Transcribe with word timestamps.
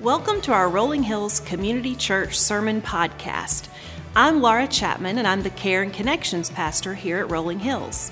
Welcome 0.00 0.40
to 0.42 0.52
our 0.54 0.70
Rolling 0.70 1.02
Hills 1.02 1.40
Community 1.40 1.94
Church 1.94 2.38
Sermon 2.38 2.80
Podcast. 2.80 3.68
I'm 4.16 4.40
Laura 4.40 4.66
Chapman, 4.66 5.18
and 5.18 5.26
I'm 5.26 5.42
the 5.42 5.50
Care 5.50 5.82
and 5.82 5.92
Connections 5.92 6.48
Pastor 6.48 6.94
here 6.94 7.18
at 7.18 7.30
Rolling 7.30 7.58
Hills. 7.58 8.10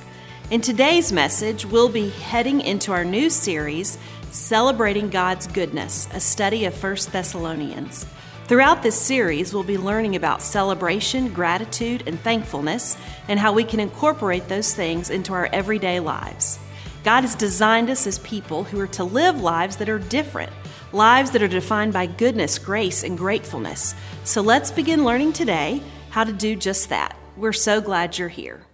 In 0.51 0.61
today's 0.61 1.12
message, 1.12 1.64
we'll 1.64 1.88
be 1.88 2.11
heading 2.11 2.61
into 2.61 2.93
our 2.93 3.06
new 3.06 3.30
series, 3.30 3.96
Celebrating 4.30 5.09
God's 5.09 5.46
Goodness, 5.46 6.11
a 6.12 6.21
study 6.21 6.66
of 6.66 6.74
1 6.74 6.95
Thessalonians. 7.11 8.04
Throughout 8.48 8.82
this 8.82 9.00
series, 9.00 9.54
we'll 9.54 9.62
be 9.62 9.78
learning 9.78 10.14
about 10.14 10.42
celebration, 10.42 11.32
gratitude, 11.32 12.02
and 12.06 12.20
thankfulness, 12.20 12.98
and 13.28 13.40
how 13.40 13.54
we 13.54 13.64
can 13.64 13.80
incorporate 13.80 14.46
those 14.46 14.74
things 14.74 15.08
into 15.08 15.32
our 15.32 15.48
everyday 15.54 16.00
lives. 16.00 16.59
God 17.02 17.23
has 17.23 17.34
designed 17.34 17.88
us 17.88 18.06
as 18.06 18.18
people 18.18 18.64
who 18.64 18.78
are 18.78 18.88
to 18.88 19.05
live 19.05 19.41
lives 19.41 19.78
that 19.78 19.88
are 19.88 19.98
different, 19.98 20.52
lives 20.92 21.30
that 21.32 21.42
are 21.42 21.48
defined 21.48 21.92
by 21.92 22.06
goodness, 22.06 22.59
grace, 22.59 23.02
and 23.05 23.16
gratefulness. 23.18 23.95
So 24.24 24.41
let's 24.41 24.70
begin 24.70 25.05
learning 25.05 25.33
today 25.33 25.83
how 26.10 26.24
to 26.24 26.33
do 26.33 26.56
just 26.56 26.88
that. 26.88 27.16
We're 27.37 27.52
so 27.52 27.80
glad 27.80 28.19
you're 28.19 28.29
here. 28.29 28.68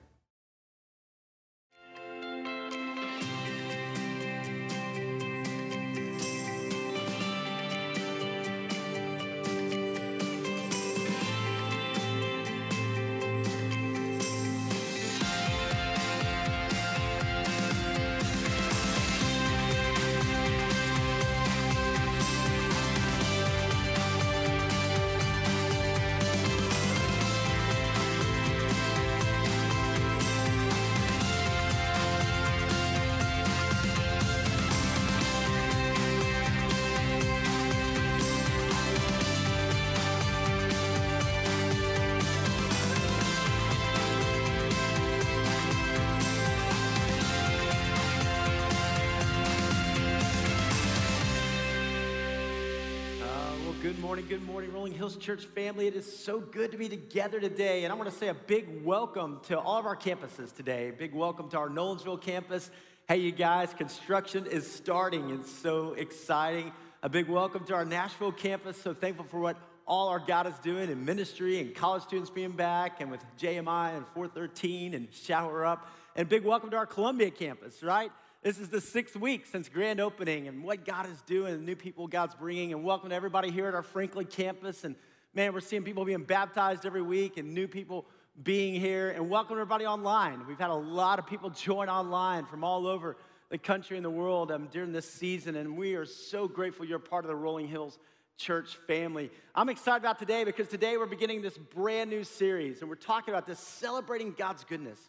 Morning, 53.92 54.24
good 54.26 54.46
morning, 54.46 54.72
Rolling 54.72 54.94
Hills 54.94 55.14
Church 55.16 55.44
family. 55.44 55.86
It 55.86 55.94
is 55.94 56.24
so 56.24 56.40
good 56.40 56.72
to 56.72 56.78
be 56.78 56.88
together 56.88 57.38
today. 57.38 57.84
And 57.84 57.92
I 57.92 57.96
want 57.96 58.10
to 58.10 58.16
say 58.16 58.28
a 58.28 58.34
big 58.34 58.82
welcome 58.82 59.40
to 59.48 59.60
all 59.60 59.78
of 59.78 59.84
our 59.84 59.94
campuses 59.94 60.56
today. 60.56 60.90
Big 60.90 61.12
welcome 61.12 61.50
to 61.50 61.58
our 61.58 61.68
Nolensville 61.68 62.18
campus. 62.18 62.70
Hey, 63.06 63.18
you 63.18 63.30
guys, 63.30 63.74
construction 63.74 64.46
is 64.46 64.66
starting. 64.66 65.28
It's 65.28 65.52
so 65.52 65.92
exciting. 65.92 66.72
A 67.02 67.10
big 67.10 67.28
welcome 67.28 67.66
to 67.66 67.74
our 67.74 67.84
Nashville 67.84 68.32
campus. 68.32 68.80
So 68.80 68.94
thankful 68.94 69.26
for 69.26 69.38
what 69.38 69.58
all 69.86 70.08
our 70.08 70.18
God 70.18 70.46
is 70.46 70.54
doing 70.62 70.90
in 70.90 71.04
ministry 71.04 71.60
and 71.60 71.74
college 71.74 72.04
students 72.04 72.30
being 72.30 72.52
back 72.52 73.02
and 73.02 73.10
with 73.10 73.20
JMI 73.38 73.98
and 73.98 74.06
413 74.14 74.94
and 74.94 75.08
Shower 75.12 75.66
Up. 75.66 75.86
And 76.16 76.26
big 76.26 76.42
welcome 76.42 76.70
to 76.70 76.76
our 76.78 76.86
Columbia 76.86 77.30
campus, 77.30 77.82
right? 77.82 78.10
This 78.44 78.58
is 78.58 78.68
the 78.68 78.82
sixth 78.82 79.16
week 79.16 79.46
since 79.46 79.70
grand 79.70 80.00
opening 80.00 80.48
and 80.48 80.62
what 80.62 80.84
God 80.84 81.08
is 81.08 81.18
doing, 81.22 81.54
and 81.54 81.64
new 81.64 81.74
people 81.74 82.06
God's 82.06 82.34
bringing. 82.34 82.74
And 82.74 82.84
welcome 82.84 83.08
to 83.08 83.14
everybody 83.14 83.50
here 83.50 83.68
at 83.68 83.74
our 83.74 83.82
Franklin 83.82 84.26
campus. 84.26 84.84
And 84.84 84.96
man, 85.32 85.54
we're 85.54 85.60
seeing 85.60 85.82
people 85.82 86.04
being 86.04 86.24
baptized 86.24 86.84
every 86.84 87.00
week 87.00 87.38
and 87.38 87.54
new 87.54 87.66
people 87.66 88.04
being 88.42 88.78
here. 88.78 89.08
And 89.08 89.30
welcome 89.30 89.54
everybody 89.54 89.86
online. 89.86 90.46
We've 90.46 90.58
had 90.58 90.68
a 90.68 90.74
lot 90.74 91.18
of 91.18 91.26
people 91.26 91.48
join 91.64 91.88
online 91.88 92.44
from 92.44 92.64
all 92.64 92.86
over 92.86 93.16
the 93.48 93.56
country 93.56 93.96
and 93.96 94.04
the 94.04 94.10
world 94.10 94.52
um, 94.52 94.68
during 94.70 94.92
this 94.92 95.10
season. 95.10 95.56
And 95.56 95.78
we 95.78 95.94
are 95.94 96.04
so 96.04 96.46
grateful 96.46 96.84
you're 96.84 96.98
part 96.98 97.24
of 97.24 97.30
the 97.30 97.36
Rolling 97.36 97.66
Hills 97.66 97.98
church 98.36 98.76
family. 98.86 99.30
I'm 99.54 99.70
excited 99.70 100.02
about 100.02 100.18
today 100.18 100.44
because 100.44 100.68
today 100.68 100.98
we're 100.98 101.06
beginning 101.06 101.40
this 101.40 101.56
brand 101.56 102.10
new 102.10 102.24
series 102.24 102.82
and 102.82 102.90
we're 102.90 102.96
talking 102.96 103.32
about 103.32 103.46
this 103.46 103.58
celebrating 103.58 104.34
God's 104.36 104.64
goodness. 104.64 105.00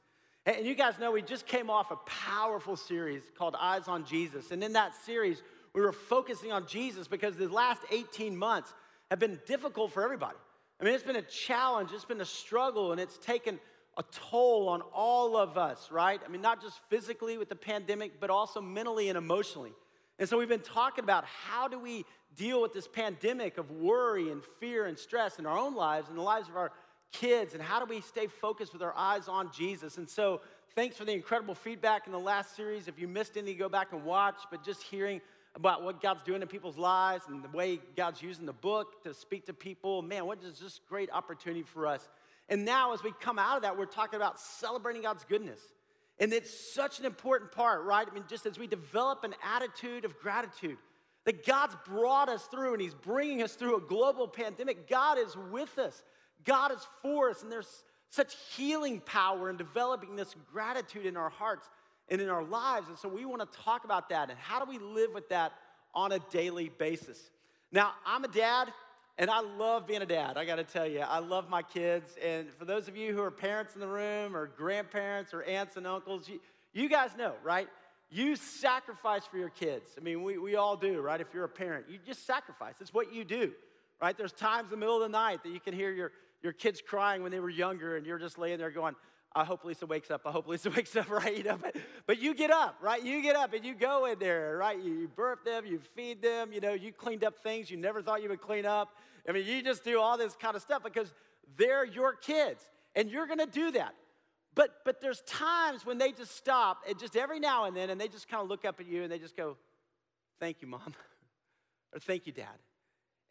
And 0.46 0.66
you 0.66 0.76
guys 0.76 1.00
know 1.00 1.12
we 1.12 1.24
just 1.24 1.48
came 1.48 1.70
off 1.70 1.90
a 1.92 1.96
powerful 2.06 2.76
series 2.76 3.24
called 3.38 3.56
Eyes 3.60 3.88
on 3.88 4.06
Jesus. 4.06 4.52
And 4.52 4.64
in 4.64 4.74
that 4.74 4.94
series, 5.04 5.42
we 5.74 5.82
were 5.82 5.92
focusing 5.92 6.52
on 6.52 6.68
Jesus 6.68 7.08
because 7.08 7.36
the 7.36 7.48
last 7.48 7.82
18 7.92 8.38
months 8.38 8.74
have 9.10 9.20
been 9.20 9.40
difficult 9.48 9.92
for 9.92 10.04
everybody. 10.04 10.38
I 10.80 10.84
mean, 10.84 10.94
it's 10.94 11.04
been 11.04 11.16
a 11.16 11.22
challenge, 11.24 11.92
it's 11.94 12.06
been 12.06 12.22
a 12.22 12.26
struggle, 12.26 12.92
and 12.92 13.02
it's 13.02 13.18
taken 13.18 13.60
a 13.98 14.04
toll 14.12 14.68
on 14.70 14.82
all 14.94 15.38
of 15.38 15.58
us, 15.58 15.90
right? 15.90 16.20
I 16.24 16.30
mean, 16.30 16.42
not 16.42 16.62
just 16.62 16.78
physically 16.90 17.38
with 17.38 17.50
the 17.50 17.56
pandemic, 17.56 18.20
but 18.20 18.30
also 18.30 18.62
mentally 18.62 19.10
and 19.10 19.18
emotionally. 19.18 19.72
And 20.20 20.30
so 20.30 20.38
we've 20.38 20.50
been 20.50 20.60
talking 20.60 21.04
about 21.04 21.26
how 21.26 21.68
do 21.68 21.80
we 21.80 22.06
deal 22.36 22.62
with 22.62 22.74
this 22.74 22.88
pandemic 22.88 23.58
of 23.58 23.72
worry 23.72 24.32
and 24.32 24.44
fear 24.60 24.86
and 24.86 24.98
stress 24.98 25.40
in 25.40 25.46
our 25.46 25.58
own 25.58 25.76
lives 25.76 26.10
and 26.10 26.18
the 26.18 26.22
lives 26.22 26.50
of 26.50 26.58
our 26.58 26.72
kids 27.12 27.54
and 27.54 27.64
how 27.64 27.80
do 27.80 27.86
we 27.86 28.02
stay 28.02 28.28
focused 28.28 28.74
with 28.74 28.82
our 28.82 28.96
eyes 28.96 29.28
on 29.28 29.52
Jesus. 29.52 29.98
And 29.98 30.10
so, 30.10 30.42
thanks 30.76 30.98
for 30.98 31.06
the 31.06 31.14
incredible 31.14 31.56
feedback 31.56 32.06
in 32.06 32.12
the 32.12 32.20
last 32.20 32.56
series. 32.56 32.88
If 32.88 33.00
you 33.00 33.08
missed 33.08 33.38
any, 33.38 33.54
go 33.54 33.70
back 33.70 33.94
and 33.94 34.04
watch. 34.04 34.36
But 34.52 34.64
just 34.64 34.84
hearing 34.84 35.22
about 35.56 35.84
what 35.84 36.02
God's 36.02 36.22
doing 36.24 36.42
in 36.42 36.48
people's 36.48 36.78
lives 36.78 37.26
and 37.28 37.44
the 37.44 37.50
way 37.50 37.80
God's 37.96 38.22
using 38.22 38.46
the 38.46 38.54
book 38.54 39.04
to 39.04 39.14
speak 39.14 39.46
to 39.46 39.54
people, 39.54 40.02
man, 40.02 40.26
what 40.26 40.40
is 40.44 40.60
this 40.60 40.82
great 40.90 41.10
opportunity 41.12 41.64
for 41.64 41.88
us. 41.88 42.08
And 42.50 42.66
now, 42.66 42.94
as 42.94 43.02
we 43.02 43.14
come 43.22 43.40
out 43.40 43.56
of 43.56 43.62
that, 43.64 43.78
we're 43.78 43.86
talking 43.86 44.18
about 44.18 44.40
celebrating 44.40 45.02
God's 45.02 45.24
goodness. 45.24 45.60
And 46.20 46.32
it's 46.32 46.74
such 46.74 47.00
an 47.00 47.06
important 47.06 47.52
part, 47.52 47.84
right? 47.84 48.08
I 48.10 48.14
mean, 48.14 48.26
just 48.30 48.46
as 48.46 48.60
we 48.60 48.68
develop 48.68 49.24
an 49.24 49.34
attitude 49.44 50.06
of 50.06 50.20
gratitude, 50.20 50.78
that 51.26 51.46
God's 51.46 51.76
brought 51.86 52.30
us 52.30 52.46
through 52.46 52.74
and 52.74 52.82
He's 52.82 52.94
bringing 52.94 53.42
us 53.42 53.56
through 53.56 53.78
a 53.78 53.82
global 53.82 54.28
pandemic. 54.28 54.88
God 54.88 55.18
is 55.18 55.36
with 55.52 55.78
us. 55.78 56.04
God 56.46 56.72
is 56.72 56.86
for 57.02 57.30
us, 57.30 57.44
and 57.44 57.52
there's 57.52 57.84
such 58.10 58.36
healing 58.56 59.02
power 59.02 59.50
in 59.50 59.58
developing 59.58 60.16
this 60.16 60.36
gratitude 60.52 61.06
in 61.06 61.18
our 61.18 61.30
hearts 61.30 61.68
and 62.08 62.22
in 62.22 62.30
our 62.30 62.44
lives. 62.44 62.88
And 62.88 62.98
so 62.98 63.10
we 63.10 63.26
want 63.26 63.42
to 63.42 63.58
talk 63.60 63.84
about 63.84 64.10
that 64.10 64.30
and 64.30 64.40
how 64.40 64.64
do 64.64 64.70
we 64.70 64.78
live 64.78 65.14
with 65.14 65.30
that 65.30 65.54
on 65.94 66.12
a 66.12 66.20
daily 66.32 66.70
basis. 66.70 67.20
Now, 67.72 67.94
I'm 68.06 68.24
a 68.24 68.28
dad, 68.28 68.72
and 69.18 69.30
I 69.30 69.42
love 69.42 69.88
being 69.88 70.02
a 70.02 70.06
dad. 70.06 70.38
I 70.38 70.46
got 70.46 70.58
to 70.58 70.64
tell 70.64 70.88
you, 70.88 71.00
I 71.00 71.20
love 71.20 71.50
my 71.50 71.62
kids. 71.62 72.16
And 72.24 72.52
for 72.54 72.66
those 72.66 72.88
of 72.88 72.96
you 72.96 73.14
who 73.14 73.22
are 73.22 73.32
parents 73.32 73.74
in 73.74 73.82
the 73.82 73.88
room, 73.88 74.36
or 74.36 74.48
grandparents, 74.48 75.34
or 75.34 75.44
aunts 75.44 75.78
and 75.78 75.88
uncles, 75.88 76.30
you, 76.30 76.40
you 76.74 76.90
guys 76.90 77.12
know, 77.18 77.34
right? 77.44 77.68
You 78.10 78.36
sacrifice 78.36 79.26
for 79.26 79.38
your 79.38 79.50
kids. 79.50 79.90
I 79.98 80.02
mean, 80.02 80.24
we, 80.24 80.38
we 80.38 80.56
all 80.56 80.78
do, 80.78 81.02
right? 81.02 81.20
If 81.20 81.34
you're 81.34 81.46
a 81.46 81.50
parent, 81.50 81.88
you 81.90 81.98
just 82.06 82.26
sacrifice. 82.26 82.76
It's 82.80 82.94
what 82.94 83.14
you 83.14 83.24
do, 83.24 83.52
right? 84.02 84.16
There's 84.18 84.32
times 84.32 84.66
in 84.66 84.72
the 84.72 84.78
middle 84.78 84.98
of 84.98 85.02
the 85.02 85.18
night 85.18 85.44
that 85.44 85.50
you 85.50 85.60
can 85.60 85.74
hear 85.74 85.92
your 85.92 86.12
your 86.46 86.54
kids 86.54 86.82
crying 86.82 87.24
when 87.24 87.32
they 87.34 87.42
were 87.42 87.50
younger, 87.50 87.98
and 87.98 88.06
you're 88.06 88.20
just 88.20 88.38
laying 88.38 88.60
there 88.60 88.72
going, 88.72 88.96
I 89.36 89.44
hope 89.44 89.66
Lisa 89.66 89.86
wakes 89.86 90.10
up. 90.10 90.22
I 90.26 90.32
hope 90.32 90.48
Lisa 90.48 90.70
wakes 90.76 90.96
up, 90.96 91.10
right? 91.10 91.36
You 91.36 91.44
know, 91.44 91.58
but, 91.62 91.76
but 92.08 92.22
you 92.22 92.34
get 92.34 92.52
up, 92.52 92.78
right? 92.82 93.04
You 93.04 93.22
get 93.22 93.36
up 93.36 93.54
and 93.54 93.66
you 93.66 93.76
go 93.76 94.06
in 94.06 94.18
there, 94.18 94.56
right? 94.58 94.82
You, 94.82 94.94
you 94.94 95.08
burp 95.10 95.44
them, 95.44 95.66
you 95.66 95.80
feed 95.80 96.22
them, 96.22 96.54
you 96.54 96.62
know, 96.62 96.72
you 96.72 96.94
cleaned 96.94 97.26
up 97.26 97.40
things 97.40 97.70
you 97.70 97.76
never 97.76 98.02
thought 98.02 98.24
you 98.24 98.30
would 98.30 98.42
clean 98.42 98.66
up. 98.66 98.96
I 99.28 99.34
mean, 99.34 99.46
you 99.46 99.62
just 99.62 99.84
do 99.84 100.00
all 100.00 100.18
this 100.18 100.36
kind 100.36 100.56
of 100.56 100.62
stuff 100.62 100.84
because 100.84 101.14
they're 101.58 101.84
your 101.84 102.14
kids 102.14 102.64
and 102.96 103.10
you're 103.10 103.28
gonna 103.28 103.48
do 103.48 103.72
that. 103.72 103.94
But 104.54 104.70
but 104.86 105.02
there's 105.02 105.22
times 105.22 105.86
when 105.86 105.98
they 105.98 106.12
just 106.12 106.38
stop 106.38 106.84
and 106.88 106.98
just 106.98 107.18
every 107.18 107.40
now 107.40 107.66
and 107.66 107.76
then 107.76 107.90
and 107.90 108.00
they 108.00 108.08
just 108.08 108.30
kind 108.30 108.42
of 108.42 108.48
look 108.48 108.64
up 108.64 108.80
at 108.80 108.86
you 108.86 109.04
and 109.04 109.12
they 109.12 109.20
just 109.20 109.36
go, 109.36 109.58
Thank 110.40 110.62
you, 110.62 110.68
mom. 110.68 110.94
or 111.94 112.00
thank 112.00 112.28
you, 112.28 112.32
dad. 112.32 112.58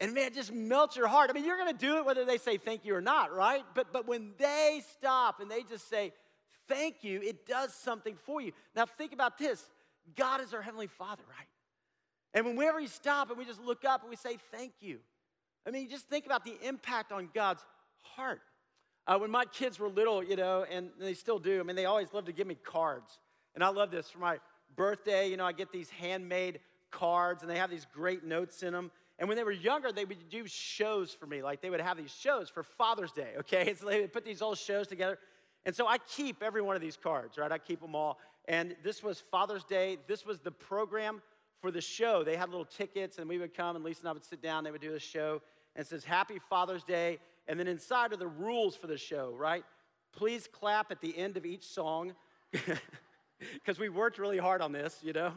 And 0.04 0.12
man, 0.12 0.26
it 0.26 0.34
just 0.34 0.53
melts 0.53 0.97
your 0.97 1.09
heart. 1.09 1.30
I 1.30 1.33
mean, 1.33 1.47
you're 1.47 1.56
going 1.56 1.72
to 1.72 1.78
do 1.78 1.97
it 1.97 2.04
whether 2.04 2.27
they 2.27 2.36
say 2.36 2.59
thank 2.59 2.84
you 2.84 2.95
or 2.95 3.01
not, 3.01 3.34
right? 3.34 3.65
But, 3.74 3.91
but 3.91 4.06
when 4.06 4.33
they 4.36 4.83
stop 4.92 5.41
and 5.41 5.51
they 5.51 5.62
just 5.62 5.89
say 5.89 6.12
thank 6.68 6.97
you, 7.03 7.22
it 7.22 7.47
does 7.47 7.72
something 7.72 8.15
for 8.15 8.42
you. 8.42 8.53
Now, 8.77 8.84
think 8.84 9.15
about 9.15 9.39
this 9.39 9.66
God 10.15 10.42
is 10.42 10.53
our 10.53 10.60
Heavenly 10.60 10.89
Father, 10.89 11.22
right? 11.27 11.48
And 12.34 12.54
whenever 12.54 12.80
we 12.80 12.86
stop 12.86 13.30
and 13.30 13.39
we 13.39 13.47
just 13.47 13.62
look 13.62 13.86
up 13.86 14.03
and 14.03 14.10
we 14.10 14.16
say 14.16 14.36
thank 14.53 14.72
you, 14.80 14.98
I 15.66 15.71
mean, 15.71 15.89
just 15.89 16.07
think 16.10 16.27
about 16.27 16.45
the 16.45 16.54
impact 16.62 17.10
on 17.10 17.30
God's 17.34 17.65
heart. 18.03 18.42
Uh, 19.07 19.16
when 19.16 19.30
my 19.30 19.47
kids 19.47 19.78
were 19.78 19.89
little, 19.89 20.22
you 20.22 20.36
know, 20.36 20.66
and 20.71 20.91
they 21.00 21.15
still 21.15 21.39
do, 21.39 21.60
I 21.60 21.62
mean, 21.62 21.77
they 21.77 21.86
always 21.86 22.12
love 22.12 22.27
to 22.27 22.33
give 22.33 22.47
me 22.47 22.57
cards. 22.57 23.21
And 23.54 23.65
I 23.65 23.68
love 23.68 23.91
this. 23.91 24.10
For 24.10 24.18
my 24.18 24.36
birthday, 24.77 25.30
you 25.30 25.39
know, 25.39 25.47
I 25.47 25.53
get 25.53 25.72
these 25.72 25.89
handmade 25.89 26.60
cards 26.91 27.41
and 27.41 27.50
they 27.50 27.57
have 27.57 27.71
these 27.71 27.86
great 27.91 28.22
notes 28.22 28.62
in 28.62 28.74
them. 28.74 28.91
And 29.19 29.28
when 29.28 29.37
they 29.37 29.45
were 29.45 29.53
younger, 29.53 29.93
they 29.93 30.05
would 30.05 30.28
do 30.28 30.47
shows 30.47 31.13
for 31.13 31.27
me. 31.27 31.43
Like 31.43 31.61
they 31.61 31.71
would 31.71 31.81
have 31.81 31.97
these 31.97 32.13
shows 32.13 32.49
for 32.49 32.63
Father's 32.63 33.13
Day, 33.13 33.33
okay? 33.39 33.75
So 33.81 33.87
they 33.87 34.01
would 34.01 34.13
put 34.13 34.25
these 34.25 34.43
old 34.43 34.59
shows 34.59 34.89
together. 34.89 35.19
And 35.65 35.75
so 35.75 35.87
I 35.87 35.99
keep 35.99 36.43
every 36.43 36.63
one 36.63 36.77
of 36.77 36.83
these 36.83 36.97
cards, 36.97 37.39
right? 37.39 37.51
I 37.51 37.59
keep 37.59 37.81
them 37.81 37.95
all. 37.95 38.19
And 38.47 38.77
this 38.83 39.03
was 39.03 39.21
Father's 39.21 39.65
Day. 39.65 39.99
This 40.07 40.27
was 40.27 40.41
the 40.41 40.51
program 40.51 41.22
for 41.61 41.71
the 41.71 41.81
show. 41.81 42.22
They 42.22 42.37
had 42.37 42.51
little 42.51 42.66
tickets, 42.66 43.19
and 43.19 43.28
we 43.28 43.39
would 43.39 43.55
come, 43.57 43.77
and 43.77 43.84
Lisa 43.84 44.01
and 44.01 44.11
I 44.11 44.13
would 44.13 44.25
sit 44.25 44.43
down. 44.43 44.65
They 44.65 44.71
would 44.71 44.83
do 44.83 44.95
a 44.95 45.01
show, 45.01 45.41
and 45.75 45.84
it 45.84 45.89
says 45.89 46.05
Happy 46.05 46.39
Father's 46.51 46.84
Day. 46.84 47.19
And 47.49 47.59
then 47.59 47.67
inside 47.67 48.13
are 48.13 48.17
the 48.17 48.27
rules 48.27 48.77
for 48.77 48.87
the 48.87 48.99
show, 48.99 49.34
right? 49.37 49.65
Please 50.13 50.47
clap 50.47 50.91
at 50.91 51.01
the 51.01 51.17
end 51.17 51.37
of 51.37 51.47
each 51.47 51.65
song, 51.65 52.13
because 52.53 53.78
we 53.78 53.89
worked 53.89 54.19
really 54.19 54.39
hard 54.39 54.60
on 54.60 54.72
this, 54.72 54.99
you 55.03 55.13
know. 55.13 55.33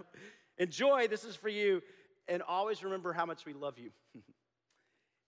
Enjoy, 0.58 1.08
this 1.08 1.24
is 1.24 1.36
for 1.36 1.50
you, 1.50 1.82
and 2.28 2.42
always 2.42 2.84
remember 2.84 3.14
how 3.14 3.26
much 3.26 3.46
we 3.46 3.54
love 3.54 3.78
you. 3.78 3.92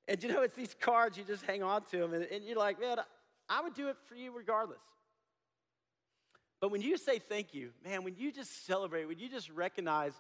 and 0.08 0.22
you 0.22 0.30
know, 0.30 0.42
it's 0.42 0.56
these 0.56 0.76
cards, 0.80 1.18
you 1.18 1.24
just 1.24 1.46
hang 1.46 1.64
on 1.64 1.84
to 1.92 1.98
them, 1.98 2.14
and, 2.14 2.24
and 2.26 2.44
you're 2.44 2.58
like, 2.58 2.80
man, 2.80 2.98
I 3.48 3.62
would 3.62 3.74
do 3.74 3.88
it 3.88 3.98
for 4.06 4.16
you 4.16 4.36
regardless. 4.36 4.82
But 6.62 6.72
when 6.72 6.82
you 6.82 6.98
say 6.98 7.20
thank 7.20 7.54
you, 7.54 7.72
man, 7.86 8.04
when 8.04 8.16
you 8.18 8.32
just 8.32 8.66
celebrate, 8.66 9.06
when 9.06 9.20
you 9.20 9.30
just 9.30 9.50
recognize 9.50 10.14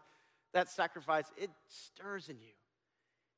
that 0.53 0.69
sacrifice, 0.69 1.25
it 1.37 1.49
stirs 1.67 2.29
in 2.29 2.37
you. 2.39 2.53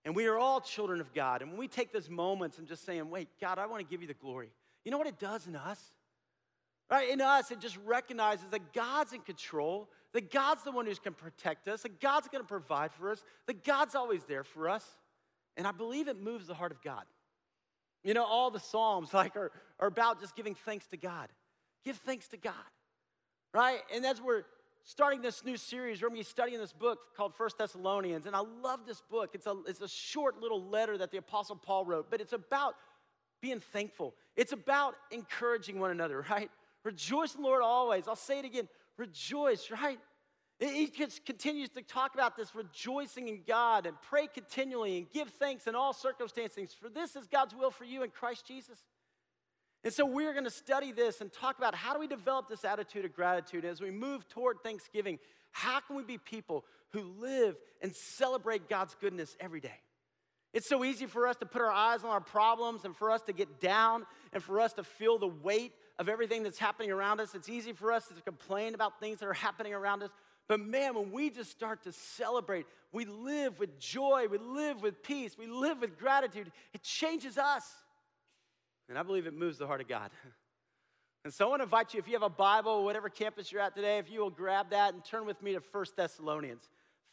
And 0.06 0.16
we 0.16 0.28
are 0.28 0.38
all 0.38 0.62
children 0.62 1.02
of 1.02 1.14
God. 1.14 1.42
And 1.42 1.52
when 1.52 1.60
we 1.60 1.68
take 1.68 1.92
those 1.92 2.10
moments 2.10 2.58
and 2.58 2.68
just 2.68 2.86
saying, 2.86 3.10
wait, 3.10 3.28
God, 3.40 3.60
I 3.60 3.66
want 3.66 3.86
to 3.86 3.90
give 3.90 4.02
you 4.02 4.08
the 4.08 4.14
glory, 4.14 4.50
you 4.84 4.92
know 4.92 4.98
what 4.98 5.08
it 5.08 5.20
does 5.20 5.48
in 5.48 5.56
us? 5.56 5.80
Right? 6.92 7.10
In 7.10 7.22
us, 7.22 7.52
it 7.52 7.60
just 7.60 7.78
recognizes 7.86 8.46
that 8.52 8.74
God's 8.74 9.14
in 9.14 9.22
control, 9.22 9.90
that 10.12 10.30
God's 10.30 10.64
the 10.64 10.74
one 10.74 10.86
who's 10.86 11.00
going 11.00 11.14
to 11.14 11.24
protect 11.24 11.70
us, 11.70 11.84
that 11.84 12.02
God's 12.02 12.28
going 12.28 12.44
to 12.44 12.48
provide 12.48 12.92
for 12.92 13.10
us, 13.10 13.24
that 13.48 13.64
God's 13.64 13.96
always 13.96 14.26
there 14.26 14.44
for 14.44 14.68
us. 14.68 14.86
And 15.56 15.66
I 15.66 15.72
believe 15.72 16.10
it 16.10 16.22
moves 16.22 16.48
the 16.48 16.54
heart 16.54 16.74
of 16.74 16.82
God. 16.82 17.04
You 18.04 18.14
know, 18.14 18.26
all 18.26 18.52
the 18.52 18.60
Psalms 18.60 19.14
like 19.14 19.38
are, 19.38 19.52
are 19.80 19.88
about 19.88 20.20
just 20.20 20.36
giving 20.36 20.54
thanks 20.54 20.86
to 20.88 20.98
God. 20.98 21.30
Give 21.86 21.96
thanks 21.96 22.28
to 22.30 22.38
God. 22.38 22.54
Right? 23.54 23.80
And 23.94 24.06
as 24.06 24.22
we're 24.22 24.44
starting 24.84 25.22
this 25.22 25.46
new 25.46 25.56
series, 25.56 26.02
we're 26.02 26.10
going 26.10 26.20
to 26.20 26.26
be 26.26 26.30
studying 26.30 26.60
this 26.60 26.74
book 26.74 27.16
called 27.16 27.36
First 27.36 27.58
Thessalonians. 27.58 28.26
And 28.26 28.36
I 28.36 28.42
love 28.62 28.82
this 28.86 29.02
book. 29.10 29.32
It's 29.34 29.48
a, 29.48 29.56
it's 29.66 29.82
a 29.82 29.88
short 29.88 30.42
little 30.42 30.62
letter 30.62 30.98
that 30.98 31.12
the 31.12 31.18
Apostle 31.18 31.56
Paul 31.56 31.86
wrote, 31.86 32.12
but 32.12 32.20
it's 32.20 32.34
about 32.34 32.76
being 33.42 33.60
thankful. 33.60 34.14
It's 34.36 34.52
about 34.52 34.96
encouraging 35.12 35.80
one 35.80 35.92
another, 35.92 36.26
right? 36.30 36.52
Rejoice 36.84 37.36
in 37.36 37.42
the 37.42 37.48
Lord 37.48 37.62
always. 37.64 38.08
I'll 38.08 38.16
say 38.16 38.40
it 38.40 38.46
again 38.46 38.68
rejoice, 38.98 39.72
right? 39.72 40.00
He 40.60 40.88
continues 41.26 41.70
to 41.70 41.82
talk 41.82 42.14
about 42.14 42.38
this 42.38 42.54
rejoicing 42.54 43.28
in 43.28 43.42
God 43.48 43.88
and 43.88 43.96
pray 44.00 44.28
continually 44.28 45.00
and 45.00 45.10
give 45.10 45.30
thanks 45.30 45.66
in 45.66 45.74
all 45.74 45.92
circumstances, 45.92 46.76
for 46.80 46.88
this 46.88 47.16
is 47.16 47.26
God's 47.26 47.56
will 47.56 47.72
for 47.72 47.84
you 47.84 48.04
in 48.04 48.12
Christ 48.12 48.46
Jesus. 48.46 48.78
And 49.84 49.92
so 49.92 50.06
we're 50.06 50.34
going 50.34 50.46
to 50.46 50.52
study 50.52 50.92
this 50.92 51.20
and 51.20 51.34
talk 51.34 51.58
about 51.58 51.74
how 51.74 51.96
do 51.96 52.00
we 52.00 52.06
develop 52.06 52.48
this 52.48 52.64
attitude 52.64 53.06
of 53.06 53.14
gratitude 53.16 53.66
as 53.66 53.82
we 53.82 53.90
move 53.90 54.30
toward 54.30 54.62
Thanksgiving. 54.62 55.18
How 55.52 55.80
can 55.80 55.96
we 55.96 56.04
be 56.04 56.20
people 56.20 56.66
who 56.92 57.02
live 57.20 57.56
and 57.82 57.96
celebrate 57.96 58.70
God's 58.70 58.96
goodness 59.02 59.36
every 59.40 59.62
day? 59.62 59.80
It's 60.54 60.70
so 60.70 60.84
easy 60.84 61.08
for 61.08 61.28
us 61.28 61.38
to 61.38 61.48
put 61.48 61.64
our 61.64 61.72
eyes 61.72 62.04
on 62.04 62.12
our 62.12 62.22
problems 62.22 62.86
and 62.86 62.96
for 62.96 63.10
us 63.10 63.24
to 63.24 63.34
get 63.34 63.60
down 63.60 64.06
and 64.32 64.44
for 64.44 64.60
us 64.60 64.74
to 64.74 64.84
feel 64.84 65.18
the 65.18 65.28
weight 65.28 65.72
of 66.00 66.10
everything 66.10 66.44
that's 66.44 66.60
happening 66.60 66.92
around 66.92 67.20
us. 67.20 67.36
It's 67.36 67.50
easy 67.50 67.74
for 67.74 67.92
us 67.92 68.08
to 68.08 68.14
complain 68.22 68.76
about 68.76 69.00
things 69.00 69.20
that 69.20 69.28
are 69.28 69.34
happening 69.34 69.74
around 69.74 70.04
us. 70.04 70.10
But 70.48 70.60
man, 70.60 70.96
when 70.96 71.12
we 71.12 71.30
just 71.30 71.52
start 71.52 71.84
to 71.84 71.92
celebrate, 71.92 72.66
we 72.92 73.06
live 73.06 73.60
with 73.60 73.80
joy, 73.80 74.28
we 74.30 74.38
live 74.38 74.82
with 74.82 75.02
peace, 75.04 75.38
we 75.38 75.48
live 75.48 75.80
with 75.80 75.98
gratitude, 75.98 76.52
it 76.74 76.84
changes 76.84 77.38
us. 77.38 77.64
And 78.90 78.98
I 78.98 79.04
believe 79.04 79.28
it 79.28 79.34
moves 79.34 79.58
the 79.58 79.68
heart 79.68 79.82
of 79.82 79.88
God. 79.88 80.12
And 81.24 81.32
so 81.32 81.46
I 81.46 81.50
want 81.50 81.60
to 81.60 81.66
invite 81.66 81.94
you, 81.94 82.00
if 82.00 82.08
you 82.08 82.14
have 82.14 82.24
a 82.24 82.30
Bible, 82.30 82.84
whatever 82.84 83.08
campus 83.08 83.52
you're 83.52 83.62
at 83.62 83.76
today, 83.76 84.00
if 84.00 84.10
you 84.10 84.22
will 84.22 84.32
grab 84.32 84.72
that 84.72 84.96
and 84.96 85.06
turn 85.06 85.28
with 85.28 85.40
me 85.44 85.54
to 85.54 85.60
First 85.60 85.96
Thessalonians. 85.96 86.68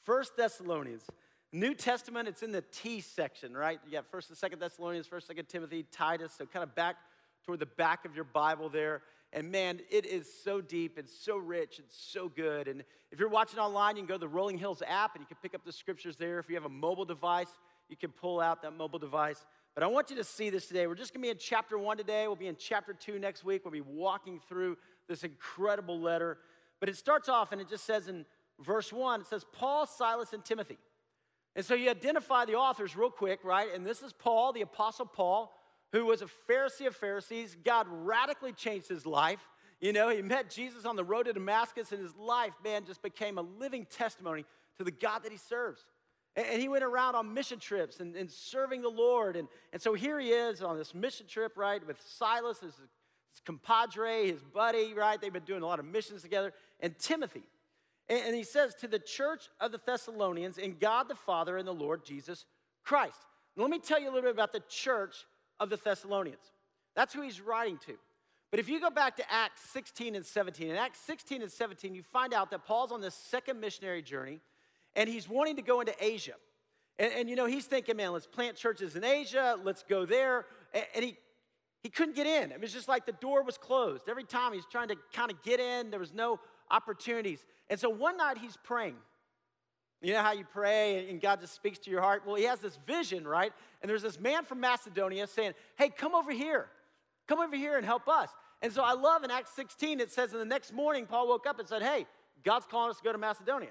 First 0.04 0.34
Thessalonians. 0.34 1.04
New 1.52 1.74
Testament, 1.74 2.26
it's 2.26 2.42
in 2.42 2.50
the 2.50 2.62
T 2.62 3.00
section, 3.00 3.54
right? 3.54 3.78
You 3.84 3.92
got 3.92 4.06
First 4.10 4.30
and 4.30 4.38
Second 4.38 4.60
Thessalonians, 4.60 5.06
First, 5.06 5.26
Second 5.26 5.46
Timothy, 5.50 5.84
Titus. 5.92 6.32
So 6.38 6.46
kind 6.46 6.62
of 6.62 6.74
back 6.74 6.96
toward 7.44 7.60
the 7.60 7.66
back 7.66 8.04
of 8.04 8.14
your 8.14 8.24
Bible 8.24 8.68
there. 8.68 9.02
And 9.32 9.50
man, 9.50 9.80
it 9.90 10.06
is 10.06 10.26
so 10.42 10.60
deep 10.60 10.96
and 10.96 11.08
so 11.08 11.36
rich 11.36 11.78
and 11.78 11.86
so 11.90 12.28
good. 12.28 12.66
And 12.66 12.82
if 13.10 13.20
you're 13.20 13.28
watching 13.28 13.58
online, 13.58 13.96
you 13.96 14.02
can 14.02 14.08
go 14.08 14.14
to 14.14 14.20
the 14.20 14.28
Rolling 14.28 14.58
Hills 14.58 14.82
app 14.86 15.14
and 15.14 15.22
you 15.22 15.26
can 15.26 15.36
pick 15.42 15.54
up 15.54 15.64
the 15.64 15.72
scriptures 15.72 16.16
there. 16.16 16.38
If 16.38 16.48
you 16.48 16.54
have 16.54 16.64
a 16.64 16.70
mobile 16.70 17.04
device, 17.04 17.50
you 17.88 17.96
can 17.96 18.10
pull 18.10 18.40
out 18.40 18.62
that 18.62 18.72
mobile 18.72 18.98
device. 18.98 19.44
But 19.74 19.84
I 19.84 19.86
want 19.86 20.10
you 20.10 20.16
to 20.16 20.24
see 20.24 20.50
this 20.50 20.66
today. 20.66 20.86
We're 20.86 20.94
just 20.94 21.12
going 21.12 21.22
to 21.22 21.26
be 21.26 21.30
in 21.30 21.38
chapter 21.38 21.78
one 21.78 21.98
today. 21.98 22.26
We'll 22.26 22.36
be 22.36 22.48
in 22.48 22.56
chapter 22.58 22.94
two 22.94 23.18
next 23.18 23.44
week. 23.44 23.64
We'll 23.64 23.72
be 23.72 23.80
walking 23.80 24.40
through 24.48 24.78
this 25.08 25.24
incredible 25.24 26.00
letter. 26.00 26.38
But 26.80 26.88
it 26.88 26.96
starts 26.96 27.28
off 27.28 27.52
and 27.52 27.60
it 27.60 27.68
just 27.68 27.84
says 27.84 28.08
in 28.08 28.24
verse 28.60 28.92
one, 28.92 29.20
it 29.20 29.26
says, 29.26 29.44
Paul, 29.52 29.86
Silas, 29.86 30.32
and 30.32 30.44
Timothy. 30.44 30.78
And 31.54 31.64
so 31.64 31.74
you 31.74 31.90
identify 31.90 32.44
the 32.44 32.54
authors 32.54 32.96
real 32.96 33.10
quick, 33.10 33.40
right? 33.44 33.68
And 33.74 33.84
this 33.84 34.02
is 34.02 34.12
Paul, 34.12 34.52
the 34.52 34.62
Apostle 34.62 35.06
Paul, 35.06 35.52
who 35.92 36.04
was 36.04 36.22
a 36.22 36.28
Pharisee 36.48 36.86
of 36.86 36.96
Pharisees. 36.96 37.56
God 37.64 37.86
radically 37.88 38.52
changed 38.52 38.88
his 38.88 39.06
life. 39.06 39.48
You 39.80 39.92
know, 39.92 40.08
he 40.08 40.22
met 40.22 40.50
Jesus 40.50 40.84
on 40.84 40.96
the 40.96 41.04
road 41.04 41.24
to 41.24 41.32
Damascus, 41.32 41.92
and 41.92 42.00
his 42.00 42.14
life, 42.16 42.54
man, 42.64 42.84
just 42.84 43.02
became 43.02 43.38
a 43.38 43.42
living 43.42 43.86
testimony 43.86 44.44
to 44.76 44.84
the 44.84 44.90
God 44.90 45.22
that 45.22 45.32
he 45.32 45.38
serves. 45.38 45.84
And 46.36 46.60
he 46.60 46.68
went 46.68 46.84
around 46.84 47.14
on 47.14 47.32
mission 47.32 47.58
trips 47.58 48.00
and, 48.00 48.14
and 48.14 48.30
serving 48.30 48.82
the 48.82 48.88
Lord. 48.88 49.36
And, 49.36 49.48
and 49.72 49.82
so 49.82 49.94
here 49.94 50.20
he 50.20 50.30
is 50.30 50.62
on 50.62 50.76
this 50.76 50.94
mission 50.94 51.26
trip, 51.26 51.56
right, 51.56 51.84
with 51.84 52.00
Silas, 52.00 52.60
his, 52.60 52.74
his 52.74 53.40
compadre, 53.44 54.30
his 54.30 54.42
buddy, 54.42 54.94
right? 54.94 55.20
They've 55.20 55.32
been 55.32 55.42
doing 55.42 55.62
a 55.62 55.66
lot 55.66 55.80
of 55.80 55.84
missions 55.84 56.22
together. 56.22 56.52
And 56.80 56.96
Timothy. 56.98 57.42
And, 58.08 58.20
and 58.26 58.36
he 58.36 58.44
says, 58.44 58.74
To 58.76 58.88
the 58.88 59.00
church 59.00 59.48
of 59.60 59.72
the 59.72 59.80
Thessalonians, 59.84 60.58
in 60.58 60.76
God 60.78 61.08
the 61.08 61.16
Father 61.16 61.56
and 61.56 61.66
the 61.66 61.74
Lord 61.74 62.04
Jesus 62.04 62.44
Christ. 62.84 63.18
Now, 63.56 63.64
let 63.64 63.70
me 63.70 63.80
tell 63.80 64.00
you 64.00 64.06
a 64.06 64.12
little 64.12 64.22
bit 64.22 64.32
about 64.32 64.52
the 64.52 64.62
church 64.68 65.26
of 65.60 65.70
the 65.70 65.76
Thessalonians. 65.76 66.52
That's 66.94 67.14
who 67.14 67.22
he's 67.22 67.40
writing 67.40 67.78
to. 67.86 67.94
But 68.50 68.60
if 68.60 68.68
you 68.68 68.80
go 68.80 68.90
back 68.90 69.16
to 69.16 69.32
Acts 69.32 69.60
16 69.72 70.14
and 70.14 70.24
17, 70.24 70.68
in 70.68 70.76
Acts 70.76 71.00
16 71.00 71.42
and 71.42 71.52
17, 71.52 71.94
you 71.94 72.02
find 72.02 72.32
out 72.32 72.50
that 72.50 72.64
Paul's 72.64 72.92
on 72.92 73.00
this 73.00 73.14
second 73.14 73.60
missionary 73.60 74.02
journey 74.02 74.40
and 74.96 75.08
he's 75.08 75.28
wanting 75.28 75.56
to 75.56 75.62
go 75.62 75.80
into 75.80 75.94
Asia. 76.00 76.32
And, 76.98 77.12
and, 77.12 77.30
you 77.30 77.36
know, 77.36 77.46
he's 77.46 77.66
thinking, 77.66 77.96
man, 77.96 78.12
let's 78.12 78.26
plant 78.26 78.56
churches 78.56 78.96
in 78.96 79.04
Asia, 79.04 79.56
let's 79.62 79.82
go 79.82 80.06
there. 80.06 80.46
And, 80.72 80.84
and 80.94 81.04
he, 81.04 81.18
he 81.82 81.90
couldn't 81.90 82.16
get 82.16 82.26
in. 82.26 82.50
It 82.50 82.60
was 82.60 82.72
just 82.72 82.88
like 82.88 83.06
the 83.06 83.12
door 83.12 83.42
was 83.42 83.58
closed. 83.58 84.08
Every 84.08 84.24
time 84.24 84.52
he's 84.52 84.66
trying 84.66 84.88
to 84.88 84.96
kind 85.12 85.30
of 85.30 85.42
get 85.42 85.60
in, 85.60 85.90
there 85.90 86.00
was 86.00 86.12
no 86.12 86.40
opportunities. 86.70 87.44
And 87.70 87.78
so 87.78 87.88
one 87.88 88.16
night 88.16 88.38
he's 88.38 88.56
praying. 88.56 88.96
You 90.00 90.12
know 90.12 90.22
how 90.22 90.32
you 90.32 90.44
pray 90.44 91.08
and 91.08 91.20
God 91.20 91.40
just 91.40 91.54
speaks 91.54 91.78
to 91.80 91.90
your 91.90 92.00
heart? 92.00 92.22
Well, 92.24 92.36
he 92.36 92.44
has 92.44 92.60
this 92.60 92.78
vision, 92.86 93.26
right? 93.26 93.52
And 93.82 93.90
there's 93.90 94.02
this 94.02 94.20
man 94.20 94.44
from 94.44 94.60
Macedonia 94.60 95.26
saying, 95.26 95.54
Hey, 95.76 95.88
come 95.88 96.14
over 96.14 96.30
here. 96.30 96.66
Come 97.26 97.40
over 97.40 97.56
here 97.56 97.76
and 97.76 97.84
help 97.84 98.08
us. 98.08 98.30
And 98.62 98.72
so 98.72 98.82
I 98.82 98.94
love 98.94 99.24
in 99.24 99.30
Acts 99.30 99.52
16, 99.54 100.00
it 100.00 100.10
says, 100.10 100.32
in 100.32 100.38
the 100.38 100.44
next 100.44 100.72
morning, 100.72 101.06
Paul 101.06 101.28
woke 101.28 101.46
up 101.46 101.58
and 101.58 101.68
said, 101.68 101.82
Hey, 101.82 102.06
God's 102.44 102.66
calling 102.66 102.90
us 102.90 102.98
to 102.98 103.04
go 103.04 103.12
to 103.12 103.18
Macedonia. 103.18 103.70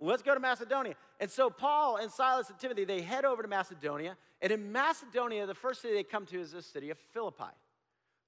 Let's 0.00 0.22
go 0.22 0.34
to 0.34 0.40
Macedonia. 0.40 0.94
And 1.20 1.30
so 1.30 1.48
Paul 1.48 1.96
and 1.96 2.10
Silas 2.10 2.50
and 2.50 2.58
Timothy, 2.58 2.84
they 2.84 3.00
head 3.00 3.24
over 3.24 3.42
to 3.42 3.48
Macedonia. 3.48 4.16
And 4.42 4.52
in 4.52 4.72
Macedonia, 4.72 5.46
the 5.46 5.54
first 5.54 5.80
city 5.80 5.94
they 5.94 6.02
come 6.02 6.26
to 6.26 6.40
is 6.40 6.52
the 6.52 6.62
city 6.62 6.90
of 6.90 6.98
Philippi. 6.98 7.44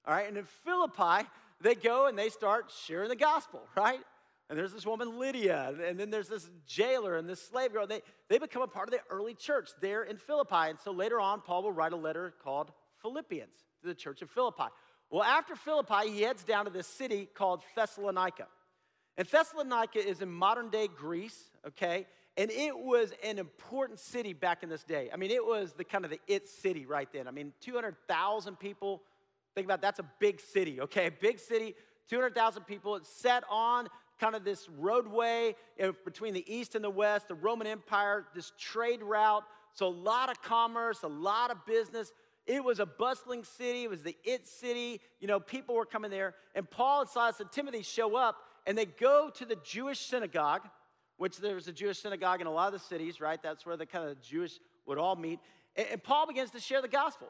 All 0.05 0.13
right, 0.13 0.27
and 0.27 0.37
in 0.37 0.45
Philippi, 0.63 1.27
they 1.61 1.75
go 1.75 2.07
and 2.07 2.17
they 2.17 2.29
start 2.29 2.71
sharing 2.85 3.09
the 3.09 3.15
gospel, 3.15 3.61
right? 3.75 3.99
And 4.49 4.57
there's 4.57 4.71
this 4.71 4.85
woman, 4.85 5.19
Lydia, 5.19 5.73
and 5.85 5.99
then 5.99 6.09
there's 6.09 6.29
this 6.29 6.49
jailer 6.65 7.17
and 7.17 7.27
this 7.27 7.41
slave 7.41 7.73
girl. 7.73 7.85
They, 7.85 8.01
they 8.29 8.37
become 8.37 8.61
a 8.61 8.67
part 8.67 8.87
of 8.87 8.93
the 8.93 9.01
early 9.09 9.33
church 9.33 9.69
there 9.81 10.03
in 10.03 10.15
Philippi. 10.15 10.69
And 10.69 10.79
so 10.79 10.91
later 10.91 11.19
on, 11.19 11.41
Paul 11.41 11.63
will 11.63 11.73
write 11.73 11.91
a 11.91 11.97
letter 11.97 12.33
called 12.41 12.71
Philippians 13.01 13.57
to 13.81 13.87
the 13.87 13.95
church 13.95 14.21
of 14.21 14.29
Philippi. 14.29 14.63
Well, 15.09 15.23
after 15.23 15.55
Philippi, 15.55 16.11
he 16.11 16.21
heads 16.21 16.43
down 16.43 16.65
to 16.65 16.71
this 16.71 16.87
city 16.87 17.27
called 17.33 17.61
Thessalonica. 17.75 18.47
And 19.17 19.27
Thessalonica 19.27 20.05
is 20.05 20.21
in 20.21 20.29
modern 20.29 20.69
day 20.69 20.87
Greece, 20.87 21.51
okay? 21.67 22.05
And 22.37 22.51
it 22.51 22.77
was 22.77 23.13
an 23.23 23.39
important 23.39 23.99
city 23.99 24.31
back 24.31 24.63
in 24.63 24.69
this 24.69 24.83
day. 24.83 25.09
I 25.11 25.17
mean, 25.17 25.31
it 25.31 25.43
was 25.43 25.73
the 25.73 25.83
kind 25.83 26.05
of 26.05 26.11
the 26.11 26.19
it 26.27 26.47
city 26.47 26.85
right 26.85 27.11
then. 27.11 27.27
I 27.27 27.31
mean, 27.31 27.51
200,000 27.61 28.59
people. 28.59 29.01
Think 29.55 29.65
about 29.65 29.79
it, 29.79 29.81
that's 29.81 29.99
a 29.99 30.05
big 30.19 30.39
city, 30.39 30.79
okay? 30.81 31.07
A 31.07 31.11
big 31.11 31.39
city, 31.39 31.73
200,000 32.09 32.63
people. 32.63 32.95
It's 32.95 33.09
set 33.09 33.43
on 33.49 33.87
kind 34.19 34.35
of 34.35 34.43
this 34.43 34.67
roadway 34.77 35.55
between 36.05 36.33
the 36.33 36.43
east 36.53 36.75
and 36.75 36.83
the 36.83 36.89
west, 36.89 37.27
the 37.27 37.35
Roman 37.35 37.67
Empire, 37.67 38.25
this 38.33 38.51
trade 38.57 39.01
route. 39.03 39.43
So 39.73 39.87
a 39.87 39.89
lot 39.89 40.29
of 40.29 40.41
commerce, 40.41 41.03
a 41.03 41.07
lot 41.07 41.51
of 41.51 41.65
business. 41.65 42.11
It 42.45 42.63
was 42.63 42.79
a 42.79 42.85
bustling 42.85 43.43
city. 43.43 43.83
It 43.83 43.89
was 43.89 44.03
the 44.03 44.15
it 44.23 44.47
city. 44.47 45.01
You 45.19 45.27
know, 45.27 45.39
people 45.39 45.75
were 45.75 45.85
coming 45.85 46.09
there. 46.09 46.33
And 46.55 46.69
Paul 46.69 47.01
and 47.01 47.09
Silas 47.09 47.39
and 47.39 47.51
Timothy 47.51 47.83
show 47.83 48.15
up 48.15 48.37
and 48.65 48.77
they 48.77 48.85
go 48.85 49.29
to 49.35 49.45
the 49.45 49.57
Jewish 49.63 49.99
synagogue, 49.99 50.61
which 51.17 51.37
there's 51.37 51.67
a 51.67 51.71
Jewish 51.71 51.99
synagogue 51.99 52.41
in 52.41 52.47
a 52.47 52.51
lot 52.51 52.67
of 52.67 52.73
the 52.73 52.85
cities, 52.85 53.21
right? 53.21 53.41
That's 53.41 53.65
where 53.65 53.77
the 53.77 53.85
kind 53.85 54.09
of 54.09 54.21
Jewish 54.21 54.59
would 54.85 54.97
all 54.97 55.15
meet. 55.15 55.39
And 55.75 56.01
Paul 56.01 56.27
begins 56.27 56.51
to 56.51 56.59
share 56.59 56.81
the 56.81 56.87
gospel. 56.87 57.27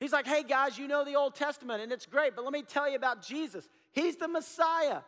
He's 0.00 0.12
like, 0.12 0.26
hey 0.26 0.42
guys, 0.42 0.76
you 0.76 0.88
know 0.88 1.04
the 1.04 1.14
Old 1.14 1.34
Testament 1.34 1.82
and 1.82 1.92
it's 1.92 2.06
great, 2.06 2.34
but 2.34 2.44
let 2.44 2.52
me 2.52 2.62
tell 2.62 2.88
you 2.88 2.96
about 2.96 3.22
Jesus. 3.22 3.68
He's 3.92 4.16
the 4.16 4.28
Messiah. 4.28 5.00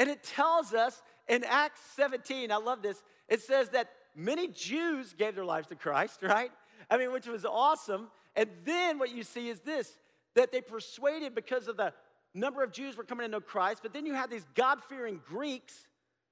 And 0.00 0.08
it 0.08 0.24
tells 0.24 0.72
us 0.72 1.02
in 1.28 1.44
Acts 1.44 1.82
17, 1.94 2.50
I 2.50 2.56
love 2.56 2.80
this, 2.82 3.00
it 3.28 3.42
says 3.42 3.68
that 3.68 3.90
many 4.16 4.48
Jews 4.48 5.14
gave 5.16 5.34
their 5.34 5.44
lives 5.44 5.68
to 5.68 5.76
Christ, 5.76 6.20
right? 6.22 6.50
I 6.90 6.96
mean, 6.96 7.12
which 7.12 7.26
was 7.26 7.44
awesome. 7.44 8.08
And 8.34 8.48
then 8.64 8.98
what 8.98 9.14
you 9.14 9.22
see 9.22 9.48
is 9.48 9.60
this 9.60 9.96
that 10.36 10.52
they 10.52 10.60
persuaded 10.60 11.34
because 11.34 11.68
of 11.68 11.76
the 11.76 11.92
number 12.34 12.62
of 12.62 12.72
Jews 12.72 12.96
were 12.96 13.02
coming 13.04 13.26
to 13.26 13.30
know 13.30 13.40
Christ, 13.40 13.80
but 13.82 13.92
then 13.92 14.06
you 14.06 14.14
had 14.14 14.30
these 14.30 14.46
God 14.54 14.78
fearing 14.88 15.20
Greeks 15.26 15.86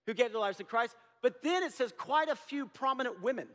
who 0.07 0.15
gave 0.15 0.31
their 0.31 0.41
lives 0.41 0.59
to 0.59 0.65
Christ. 0.65 0.95
But 1.21 1.43
then 1.43 1.65
it 1.65 1.73
says 1.73 1.93
quite 1.99 2.29
a 2.29 2.37
few 2.37 2.67
prominent 2.67 3.21
women. 3.23 3.49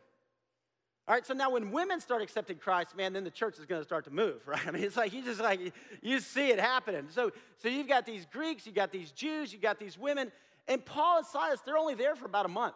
All 1.05 1.13
right, 1.13 1.25
so 1.25 1.33
now 1.33 1.49
when 1.49 1.71
women 1.71 1.99
start 1.99 2.21
accepting 2.21 2.57
Christ, 2.57 2.95
man, 2.95 3.11
then 3.11 3.25
the 3.25 3.31
church 3.31 3.59
is 3.59 3.65
going 3.65 3.81
to 3.81 3.85
start 3.85 4.05
to 4.05 4.11
move, 4.11 4.41
right? 4.47 4.65
I 4.65 4.71
mean, 4.71 4.83
it's 4.83 4.95
like 4.95 5.13
you 5.13 5.23
just 5.23 5.41
like 5.41 5.73
you 6.01 6.19
see 6.19 6.49
it 6.49 6.59
happening. 6.59 7.07
So, 7.09 7.31
so 7.57 7.67
you've 7.67 7.89
got 7.89 8.05
these 8.05 8.25
Greeks, 8.25 8.65
you've 8.65 8.75
got 8.75 8.91
these 8.91 9.11
Jews, 9.11 9.51
you 9.51 9.59
got 9.59 9.79
these 9.79 9.97
women, 9.97 10.31
and 10.67 10.83
Paul 10.85 11.19
and 11.19 11.27
Silas, 11.27 11.59
they're 11.65 11.77
only 11.77 11.95
there 11.95 12.15
for 12.15 12.25
about 12.25 12.45
a 12.45 12.49
month. 12.49 12.75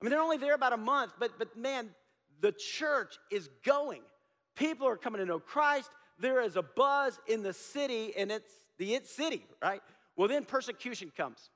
I 0.00 0.04
mean, 0.04 0.10
they're 0.10 0.22
only 0.22 0.38
there 0.38 0.54
about 0.54 0.72
a 0.72 0.78
month, 0.78 1.12
but 1.18 1.38
but 1.38 1.56
man, 1.56 1.90
the 2.40 2.52
church 2.52 3.18
is 3.30 3.48
going. 3.64 4.02
People 4.56 4.88
are 4.88 4.96
coming 4.96 5.20
to 5.20 5.26
know 5.26 5.38
Christ. 5.38 5.90
There 6.18 6.42
is 6.42 6.56
a 6.56 6.62
buzz 6.62 7.18
in 7.28 7.42
the 7.42 7.52
city, 7.52 8.12
and 8.16 8.32
it's 8.32 8.52
the 8.76 8.94
it 8.94 9.06
city, 9.06 9.46
right? 9.62 9.82
Well, 10.16 10.26
then 10.26 10.44
persecution 10.44 11.12
comes. 11.16 11.48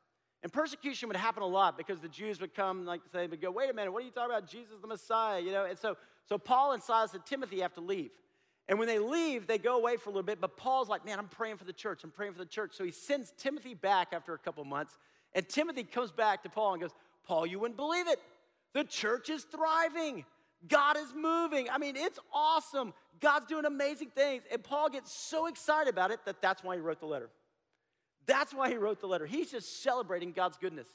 And 0.44 0.52
persecution 0.52 1.08
would 1.08 1.16
happen 1.16 1.42
a 1.42 1.46
lot 1.46 1.78
because 1.78 2.00
the 2.00 2.08
Jews 2.08 2.38
would 2.38 2.54
come, 2.54 2.84
like 2.84 3.00
say, 3.10 3.26
would 3.26 3.40
go, 3.40 3.50
wait 3.50 3.70
a 3.70 3.72
minute, 3.72 3.90
what 3.90 4.02
are 4.02 4.06
you 4.06 4.12
talking 4.12 4.30
about? 4.30 4.46
Jesus 4.46 4.74
the 4.78 4.86
Messiah, 4.86 5.40
you 5.40 5.50
know? 5.50 5.64
And 5.64 5.78
so, 5.78 5.96
so 6.28 6.36
Paul 6.36 6.72
and 6.72 6.82
Silas 6.82 7.14
and 7.14 7.24
Timothy 7.24 7.60
have 7.60 7.72
to 7.72 7.80
leave. 7.80 8.10
And 8.68 8.78
when 8.78 8.86
they 8.86 8.98
leave, 8.98 9.46
they 9.46 9.56
go 9.56 9.76
away 9.78 9.96
for 9.96 10.10
a 10.10 10.12
little 10.12 10.22
bit, 10.22 10.42
but 10.42 10.58
Paul's 10.58 10.90
like, 10.90 11.02
man, 11.02 11.18
I'm 11.18 11.28
praying 11.28 11.56
for 11.56 11.64
the 11.64 11.72
church. 11.72 12.04
I'm 12.04 12.10
praying 12.10 12.34
for 12.34 12.38
the 12.38 12.46
church. 12.46 12.74
So 12.74 12.84
he 12.84 12.90
sends 12.90 13.32
Timothy 13.38 13.72
back 13.72 14.08
after 14.12 14.34
a 14.34 14.38
couple 14.38 14.62
months. 14.66 14.98
And 15.34 15.48
Timothy 15.48 15.82
comes 15.82 16.12
back 16.12 16.42
to 16.42 16.50
Paul 16.50 16.74
and 16.74 16.82
goes, 16.82 16.94
Paul, 17.26 17.46
you 17.46 17.58
wouldn't 17.58 17.78
believe 17.78 18.06
it. 18.06 18.20
The 18.74 18.84
church 18.84 19.30
is 19.30 19.44
thriving. 19.44 20.26
God 20.68 20.98
is 20.98 21.14
moving. 21.16 21.70
I 21.70 21.78
mean, 21.78 21.96
it's 21.96 22.18
awesome. 22.34 22.92
God's 23.18 23.46
doing 23.46 23.64
amazing 23.64 24.10
things. 24.14 24.42
And 24.52 24.62
Paul 24.62 24.90
gets 24.90 25.10
so 25.10 25.46
excited 25.46 25.90
about 25.90 26.10
it 26.10 26.20
that 26.26 26.42
that's 26.42 26.62
why 26.62 26.74
he 26.74 26.82
wrote 26.82 27.00
the 27.00 27.06
letter. 27.06 27.30
That's 28.26 28.54
why 28.54 28.70
he 28.70 28.76
wrote 28.76 29.00
the 29.00 29.06
letter. 29.06 29.26
He's 29.26 29.50
just 29.50 29.82
celebrating 29.82 30.32
God's 30.32 30.56
goodness. 30.56 30.88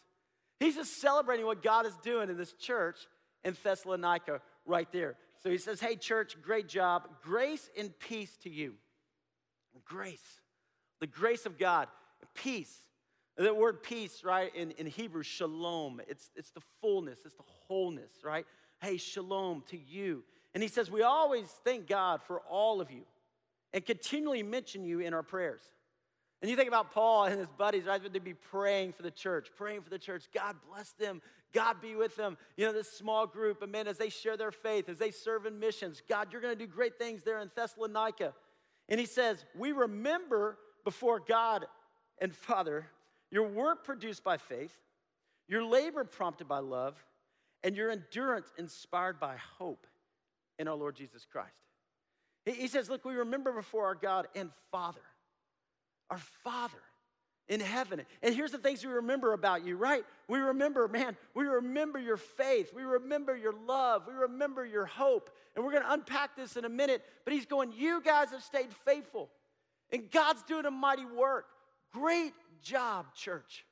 He's 0.59 0.75
just 0.75 1.00
celebrating 1.00 1.45
what 1.45 1.63
God 1.63 1.86
is 1.86 1.95
doing 2.03 2.29
in 2.29 2.38
this 2.38 2.53
church 2.53 2.98
in 3.43 3.55
Thessalonica 3.63 4.41
right 4.65 4.91
there. 4.91 5.15
So 5.41 5.50
he 5.50 5.57
says, 5.57 5.79
Hey, 5.79 5.95
church, 5.95 6.36
great 6.41 6.67
job. 6.67 7.07
Grace 7.21 7.69
and 7.77 7.98
peace 8.00 8.36
to 8.43 8.50
you. 8.50 8.74
Grace, 9.86 10.41
the 11.00 11.07
grace 11.07 11.45
of 11.45 11.57
God, 11.57 11.88
peace. 12.36 12.75
The 13.38 13.53
word 13.53 13.83
peace, 13.83 14.25
right, 14.25 14.53
in, 14.53 14.71
in 14.71 14.86
Hebrew, 14.86 15.24
shalom, 15.24 16.01
it's, 16.09 16.29
it's 16.36 16.51
the 16.51 16.62
fullness, 16.81 17.19
it's 17.24 17.36
the 17.36 17.43
wholeness, 17.45 18.12
right? 18.21 18.45
Hey, 18.81 18.98
shalom 18.98 19.63
to 19.69 19.77
you. 19.77 20.25
And 20.53 20.62
he 20.62 20.67
says, 20.67 20.91
We 20.91 21.03
always 21.03 21.48
thank 21.63 21.88
God 21.88 22.21
for 22.21 22.41
all 22.41 22.81
of 22.81 22.91
you 22.91 23.03
and 23.74 23.86
continually 23.86 24.43
mention 24.43 24.83
you 24.83 25.00
in 25.00 25.13
our 25.13 25.24
prayers. 25.24 25.62
And 26.41 26.50
you 26.50 26.55
think 26.55 26.69
about 26.69 26.91
Paul 26.91 27.25
and 27.25 27.38
his 27.39 27.51
buddies, 27.51 27.86
right? 27.86 28.01
They'd 28.01 28.24
be 28.24 28.34
praying 28.34 28.93
for 28.93 29.03
the 29.03 29.12
church, 29.12 29.50
praying 29.58 29.81
for 29.81 29.89
the 29.89 30.00
church. 30.00 30.25
God 30.34 30.55
bless 30.69 30.91
them. 30.93 31.22
God 31.53 31.81
be 31.81 31.96
with 31.96 32.15
them. 32.15 32.38
You 32.55 32.65
know, 32.65 32.74
this 32.74 32.91
small 32.91 33.27
group, 33.27 33.62
and 33.62 33.72
man, 33.72 33.88
as 33.88 33.98
they 33.98 34.10
share 34.10 34.38
their 34.38 34.51
faith, 34.51 34.88
as 34.88 34.98
they 34.98 35.12
serve 35.12 35.46
in 35.46 35.60
missions, 35.60 36.01
God, 36.08 36.29
you're 36.31 36.41
going 36.41 36.58
to 36.58 36.65
do 36.65 36.72
great 36.72 36.98
things 36.98 37.24
there 37.24 37.39
in 37.39 37.50
Thessalonica. 37.53 38.34
And 38.88 39.00
he 39.00 39.05
says, 39.05 39.43
We 39.55 39.72
remember 39.74 40.58
before 40.86 41.19
God 41.19 41.65
and 42.19 42.34
Father 42.34 42.88
your 43.31 43.48
work 43.48 43.84
produced 43.84 44.24
by 44.24 44.38
faith, 44.38 44.75
your 45.48 45.63
labor 45.63 46.03
prompted 46.03 46.48
by 46.48 46.60
love, 46.60 47.03
and 47.63 47.75
your 47.75 47.91
endurance 47.91 48.51
inspired 48.58 49.19
by 49.19 49.36
hope 49.58 49.86
in 50.58 50.67
our 50.67 50.75
Lord 50.75 50.96
Jesus 50.96 51.25
Christ. 51.29 51.53
He 52.46 52.67
says, 52.67 52.89
Look, 52.89 53.05
we 53.05 53.15
remember 53.15 53.51
before 53.51 53.86
our 53.86 53.96
God 53.96 54.27
and 54.36 54.50
Father 54.72 55.01
our 56.09 56.19
Father 56.43 56.81
in 57.49 57.59
heaven. 57.59 58.03
And 58.21 58.33
here's 58.33 58.51
the 58.51 58.59
things 58.59 58.85
we 58.85 58.91
remember 58.91 59.33
about 59.33 59.65
you, 59.65 59.75
right? 59.75 60.03
We 60.27 60.39
remember, 60.39 60.87
man, 60.87 61.17
we 61.33 61.45
remember 61.45 61.99
your 61.99 62.17
faith. 62.17 62.71
We 62.73 62.83
remember 62.83 63.35
your 63.35 63.53
love. 63.67 64.03
We 64.07 64.13
remember 64.13 64.65
your 64.65 64.85
hope. 64.85 65.31
And 65.55 65.65
we're 65.65 65.71
going 65.71 65.83
to 65.83 65.91
unpack 65.91 66.35
this 66.37 66.55
in 66.55 66.63
a 66.63 66.69
minute. 66.69 67.03
But 67.25 67.33
he's 67.33 67.47
going, 67.47 67.73
You 67.75 68.01
guys 68.01 68.29
have 68.29 68.43
stayed 68.43 68.71
faithful. 68.85 69.29
And 69.91 70.09
God's 70.11 70.43
doing 70.43 70.65
a 70.65 70.71
mighty 70.71 71.05
work. 71.05 71.47
Great 71.91 72.33
job, 72.61 73.07
church. 73.15 73.65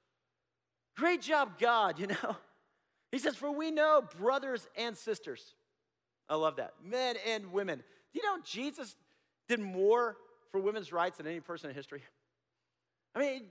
Great 0.97 1.21
job, 1.21 1.59
God, 1.59 1.99
you 1.99 2.07
know. 2.07 2.35
He 3.11 3.19
says, 3.19 3.35
For 3.35 3.51
we 3.51 3.71
know 3.71 4.03
brothers 4.19 4.67
and 4.75 4.97
sisters. 4.97 5.53
I 6.27 6.35
love 6.35 6.57
that. 6.57 6.73
Men 6.83 7.15
and 7.25 7.53
women. 7.53 7.77
Do 7.77 8.19
you 8.19 8.23
know 8.23 8.41
Jesus 8.43 8.95
did 9.47 9.59
more 9.59 10.17
for 10.51 10.59
women's 10.59 10.91
rights 10.91 11.17
than 11.17 11.27
any 11.27 11.39
person 11.39 11.69
in 11.69 11.75
history? 11.75 12.01
I 13.17 13.19
mean, 13.19 13.41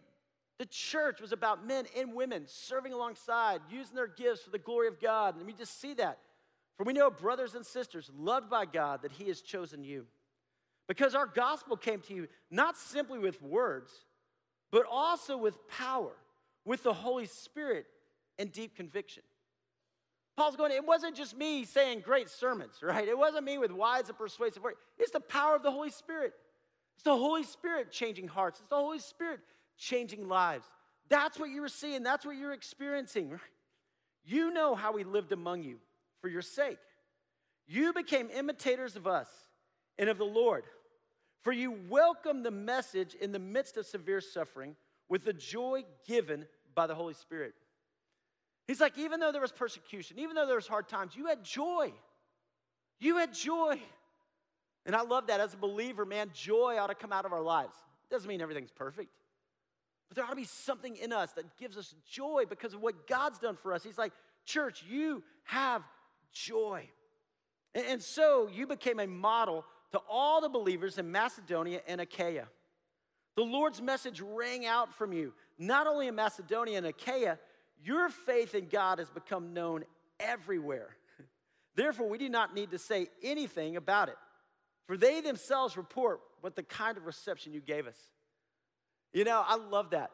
the 0.61 0.67
church 0.67 1.21
was 1.21 1.33
about 1.33 1.67
men 1.67 1.87
and 1.97 2.15
women 2.15 2.45
serving 2.47 2.93
alongside, 2.93 3.61
using 3.69 3.97
their 3.97 4.07
gifts 4.07 4.43
for 4.43 4.51
the 4.51 4.61
glory 4.61 4.87
of 4.87 5.01
God. 5.01 5.37
And 5.37 5.45
we 5.45 5.53
just 5.53 5.81
see 5.81 5.95
that. 5.95 6.19
For 6.77 6.85
we 6.85 6.93
know, 6.93 7.11
brothers 7.11 7.57
and 7.57 7.67
sisters, 7.67 8.09
loved 8.17 8.49
by 8.49 8.65
God, 8.65 9.03
that 9.03 9.11
He 9.11 9.27
has 9.27 9.41
chosen 9.41 9.83
you. 9.83 10.07
Because 10.87 11.17
our 11.17 11.27
gospel 11.27 11.77
came 11.77 12.01
to 12.03 12.15
you 12.15 12.29
not 12.49 12.77
simply 12.77 13.19
with 13.19 13.43
words, 13.43 13.91
but 14.71 14.85
also 14.89 15.37
with 15.37 15.57
power, 15.69 16.13
with 16.65 16.85
the 16.85 16.95
Holy 16.95 17.27
Spirit 17.27 17.87
and 18.39 18.53
deep 18.53 18.77
conviction. 18.77 19.25
Paul's 20.37 20.55
going, 20.55 20.71
it 20.71 20.87
wasn't 20.87 21.17
just 21.17 21.37
me 21.37 21.65
saying 21.65 22.01
great 22.01 22.29
sermons, 22.29 22.75
right? 22.83 23.09
It 23.09 23.19
wasn't 23.19 23.45
me 23.45 23.59
with 23.59 23.73
wise 23.73 24.09
and 24.09 24.17
persuasive 24.17 24.63
words. 24.63 24.79
It's 24.97 25.11
the 25.11 25.19
power 25.19 25.57
of 25.57 25.65
the 25.65 25.73
Holy 25.73 25.91
Spirit. 25.91 26.35
It's 26.95 27.05
the 27.05 27.17
Holy 27.17 27.43
Spirit 27.43 27.91
changing 27.91 28.29
hearts. 28.29 28.61
It's 28.61 28.69
the 28.69 28.77
Holy 28.77 28.99
Spirit 28.99 29.41
changing 29.77 30.29
lives. 30.29 30.67
That's 31.09 31.39
what 31.39 31.51
you 31.51 31.61
were 31.61 31.69
seeing, 31.69 32.03
that's 32.03 32.27
what 32.27 32.37
you're 32.37 32.53
experiencing. 32.53 33.31
Right? 33.31 33.41
You 34.25 34.51
know 34.51 34.75
how 34.75 34.93
we 34.93 35.05
lived 35.05 35.33
among 35.33 35.63
you 35.63 35.79
for 36.21 36.29
your 36.29 36.43
sake. 36.43 36.79
You 37.67 37.93
became 37.93 38.29
imitators 38.31 38.97
of 38.97 39.07
us 39.07 39.29
and 39.99 40.09
of 40.09 40.19
the 40.19 40.25
Lord, 40.25 40.65
for 41.43 41.53
you 41.53 41.77
welcomed 41.89 42.45
the 42.45 42.51
message 42.51 43.15
in 43.15 43.33
the 43.33 43.39
midst 43.39 43.77
of 43.77 43.87
severe 43.87 44.21
suffering 44.21 44.77
with 45.09 45.25
the 45.25 45.33
joy 45.33 45.85
given 46.07 46.47
by 46.75 46.87
the 46.87 46.95
Holy 46.95 47.15
Spirit. 47.15 47.55
He's 48.67 48.81
like, 48.81 48.99
even 48.99 49.21
though 49.21 49.31
there 49.31 49.41
was 49.41 49.53
persecution, 49.53 50.19
even 50.19 50.35
though 50.35 50.47
there 50.47 50.57
was 50.57 50.67
hard 50.67 50.89
times, 50.89 51.15
you 51.15 51.27
had 51.27 51.45
joy. 51.45 51.93
You 52.99 53.19
had 53.19 53.33
joy. 53.33 53.81
And 54.85 54.95
I 54.95 55.03
love 55.03 55.29
that 55.29 55.41
as 55.41 55.55
a 55.55 55.57
believer, 55.57 56.05
man, 56.05 56.31
joy 56.33 56.77
ought 56.79 56.89
to 56.89 56.95
come 56.95 57.13
out 57.13 57.25
of 57.25 57.33
our 57.33 57.43
lives. 57.43 57.75
It 58.09 58.15
doesn't 58.15 58.29
mean 58.29 58.41
everything's 58.41 58.73
perfect. 58.73 59.11
But 60.09 60.17
there 60.17 60.25
ought 60.25 60.31
to 60.31 60.37
be 60.37 60.45
something 60.45 60.97
in 60.97 61.13
us 61.13 61.33
that 61.33 61.57
gives 61.57 61.77
us 61.77 61.95
joy 62.09 62.45
because 62.49 62.75
of 62.75 62.81
what 62.81 63.07
God's 63.07 63.39
done 63.39 63.57
for 63.57 63.73
us. 63.73 63.83
He's 63.83 63.99
like, 63.99 64.13
Church, 64.45 64.85
you 64.89 65.25
have 65.45 65.83
joy. 66.33 66.89
And, 67.75 68.01
so 68.01 68.49
you 68.51 68.67
became 68.67 69.01
a 69.01 69.07
model 69.07 69.65
to 69.93 70.01
all 70.09 70.41
the 70.41 70.49
believers 70.49 70.97
in 70.99 71.11
Macedonia 71.11 71.81
and 71.87 72.01
Achaia. 72.01 72.47
The 73.35 73.43
Lord's 73.43 73.83
message 73.83 74.23
rang 74.23 74.65
out 74.65 74.95
from 74.95 75.13
you, 75.13 75.35
not 75.59 75.87
only 75.87 76.07
in 76.07 76.15
Macedonia 76.15 76.79
and 76.79 76.87
Achaia, 76.87 77.39
your 77.85 78.09
faith 78.09 78.55
in 78.55 78.69
God 78.69 78.99
has 78.99 79.11
become 79.11 79.53
known 79.53 79.85
everywhere. 80.19 80.97
Therefore, 81.75 82.09
we 82.09 82.17
do 82.17 82.31
not 82.31 82.55
need 82.55 82.71
to 82.71 82.79
say 82.79 83.09
anything 83.23 83.77
about 83.77 84.09
it, 84.09 84.17
for 84.87 84.97
they 84.97 85.21
themselves 85.21 85.77
report 85.77 86.21
what 86.41 86.57
the 86.57 86.63
kind 86.63 86.97
of 86.97 87.05
reception 87.05 87.53
you 87.53 87.61
gave 87.61 87.87
us. 87.87 87.99
You 89.17 89.25
know, 89.25 89.43
I 89.47 89.57
love 89.57 89.91
that. 89.93 90.11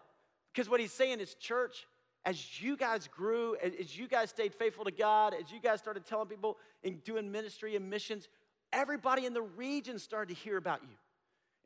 Because 0.55 0.71
what 0.71 0.79
he's 0.79 0.93
saying 0.93 1.19
is, 1.19 1.35
church, 1.35 1.89
as 2.25 2.63
you 2.63 2.77
guys 2.77 3.09
grew, 3.09 3.57
as 3.57 3.99
you 3.99 4.07
guys 4.07 4.31
stayed 4.31 4.55
faithful 4.55 4.85
to 4.85 4.93
God, 4.93 5.35
as 5.35 5.51
you 5.51 5.59
guys 5.61 5.81
started 5.81 6.07
telling 6.07 6.29
people 6.29 6.57
and 6.85 7.03
doing 7.03 7.33
ministry 7.33 7.75
and 7.75 7.91
missions, 7.91 8.29
everybody 8.73 9.27
in 9.27 9.35
the 9.35 9.43
region 9.43 9.99
started 9.99 10.33
to 10.33 10.41
hear 10.41 10.57
about 10.57 10.83
you. 10.83 10.95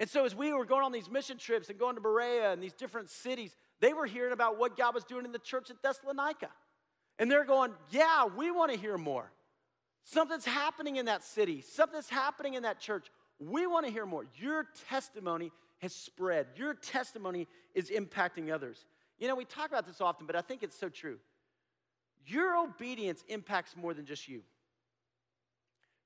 And 0.00 0.08
so, 0.08 0.24
as 0.24 0.34
we 0.34 0.50
were 0.50 0.64
going 0.64 0.82
on 0.82 0.92
these 0.92 1.10
mission 1.10 1.36
trips 1.36 1.68
and 1.68 1.78
going 1.78 1.96
to 1.96 2.00
Berea 2.00 2.52
and 2.52 2.62
these 2.62 2.72
different 2.72 3.10
cities, 3.10 3.54
they 3.80 3.92
were 3.92 4.06
hearing 4.06 4.32
about 4.32 4.58
what 4.58 4.74
God 4.74 4.94
was 4.94 5.04
doing 5.04 5.26
in 5.26 5.32
the 5.32 5.38
church 5.38 5.68
at 5.68 5.82
Thessalonica. 5.82 6.48
And 7.18 7.30
they're 7.30 7.44
going, 7.44 7.72
Yeah, 7.90 8.28
we 8.34 8.50
want 8.50 8.72
to 8.72 8.78
hear 8.78 8.96
more. 8.96 9.30
Something's 10.04 10.46
happening 10.46 10.96
in 10.96 11.04
that 11.04 11.22
city, 11.22 11.60
something's 11.60 12.08
happening 12.08 12.54
in 12.54 12.62
that 12.62 12.80
church. 12.80 13.08
We 13.38 13.66
want 13.66 13.84
to 13.84 13.92
hear 13.92 14.06
more. 14.06 14.24
Your 14.38 14.66
testimony 14.88 15.52
has 15.78 15.94
spread. 15.94 16.46
Your 16.56 16.74
testimony 16.74 17.46
is 17.74 17.90
impacting 17.90 18.52
others. 18.52 18.84
You 19.18 19.28
know, 19.28 19.34
we 19.34 19.44
talk 19.44 19.68
about 19.68 19.86
this 19.86 20.00
often, 20.00 20.26
but 20.26 20.36
I 20.36 20.40
think 20.40 20.62
it's 20.62 20.78
so 20.78 20.88
true. 20.88 21.18
Your 22.26 22.56
obedience 22.56 23.24
impacts 23.28 23.76
more 23.76 23.94
than 23.94 24.04
just 24.04 24.28
you. 24.28 24.42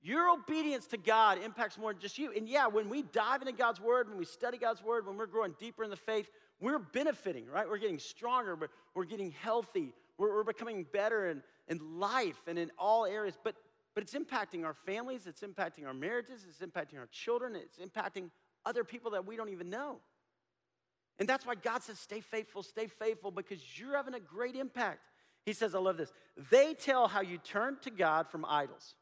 Your 0.03 0.31
obedience 0.31 0.87
to 0.89 0.97
God 0.97 1.39
impacts 1.43 1.77
more 1.77 1.93
than 1.93 2.01
just 2.01 2.19
you. 2.19 2.33
And 2.35 2.49
yeah, 2.49 2.67
when 2.69 2.89
we 2.89 3.03
dive 3.03 3.43
into 3.43 3.53
God's 3.53 3.81
word, 3.81 4.09
when 4.09 4.17
we 4.19 4.25
study 4.25 4.57
God's 4.57 4.83
word, 4.83 5.07
when 5.07 5.17
we're 5.17 5.27
growing 5.27 5.55
deeper 5.59 5.85
in 5.85 5.91
the 5.91 5.97
faith, 5.97 6.31
we're 6.61 6.79
benefiting, 6.79 7.47
right? 7.47 7.69
We're 7.69 7.79
getting 7.79 7.99
stronger, 7.99 8.57
but 8.57 8.71
we're 8.95 9.05
getting 9.05 9.31
healthy. 9.31 9.93
We're, 10.17 10.35
we're 10.35 10.45
becoming 10.45 10.87
better 10.91 11.29
and, 11.29 11.43
in 11.69 11.99
life 11.99 12.41
and 12.47 12.59
in 12.59 12.71
all 12.79 13.05
areas, 13.07 13.39
but, 13.43 13.55
but 13.95 14.03
it's 14.03 14.15
impacting 14.15 14.65
our 14.65 14.75
families, 14.75 15.27
it's 15.27 15.43
impacting 15.43 15.87
our 15.87 15.95
marriages, 15.95 16.47
it's 16.49 16.59
impacting 16.59 16.99
our 16.99 17.09
children, 17.11 17.55
it's 17.57 17.79
impacting 17.79 18.31
other 18.65 18.85
people 18.85 19.13
that 19.13 19.27
we 19.27 19.37
don't 19.37 19.51
even 19.51 19.71
know. 19.71 19.99
And 21.19 21.29
that's 21.29 21.45
why 21.45 21.55
God 21.55 21.83
says, 21.83 21.99
stay 21.99 22.21
faithful, 22.21 22.63
stay 22.63 22.87
faithful, 22.87 23.31
because 23.31 23.61
you're 23.79 23.97
having 23.97 24.15
a 24.15 24.21
great 24.21 24.57
impact. 24.57 25.01
He 25.45 25.53
says, 25.53 25.75
I 25.75 25.79
love 25.79 25.97
this. 25.97 26.13
They 26.51 26.75
tell 26.75 27.09
how 27.09 27.21
you 27.21 27.39
turned 27.39 27.83
to 27.83 27.91
God 27.91 28.29
from 28.29 28.45
idols. 28.45 28.95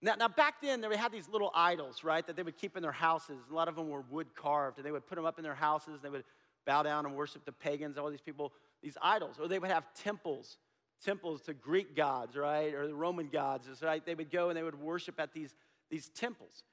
Now, 0.00 0.14
now, 0.16 0.28
back 0.28 0.60
then, 0.60 0.80
they 0.80 0.96
had 0.96 1.12
these 1.12 1.28
little 1.28 1.52
idols, 1.54 2.02
right, 2.02 2.26
that 2.26 2.34
they 2.34 2.42
would 2.42 2.56
keep 2.56 2.76
in 2.76 2.82
their 2.82 2.92
houses. 2.92 3.36
A 3.50 3.54
lot 3.54 3.68
of 3.68 3.76
them 3.76 3.88
were 3.88 4.02
wood 4.10 4.34
carved, 4.34 4.78
and 4.78 4.86
they 4.86 4.90
would 4.90 5.06
put 5.06 5.14
them 5.14 5.24
up 5.24 5.38
in 5.38 5.44
their 5.44 5.54
houses. 5.54 6.00
They 6.02 6.08
would 6.08 6.24
bow 6.66 6.82
down 6.82 7.06
and 7.06 7.14
worship 7.14 7.44
the 7.44 7.52
pagans, 7.52 7.98
all 7.98 8.10
these 8.10 8.20
people, 8.20 8.52
these 8.82 8.96
idols. 9.00 9.36
Or 9.40 9.46
they 9.48 9.58
would 9.58 9.70
have 9.70 9.86
temples, 9.94 10.56
temples 11.04 11.42
to 11.42 11.54
Greek 11.54 11.94
gods, 11.94 12.36
right, 12.36 12.74
or 12.74 12.86
the 12.86 12.94
Roman 12.94 13.28
gods, 13.28 13.68
right? 13.80 14.04
They 14.04 14.14
would 14.14 14.30
go 14.30 14.48
and 14.48 14.56
they 14.56 14.62
would 14.62 14.80
worship 14.80 15.20
at 15.20 15.32
these, 15.32 15.54
these 15.90 16.08
temples. 16.08 16.64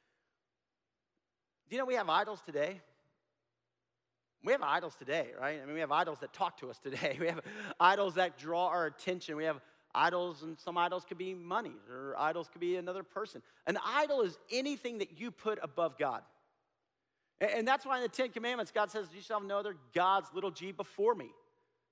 Do 1.69 1.75
you 1.75 1.81
know 1.81 1.85
we 1.85 1.93
have 1.93 2.09
idols 2.09 2.41
today? 2.43 2.81
We 4.43 4.53
have 4.53 4.63
idols 4.63 4.95
today, 4.95 5.27
right? 5.39 5.59
I 5.61 5.65
mean, 5.65 5.75
we 5.75 5.81
have 5.81 5.91
idols 5.91 6.19
that 6.21 6.33
talk 6.33 6.57
to 6.61 6.69
us 6.69 6.79
today. 6.79 7.17
We 7.19 7.27
have 7.27 7.41
idols 7.79 8.15
that 8.15 8.39
draw 8.39 8.67
our 8.67 8.87
attention. 8.87 9.35
We 9.35 9.43
have 9.43 9.61
idols, 9.93 10.41
and 10.41 10.57
some 10.59 10.77
idols 10.77 11.05
could 11.05 11.17
be 11.17 11.33
money, 11.33 11.73
or 11.91 12.15
idols 12.17 12.49
could 12.49 12.61
be 12.61 12.77
another 12.77 13.03
person. 13.03 13.43
An 13.67 13.77
idol 13.85 14.21
is 14.21 14.39
anything 14.51 14.99
that 14.99 15.19
you 15.19 15.29
put 15.29 15.59
above 15.61 15.97
God. 15.97 16.23
And 17.39 17.67
that's 17.67 17.85
why 17.85 17.97
in 17.97 18.03
the 18.03 18.09
Ten 18.09 18.29
Commandments, 18.29 18.71
God 18.71 18.89
says, 18.89 19.07
You 19.13 19.21
shall 19.21 19.39
have 19.39 19.47
no 19.47 19.59
other 19.59 19.75
gods, 19.93 20.29
little 20.33 20.51
g, 20.51 20.71
before 20.71 21.13
me. 21.13 21.29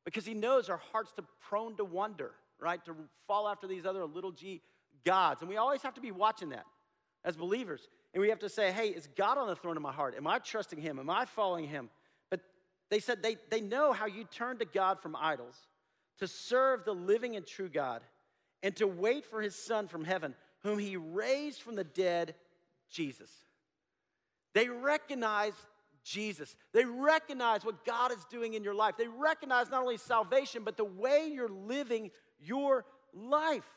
Because 0.06 0.26
He 0.26 0.34
knows 0.34 0.70
our 0.70 0.82
hearts 0.92 1.12
are 1.20 1.26
prone 1.42 1.76
to 1.78 1.86
wonder, 1.86 2.32
right? 2.60 2.84
To 2.86 2.96
fall 3.28 3.48
after 3.48 3.68
these 3.68 3.86
other 3.86 4.06
little 4.06 4.32
g 4.32 4.62
gods. 5.06 5.42
And 5.42 5.50
we 5.50 5.58
always 5.58 5.82
have 5.84 5.94
to 5.96 6.02
be 6.02 6.12
watching 6.12 6.50
that 6.50 6.66
as 7.24 7.36
believers. 7.36 7.88
And 8.18 8.24
we 8.24 8.30
have 8.30 8.40
to 8.40 8.50
say, 8.50 8.72
Hey, 8.72 8.88
is 8.88 9.08
God 9.16 9.38
on 9.38 9.48
the 9.48 9.56
throne 9.56 9.78
of 9.78 9.84
my 9.84 9.92
heart? 9.92 10.16
Am 10.18 10.26
I 10.26 10.40
trusting 10.40 10.82
Him? 10.82 10.98
Am 10.98 11.08
I 11.08 11.26
following 11.26 11.68
Him? 11.68 11.92
But 12.32 12.40
they 12.90 13.00
said 13.00 13.22
they, 13.22 13.38
they 13.52 13.62
know 13.62 13.94
how 13.94 14.08
you 14.08 14.24
turn 14.24 14.58
to 14.58 14.66
God 14.66 15.00
from 15.04 15.16
idols 15.16 15.56
to 16.18 16.28
serve 16.28 16.84
the 16.84 16.96
living 16.96 17.36
and 17.36 17.46
true 17.46 17.70
God, 17.70 18.02
and 18.64 18.76
to 18.78 18.88
wait 18.88 19.24
for 19.24 19.40
his 19.40 19.54
Son 19.54 19.88
from 19.88 20.04
heaven, 20.04 20.34
whom 20.64 20.80
he 20.80 20.98
raised 20.98 21.62
from 21.62 21.76
the 21.76 21.84
dead, 21.84 22.34
Jesus. 22.90 23.30
They 24.56 24.68
recognize 24.68 25.54
Jesus. 26.04 26.56
They 26.74 26.86
recognize 26.86 27.64
what 27.64 27.86
God 27.86 28.12
is 28.12 28.26
doing 28.32 28.56
in 28.56 28.64
your 28.64 28.74
life. 28.74 28.96
They 28.98 29.08
recognize 29.08 29.70
not 29.70 29.84
only 29.84 29.98
salvation, 29.98 30.64
but 30.66 30.76
the 30.76 30.86
way 30.86 31.30
you're 31.32 31.50
living 31.50 32.10
your 32.40 32.84
life. 33.14 33.68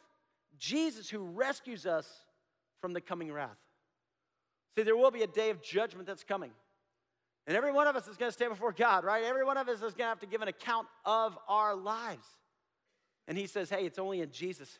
Jesus, 0.58 1.10
who 1.10 1.18
rescues 1.18 1.84
us 1.84 2.08
from 2.80 2.94
the 2.94 3.02
coming 3.02 3.30
wrath. 3.30 3.58
See, 4.76 4.82
there 4.82 4.96
will 4.96 5.10
be 5.10 5.22
a 5.22 5.26
day 5.26 5.50
of 5.50 5.62
judgment 5.62 6.06
that's 6.06 6.24
coming. 6.24 6.52
And 7.46 7.56
every 7.56 7.72
one 7.72 7.86
of 7.86 7.96
us 7.96 8.06
is 8.06 8.16
going 8.16 8.28
to 8.28 8.32
stand 8.32 8.50
before 8.52 8.72
God, 8.72 9.04
right? 9.04 9.24
Every 9.24 9.44
one 9.44 9.56
of 9.56 9.68
us 9.68 9.76
is 9.76 9.94
going 9.94 9.96
to 9.96 10.04
have 10.04 10.20
to 10.20 10.26
give 10.26 10.42
an 10.42 10.48
account 10.48 10.86
of 11.04 11.36
our 11.48 11.74
lives. 11.74 12.26
And 13.26 13.36
he 13.36 13.46
says, 13.46 13.70
hey, 13.70 13.84
it's 13.84 13.98
only 13.98 14.20
in 14.20 14.30
Jesus. 14.30 14.78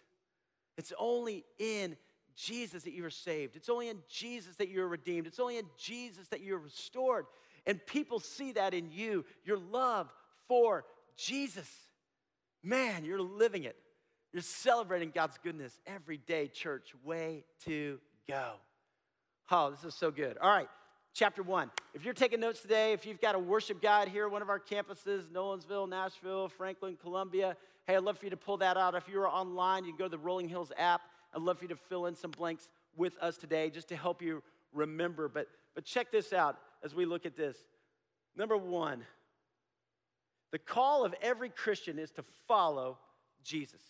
It's 0.79 0.93
only 0.99 1.45
in 1.59 1.97
Jesus 2.37 2.85
that 2.85 2.93
you 2.93 3.05
are 3.05 3.11
saved. 3.11 3.57
It's 3.57 3.69
only 3.69 3.89
in 3.89 3.99
Jesus 4.09 4.57
that 4.57 4.69
you're 4.69 4.89
redeemed. 4.89 5.27
It's 5.27 5.41
only 5.41 5.59
in 5.59 5.67
Jesus 5.79 6.29
that 6.29 6.41
you're 6.43 6.59
restored. 6.59 7.27
And 7.67 7.85
people 7.87 8.21
see 8.21 8.53
that 8.53 8.73
in 8.73 8.91
you, 8.91 9.25
your 9.45 9.59
love 9.59 10.13
for 10.49 10.85
Jesus. 11.17 11.69
Man, 12.63 13.05
you're 13.05 13.21
living 13.21 13.65
it. 13.65 13.77
You're 14.33 14.43
celebrating 14.43 15.11
God's 15.11 15.39
goodness 15.43 15.79
every 15.87 16.19
day, 16.19 16.47
church. 16.47 16.93
Way 17.05 17.45
to 17.65 17.99
go. 18.29 18.53
Oh, 19.51 19.71
this 19.71 19.85
is 19.85 19.95
so 19.95 20.11
good. 20.11 20.39
All 20.39 20.51
right 20.51 20.69
chapter 21.13 21.43
1. 21.43 21.71
If 21.95 22.05
you're 22.05 22.15
taking 22.15 22.41
notes 22.41 22.61
today, 22.61 22.93
if 22.93 23.05
you've 23.05 23.21
got 23.21 23.35
a 23.35 23.39
worship 23.39 23.83
guide 23.83 24.09
here 24.09 24.29
one 24.29 24.43
of 24.43 24.49
our 24.49 24.61
campuses, 24.61 25.29
Nolensville, 25.29 25.89
Nashville, 25.89 26.49
Franklin, 26.49 26.97
Columbia, 27.01 27.57
hey, 27.87 27.97
I'd 27.97 28.03
love 28.03 28.19
for 28.19 28.27
you 28.27 28.31
to 28.31 28.37
pull 28.37 28.59
that 28.59 28.77
out. 28.77 28.95
If 28.95 29.09
you're 29.09 29.29
online, 29.29 29.85
you 29.85 29.93
can 29.93 29.99
go 29.99 30.05
to 30.05 30.11
the 30.11 30.19
Rolling 30.19 30.49
Hills 30.49 30.73
app. 30.79 31.03
I'd 31.35 31.43
love 31.43 31.59
for 31.59 31.65
you 31.65 31.69
to 31.69 31.77
fill 31.77 32.07
in 32.07 32.15
some 32.15 32.31
blanks 32.31 32.69
with 32.97 33.17
us 33.21 33.37
today 33.37 33.71
just 33.71 33.89
to 33.89 33.97
help 33.97 34.23
you 34.23 34.43
remember. 34.73 35.29
But, 35.29 35.49
but 35.75 35.85
check 35.85 36.11
this 36.11 36.33
out 36.33 36.57
as 36.83 36.95
we 36.95 37.05
look 37.05 37.27
at 37.27 37.37
this. 37.37 37.57
Number 38.37 38.57
one, 38.57 39.03
the 40.53 40.59
call 40.59 41.05
of 41.05 41.15
every 41.23 41.51
Christian 41.51 41.99
is 41.99 42.11
to 42.13 42.25
follow 42.49 42.99
Jesus. 43.45 43.83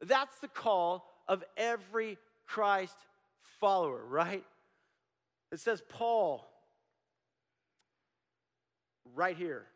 That's 0.00 0.38
the 0.38 0.48
call 0.48 1.06
of 1.28 1.42
every 1.56 2.18
Christ 2.46 2.96
follower, 3.60 4.04
right? 4.04 4.44
It 5.54 5.60
says 5.60 5.82
Paul 5.88 6.44
right 9.14 9.36
here. 9.36 9.66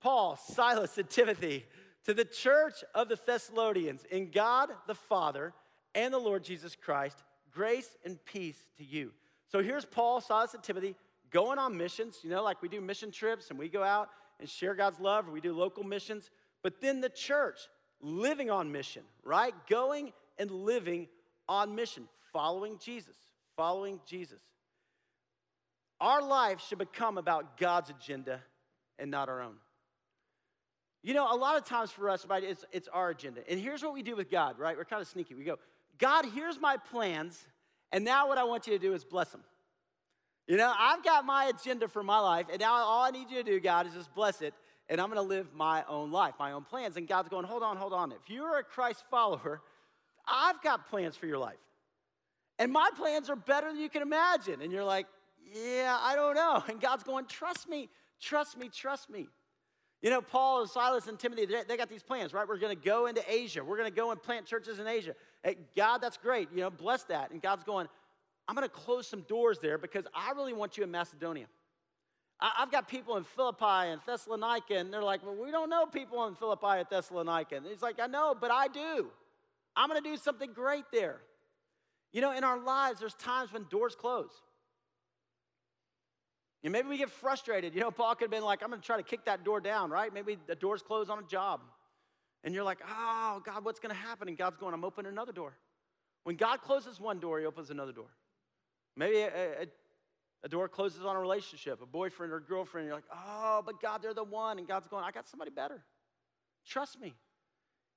Paul, 0.00 0.36
Silas, 0.36 0.96
and 0.96 1.10
Timothy 1.10 1.66
to 2.04 2.14
the 2.14 2.24
church 2.24 2.84
of 2.94 3.08
the 3.08 3.18
Thessalonians 3.26 4.04
in 4.10 4.30
God 4.30 4.70
the 4.86 4.94
Father 4.94 5.54
and 5.96 6.14
the 6.14 6.18
Lord 6.18 6.44
Jesus 6.44 6.76
Christ, 6.76 7.22
grace 7.50 7.96
and 8.04 8.24
peace 8.24 8.56
to 8.78 8.84
you. 8.84 9.10
So 9.50 9.60
here's 9.60 9.84
Paul, 9.84 10.20
Silas, 10.20 10.54
and 10.54 10.62
Timothy 10.62 10.94
going 11.30 11.58
on 11.58 11.76
missions, 11.76 12.18
you 12.22 12.30
know, 12.30 12.44
like 12.44 12.62
we 12.62 12.68
do 12.68 12.80
mission 12.80 13.10
trips 13.10 13.50
and 13.50 13.58
we 13.58 13.68
go 13.68 13.82
out 13.82 14.08
and 14.38 14.48
share 14.48 14.74
God's 14.74 15.00
love, 15.00 15.28
we 15.28 15.40
do 15.40 15.52
local 15.52 15.82
missions. 15.82 16.30
But 16.62 16.80
then 16.80 17.00
the 17.00 17.08
church 17.10 17.58
living 18.00 18.50
on 18.50 18.70
mission, 18.70 19.02
right? 19.24 19.54
Going 19.68 20.12
and 20.38 20.50
living 20.50 21.08
on 21.48 21.74
mission, 21.74 22.08
following 22.32 22.78
Jesus, 22.78 23.16
following 23.56 23.98
Jesus. 24.06 24.40
Our 26.02 26.20
life 26.20 26.60
should 26.66 26.78
become 26.78 27.16
about 27.16 27.56
God's 27.56 27.90
agenda 27.90 28.40
and 28.98 29.08
not 29.08 29.28
our 29.28 29.40
own. 29.40 29.54
You 31.00 31.14
know, 31.14 31.32
a 31.32 31.36
lot 31.36 31.56
of 31.56 31.64
times 31.64 31.92
for 31.92 32.10
us, 32.10 32.26
right, 32.26 32.42
it's, 32.42 32.64
it's 32.72 32.88
our 32.88 33.10
agenda. 33.10 33.40
And 33.48 33.60
here's 33.60 33.84
what 33.84 33.94
we 33.94 34.02
do 34.02 34.16
with 34.16 34.28
God, 34.28 34.58
right? 34.58 34.76
We're 34.76 34.84
kind 34.84 35.00
of 35.00 35.06
sneaky. 35.06 35.36
We 35.36 35.44
go, 35.44 35.60
God, 35.98 36.26
here's 36.34 36.60
my 36.60 36.76
plans, 36.76 37.46
and 37.92 38.04
now 38.04 38.26
what 38.26 38.36
I 38.36 38.42
want 38.42 38.66
you 38.66 38.72
to 38.72 38.80
do 38.80 38.94
is 38.94 39.04
bless 39.04 39.28
them. 39.30 39.44
You 40.48 40.56
know, 40.56 40.74
I've 40.76 41.04
got 41.04 41.24
my 41.24 41.44
agenda 41.44 41.86
for 41.86 42.02
my 42.02 42.18
life, 42.18 42.46
and 42.50 42.60
now 42.60 42.72
all 42.72 43.04
I 43.04 43.10
need 43.10 43.30
you 43.30 43.36
to 43.36 43.44
do, 43.44 43.60
God, 43.60 43.86
is 43.86 43.94
just 43.94 44.12
bless 44.12 44.42
it, 44.42 44.54
and 44.88 45.00
I'm 45.00 45.06
gonna 45.06 45.22
live 45.22 45.54
my 45.54 45.84
own 45.88 46.10
life, 46.10 46.34
my 46.36 46.50
own 46.50 46.64
plans. 46.64 46.96
And 46.96 47.06
God's 47.06 47.28
going, 47.28 47.44
hold 47.44 47.62
on, 47.62 47.76
hold 47.76 47.92
on. 47.92 48.10
If 48.10 48.28
you're 48.28 48.58
a 48.58 48.64
Christ 48.64 49.04
follower, 49.08 49.60
I've 50.26 50.60
got 50.62 50.90
plans 50.90 51.14
for 51.14 51.26
your 51.26 51.38
life. 51.38 51.62
And 52.58 52.72
my 52.72 52.90
plans 52.96 53.30
are 53.30 53.36
better 53.36 53.68
than 53.68 53.80
you 53.80 53.88
can 53.88 54.02
imagine. 54.02 54.62
And 54.62 54.72
you're 54.72 54.84
like, 54.84 55.06
yeah, 55.54 55.98
I 56.00 56.14
don't 56.14 56.34
know. 56.34 56.62
And 56.68 56.80
God's 56.80 57.02
going, 57.02 57.26
trust 57.26 57.68
me, 57.68 57.88
trust 58.20 58.56
me, 58.58 58.68
trust 58.68 59.10
me. 59.10 59.28
You 60.00 60.10
know, 60.10 60.20
Paul 60.20 60.62
and 60.62 60.70
Silas 60.70 61.06
and 61.06 61.18
Timothy, 61.18 61.46
they 61.46 61.76
got 61.76 61.88
these 61.88 62.02
plans, 62.02 62.34
right? 62.34 62.46
We're 62.46 62.58
going 62.58 62.76
to 62.76 62.84
go 62.84 63.06
into 63.06 63.22
Asia. 63.28 63.62
We're 63.62 63.76
going 63.76 63.88
to 63.88 63.94
go 63.94 64.10
and 64.10 64.20
plant 64.20 64.46
churches 64.46 64.80
in 64.80 64.88
Asia. 64.88 65.14
Hey, 65.44 65.56
God, 65.76 65.98
that's 65.98 66.16
great. 66.16 66.48
You 66.52 66.62
know, 66.62 66.70
bless 66.70 67.04
that. 67.04 67.30
And 67.30 67.40
God's 67.40 67.62
going, 67.62 67.86
I'm 68.48 68.56
going 68.56 68.68
to 68.68 68.74
close 68.74 69.06
some 69.06 69.20
doors 69.22 69.60
there 69.60 69.78
because 69.78 70.04
I 70.12 70.32
really 70.32 70.52
want 70.52 70.76
you 70.76 70.82
in 70.82 70.90
Macedonia. 70.90 71.46
I've 72.40 72.72
got 72.72 72.88
people 72.88 73.16
in 73.16 73.22
Philippi 73.22 73.64
and 73.64 74.00
Thessalonica, 74.04 74.76
and 74.76 74.92
they're 74.92 75.02
like, 75.02 75.24
well, 75.24 75.36
we 75.36 75.52
don't 75.52 75.70
know 75.70 75.86
people 75.86 76.26
in 76.26 76.34
Philippi 76.34 76.78
and 76.78 76.86
Thessalonica. 76.90 77.56
And 77.56 77.66
he's 77.66 77.82
like, 77.82 78.00
I 78.00 78.08
know, 78.08 78.34
but 78.38 78.50
I 78.50 78.66
do. 78.66 79.10
I'm 79.76 79.88
going 79.88 80.02
to 80.02 80.10
do 80.10 80.16
something 80.16 80.52
great 80.52 80.84
there. 80.92 81.20
You 82.12 82.20
know, 82.20 82.32
in 82.32 82.42
our 82.42 82.58
lives, 82.58 82.98
there's 82.98 83.14
times 83.14 83.52
when 83.52 83.66
doors 83.70 83.94
close. 83.94 84.32
Know, 86.64 86.70
maybe 86.70 86.88
we 86.88 86.96
get 86.96 87.10
frustrated. 87.10 87.74
You 87.74 87.80
know, 87.80 87.90
Paul 87.90 88.14
could 88.14 88.24
have 88.24 88.30
been 88.30 88.44
like, 88.44 88.62
I'm 88.62 88.68
going 88.68 88.80
to 88.80 88.86
try 88.86 88.96
to 88.96 89.02
kick 89.02 89.24
that 89.24 89.44
door 89.44 89.60
down, 89.60 89.90
right? 89.90 90.12
Maybe 90.12 90.38
the 90.46 90.54
door's 90.54 90.82
closed 90.82 91.10
on 91.10 91.18
a 91.18 91.26
job. 91.26 91.60
And 92.44 92.54
you're 92.54 92.64
like, 92.64 92.78
oh, 92.88 93.42
God, 93.44 93.64
what's 93.64 93.80
going 93.80 93.94
to 93.94 94.00
happen? 94.00 94.28
And 94.28 94.36
God's 94.36 94.56
going, 94.56 94.74
I'm 94.74 94.84
opening 94.84 95.10
another 95.10 95.32
door. 95.32 95.56
When 96.24 96.36
God 96.36 96.60
closes 96.60 97.00
one 97.00 97.18
door, 97.18 97.40
He 97.40 97.46
opens 97.46 97.70
another 97.70 97.92
door. 97.92 98.10
Maybe 98.96 99.18
a, 99.18 99.26
a, 99.26 99.66
a 100.44 100.48
door 100.48 100.68
closes 100.68 101.04
on 101.04 101.16
a 101.16 101.20
relationship, 101.20 101.80
a 101.82 101.86
boyfriend 101.86 102.32
or 102.32 102.36
a 102.36 102.42
girlfriend. 102.42 102.86
You're 102.86 102.96
like, 102.96 103.04
oh, 103.12 103.62
but 103.64 103.80
God, 103.80 104.02
they're 104.02 104.14
the 104.14 104.24
one. 104.24 104.58
And 104.58 104.68
God's 104.68 104.86
going, 104.88 105.04
I 105.04 105.10
got 105.10 105.28
somebody 105.28 105.50
better. 105.50 105.82
Trust 106.66 107.00
me. 107.00 107.14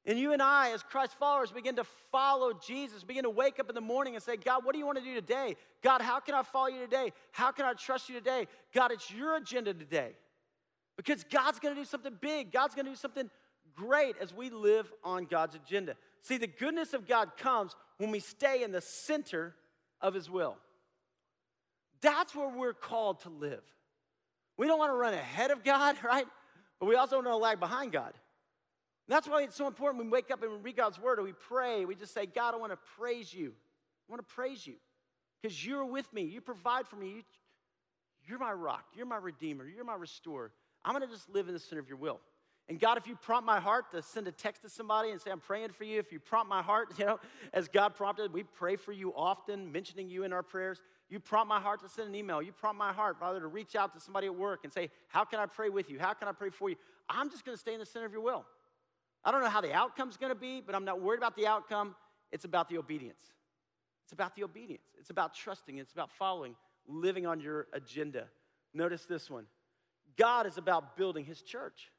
And 0.07 0.19
you 0.19 0.33
and 0.33 0.41
I, 0.41 0.71
as 0.71 0.83
Christ 0.83 1.13
followers, 1.13 1.51
begin 1.51 1.77
to 1.77 1.83
follow 2.11 2.53
Jesus, 2.53 3.03
begin 3.03 3.23
to 3.23 3.29
wake 3.29 3.59
up 3.59 3.69
in 3.69 3.75
the 3.75 3.81
morning 3.81 4.13
and 4.13 4.23
say, 4.23 4.37
God, 4.37 4.63
what 4.63 4.73
do 4.73 4.79
you 4.79 4.85
want 4.85 4.99
to 4.99 5.03
do 5.03 5.15
today? 5.15 5.55
God, 5.81 6.01
how 6.01 6.19
can 6.19 6.35
I 6.35 6.43
follow 6.43 6.67
you 6.67 6.79
today? 6.79 7.11
How 7.31 7.51
can 7.51 7.65
I 7.65 7.73
trust 7.73 8.07
you 8.07 8.15
today? 8.15 8.47
God, 8.73 8.91
it's 8.91 9.09
your 9.09 9.35
agenda 9.35 9.73
today. 9.73 10.11
Because 10.95 11.23
God's 11.23 11.59
going 11.59 11.73
to 11.73 11.81
do 11.81 11.85
something 11.85 12.13
big, 12.21 12.51
God's 12.51 12.75
going 12.75 12.85
to 12.85 12.91
do 12.91 12.97
something 12.97 13.29
great 13.75 14.15
as 14.21 14.33
we 14.33 14.49
live 14.51 14.91
on 15.03 15.25
God's 15.25 15.55
agenda. 15.55 15.95
See, 16.21 16.37
the 16.37 16.47
goodness 16.47 16.93
of 16.93 17.07
God 17.07 17.35
comes 17.37 17.75
when 17.97 18.11
we 18.11 18.19
stay 18.19 18.63
in 18.63 18.71
the 18.71 18.81
center 18.81 19.55
of 20.01 20.13
His 20.13 20.29
will. 20.29 20.57
That's 22.01 22.35
where 22.35 22.49
we're 22.49 22.73
called 22.73 23.21
to 23.21 23.29
live. 23.29 23.63
We 24.57 24.67
don't 24.67 24.77
want 24.77 24.91
to 24.91 24.95
run 24.95 25.13
ahead 25.15 25.51
of 25.51 25.63
God, 25.63 25.95
right? 26.03 26.25
But 26.79 26.85
we 26.85 26.95
also 26.95 27.15
don't 27.15 27.25
want 27.25 27.33
to 27.33 27.43
lag 27.43 27.59
behind 27.59 27.91
God. 27.91 28.13
That's 29.07 29.27
why 29.27 29.43
it's 29.43 29.55
so 29.55 29.67
important 29.67 29.99
when 29.99 30.07
we 30.07 30.13
wake 30.13 30.31
up 30.31 30.41
and 30.41 30.51
we 30.51 30.57
read 30.57 30.77
God's 30.77 30.99
word 30.99 31.19
or 31.19 31.23
we 31.23 31.33
pray, 31.33 31.85
we 31.85 31.95
just 31.95 32.13
say, 32.13 32.25
God, 32.25 32.53
I 32.53 32.57
want 32.57 32.71
to 32.71 32.79
praise 32.97 33.33
you. 33.33 33.53
I 34.07 34.11
want 34.11 34.27
to 34.27 34.35
praise 34.35 34.65
you 34.65 34.75
because 35.41 35.65
you're 35.65 35.85
with 35.85 36.11
me. 36.11 36.23
You 36.23 36.41
provide 36.41 36.87
for 36.87 36.95
me. 36.95 37.09
You, 37.09 37.23
you're 38.27 38.39
my 38.39 38.51
rock. 38.51 38.85
You're 38.95 39.05
my 39.05 39.17
redeemer. 39.17 39.65
You're 39.65 39.85
my 39.85 39.95
restorer. 39.95 40.51
I'm 40.83 40.93
going 40.93 41.07
to 41.07 41.13
just 41.13 41.29
live 41.29 41.47
in 41.47 41.53
the 41.53 41.59
center 41.59 41.81
of 41.81 41.87
your 41.87 41.97
will. 41.97 42.19
And 42.67 42.79
God, 42.79 42.97
if 42.97 43.05
you 43.05 43.15
prompt 43.15 43.45
my 43.45 43.59
heart 43.59 43.91
to 43.91 44.01
send 44.01 44.27
a 44.27 44.31
text 44.31 44.63
to 44.63 44.69
somebody 44.69 45.11
and 45.11 45.21
say, 45.21 45.29
I'm 45.29 45.39
praying 45.39 45.69
for 45.69 45.83
you, 45.83 45.99
if 45.99 46.11
you 46.11 46.19
prompt 46.19 46.49
my 46.49 46.63
heart, 46.63 46.89
you 46.97 47.05
know, 47.05 47.19
as 47.53 47.67
God 47.67 47.95
prompted, 47.95 48.33
we 48.33 48.41
pray 48.41 48.75
for 48.75 48.91
you 48.91 49.13
often, 49.15 49.71
mentioning 49.71 50.09
you 50.09 50.23
in 50.23 50.33
our 50.33 50.41
prayers. 50.41 50.81
You 51.09 51.19
prompt 51.19 51.47
my 51.47 51.59
heart 51.59 51.81
to 51.83 51.89
send 51.89 52.09
an 52.09 52.15
email. 52.15 52.41
You 52.41 52.51
prompt 52.51 52.79
my 52.79 52.91
heart, 52.91 53.19
Father, 53.19 53.39
to 53.39 53.47
reach 53.47 53.75
out 53.75 53.93
to 53.93 53.99
somebody 53.99 54.25
at 54.25 54.35
work 54.35 54.61
and 54.63 54.73
say, 54.73 54.89
How 55.09 55.23
can 55.23 55.39
I 55.39 55.45
pray 55.45 55.69
with 55.69 55.91
you? 55.91 55.99
How 55.99 56.13
can 56.13 56.27
I 56.27 56.31
pray 56.31 56.49
for 56.49 56.69
you? 56.69 56.75
I'm 57.07 57.29
just 57.29 57.45
going 57.45 57.55
to 57.55 57.61
stay 57.61 57.73
in 57.73 57.79
the 57.79 57.85
center 57.85 58.07
of 58.07 58.11
your 58.11 58.21
will. 58.21 58.45
I 59.25 59.31
don't 59.31 59.41
know 59.41 59.49
how 59.49 59.61
the 59.61 59.73
outcome's 59.73 60.17
to 60.17 60.35
be, 60.35 60.61
but 60.61 60.75
I'm 60.75 60.85
not 60.85 61.01
worried 61.01 61.17
about 61.17 61.35
the 61.35 61.47
outcome. 61.47 61.95
It's 62.31 62.45
about 62.45 62.69
the 62.69 62.77
obedience. 62.77 63.21
It's 64.03 64.13
about 64.13 64.35
the 64.35 64.43
obedience. 64.43 64.85
It's 64.99 65.09
about 65.09 65.33
trusting. 65.33 65.79
It's 65.79 65.93
about 65.93 66.11
following, 66.11 66.55
living 66.87 67.25
on 67.25 67.39
your 67.39 67.67
agenda. 67.73 68.27
Notice 68.73 69.05
this 69.05 69.29
one 69.29 69.47
God 70.15 70.45
is 70.45 70.57
about 70.57 70.95
building 70.95 71.25
his 71.25 71.41
church. 71.41 71.91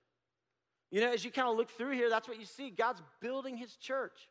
You 0.90 1.00
know, 1.00 1.12
as 1.12 1.24
you 1.24 1.32
kind 1.32 1.48
of 1.48 1.56
look 1.56 1.70
through 1.70 1.92
here, 1.92 2.08
that's 2.08 2.28
what 2.28 2.38
you 2.38 2.46
see. 2.46 2.70
God's 2.70 3.02
building 3.20 3.56
his 3.56 3.74
church. 3.74 4.28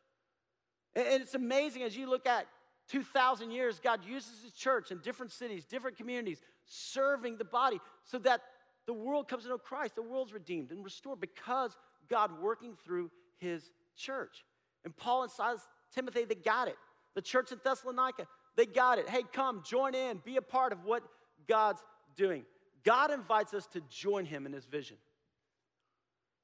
And 0.94 1.22
it's 1.22 1.34
amazing 1.34 1.82
as 1.82 1.94
you 1.94 2.08
look 2.08 2.26
at 2.26 2.46
2,000 2.88 3.50
years, 3.50 3.78
God 3.78 4.00
uses 4.06 4.42
his 4.42 4.52
church 4.52 4.90
in 4.90 4.98
different 4.98 5.32
cities, 5.32 5.66
different 5.66 5.98
communities, 5.98 6.40
serving 6.64 7.36
the 7.36 7.44
body 7.44 7.80
so 8.04 8.18
that 8.20 8.40
the 8.86 8.94
world 8.94 9.28
comes 9.28 9.42
to 9.42 9.50
know 9.50 9.58
Christ. 9.58 9.96
The 9.96 10.02
world's 10.02 10.32
redeemed 10.32 10.70
and 10.70 10.82
restored 10.84 11.20
because 11.20 11.76
God 12.08 12.40
working 12.40 12.76
through 12.84 13.10
his 13.38 13.70
church. 13.96 14.44
And 14.84 14.96
Paul 14.96 15.22
and 15.22 15.32
Silas, 15.32 15.60
Timothy, 15.94 16.24
they 16.24 16.34
got 16.34 16.68
it. 16.68 16.76
The 17.14 17.22
church 17.22 17.52
in 17.52 17.58
Thessalonica, 17.62 18.26
they 18.56 18.66
got 18.66 18.98
it. 18.98 19.08
Hey, 19.08 19.22
come, 19.32 19.62
join 19.64 19.94
in, 19.94 20.20
be 20.24 20.36
a 20.36 20.42
part 20.42 20.72
of 20.72 20.84
what 20.84 21.02
God's 21.48 21.80
doing. 22.16 22.44
God 22.84 23.10
invites 23.10 23.52
us 23.52 23.66
to 23.68 23.82
join 23.90 24.24
him 24.24 24.46
in 24.46 24.52
his 24.52 24.64
vision. 24.64 24.96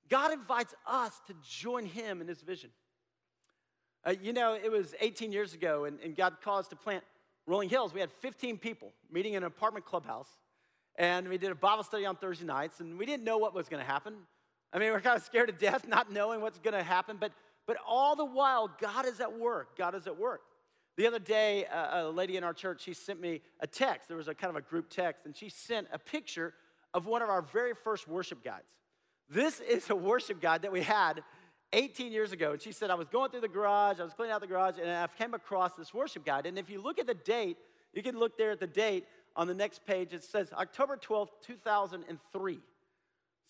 God 0.09 0.33
invites 0.33 0.75
us 0.87 1.21
to 1.29 1.35
join 1.43 1.87
him 1.87 2.21
in 2.21 2.29
his 2.29 2.43
vision. 2.43 2.71
Uh, 4.05 4.15
you 4.21 4.33
know, 4.33 4.55
it 4.55 4.71
was 4.71 4.95
18 5.01 5.31
years 5.33 5.55
ago, 5.55 5.85
and, 5.85 6.01
and 6.01 6.17
God 6.17 6.35
called 6.43 6.61
us 6.61 6.69
to 6.69 6.77
plant 6.77 7.05
Rolling 7.47 7.69
Hills. 7.69 7.95
We 7.95 8.01
had 8.01 8.11
15 8.11 8.59
people 8.59 8.93
meeting 9.11 9.35
in 9.35 9.45
an 9.45 9.47
apartment 9.47 9.87
clubhouse, 9.87 10.29
and 10.97 11.29
we 11.29 11.39
did 11.39 11.51
a 11.51 11.55
Bible 11.55 11.85
study 11.85 12.05
on 12.05 12.17
Thursday 12.17 12.45
nights, 12.45 12.81
and 12.81 12.99
we 12.99 13.07
didn't 13.07 13.25
know 13.25 13.39
what 13.39 13.55
was 13.55 13.69
going 13.69 13.83
to 13.83 13.89
happen. 13.89 14.15
I 14.73 14.79
mean, 14.79 14.93
we're 14.93 15.01
kind 15.01 15.17
of 15.17 15.23
scared 15.23 15.49
to 15.49 15.53
death, 15.53 15.87
not 15.89 16.11
knowing 16.11 16.41
what's 16.41 16.59
going 16.59 16.75
to 16.75 16.83
happen, 16.83 17.17
but, 17.19 17.33
but 17.67 17.77
all 17.87 18.17
the 18.17 18.25
while, 18.25 18.71
God 18.81 19.07
is 19.07 19.21
at 19.21 19.39
work. 19.39 19.77
God 19.77 19.95
is 19.95 20.07
at 20.07 20.19
work. 20.19 20.43
The 20.97 21.07
other 21.07 21.19
day, 21.19 21.67
a 21.73 22.05
lady 22.05 22.37
in 22.37 22.45
our 22.45 22.53
church, 22.53 22.83
she 22.83 22.93
sent 22.93 23.19
me 23.19 23.41
a 23.61 23.67
text. 23.67 24.09
There 24.09 24.17
was 24.17 24.29
a 24.29 24.35
kind 24.35 24.51
of 24.51 24.57
a 24.57 24.61
group 24.61 24.91
text, 24.91 25.25
and 25.25 25.35
she 25.35 25.49
sent 25.49 25.87
a 25.91 25.99
picture 25.99 26.53
of 26.93 27.07
one 27.07 27.23
of 27.23 27.31
our 27.31 27.41
very 27.41 27.73
first 27.75 28.07
worship 28.07 28.45
guides. 28.45 28.67
This 29.29 29.61
is 29.69 29.89
a 29.91 29.97
worship 29.97 30.41
guide 30.41 30.63
that 30.63 30.73
we 30.73 30.83
had 30.83 31.23
18 31.73 32.13
years 32.13 32.33
ago. 32.33 32.53
And 32.53 32.61
she 32.61 32.73
said, 32.73 32.91
I 32.91 32.95
was 32.95 33.09
going 33.09 33.31
through 33.31 33.41
the 33.41 33.49
garage, 33.49 34.01
I 34.01 34.05
was 34.05 34.13
cleaning 34.13 34.35
out 34.35 34.43
the 34.43 34.47
garage, 34.47 34.75
and 34.79 34.91
I 34.91 35.07
came 35.19 35.33
across 35.33 35.75
this 35.75 35.95
worship 35.95 36.25
guide. 36.25 36.47
And 36.47 36.59
if 36.59 36.69
you 36.69 36.83
look 36.83 36.99
at 36.99 37.07
the 37.07 37.15
date, 37.15 37.57
you 37.95 38.03
can 38.03 38.19
look 38.19 38.37
there 38.37 38.51
at 38.51 38.61
the 38.61 38.67
date 38.67 39.07
on 39.35 39.47
the 39.47 39.55
next 39.55 39.87
page. 39.87 40.13
It 40.13 40.25
says 40.25 40.53
October 40.53 40.97
12th, 40.97 41.31
2003. 41.47 42.61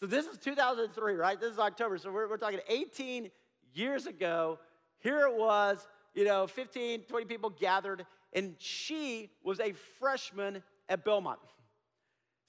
So 0.02 0.08
this 0.08 0.26
is 0.26 0.36
2003, 0.38 1.14
right? 1.14 1.40
This 1.40 1.52
is 1.52 1.60
October. 1.60 1.96
So 1.96 2.10
we're, 2.10 2.28
we're 2.28 2.36
talking 2.36 2.58
18 2.66 3.30
years 3.72 4.06
ago. 4.08 4.58
Here 4.98 5.20
it 5.28 5.32
was, 5.32 5.86
you 6.12 6.24
know, 6.24 6.48
15, 6.48 7.02
20 7.02 7.24
people 7.26 7.50
gathered, 7.50 8.04
and 8.32 8.56
she 8.58 9.30
was 9.44 9.60
a 9.60 9.74
freshman 10.00 10.64
at 10.88 11.04
Belmont. 11.04 11.38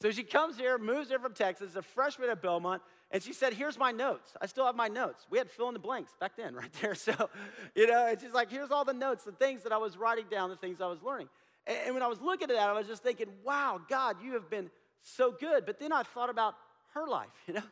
So 0.02 0.10
she 0.10 0.24
comes 0.24 0.58
here, 0.58 0.80
moves 0.80 1.10
here 1.10 1.20
from 1.20 1.36
Texas, 1.36 1.76
a 1.76 1.84
freshman 1.84 2.32
at 2.32 2.42
Belmont, 2.42 2.82
and 3.12 3.22
she 3.22 3.34
said, 3.34 3.54
Here's 3.54 3.78
my 3.78 3.92
notes. 3.92 4.34
I 4.42 4.48
still 4.48 4.66
have 4.66 4.76
my 4.76 4.88
notes. 4.88 5.28
We 5.30 5.38
had 5.38 5.52
fill 5.52 5.68
in 5.68 5.76
the 5.76 5.80
blanks 5.80 6.14
back 6.20 6.36
then, 6.36 6.56
right 6.56 6.74
there. 6.82 6.96
So, 6.96 7.30
you 7.76 7.86
know, 7.86 8.08
and 8.08 8.20
she's 8.20 8.34
like, 8.34 8.50
Here's 8.50 8.72
all 8.72 8.84
the 8.84 8.94
notes, 8.94 9.26
the 9.26 9.32
things 9.32 9.62
that 9.62 9.72
I 9.72 9.78
was 9.78 9.96
writing 9.96 10.26
down, 10.32 10.50
the 10.50 10.56
things 10.56 10.82
I 10.82 10.88
was 10.88 11.04
learning. 11.04 11.30
And 11.68 11.94
when 11.94 12.02
I 12.02 12.08
was 12.08 12.20
looking 12.20 12.50
at 12.50 12.56
that, 12.56 12.68
I 12.68 12.74
was 12.74 12.88
just 12.88 13.04
thinking, 13.04 13.28
Wow, 13.46 13.80
God, 13.88 14.16
you 14.24 14.34
have 14.34 14.50
been 14.50 14.72
so 15.04 15.32
good. 15.32 15.68
But 15.68 15.78
then 15.78 15.92
I 15.92 16.02
thought 16.02 16.32
about 16.32 16.56
her 16.94 17.08
life, 17.08 17.30
you 17.48 17.54
know? 17.56 17.64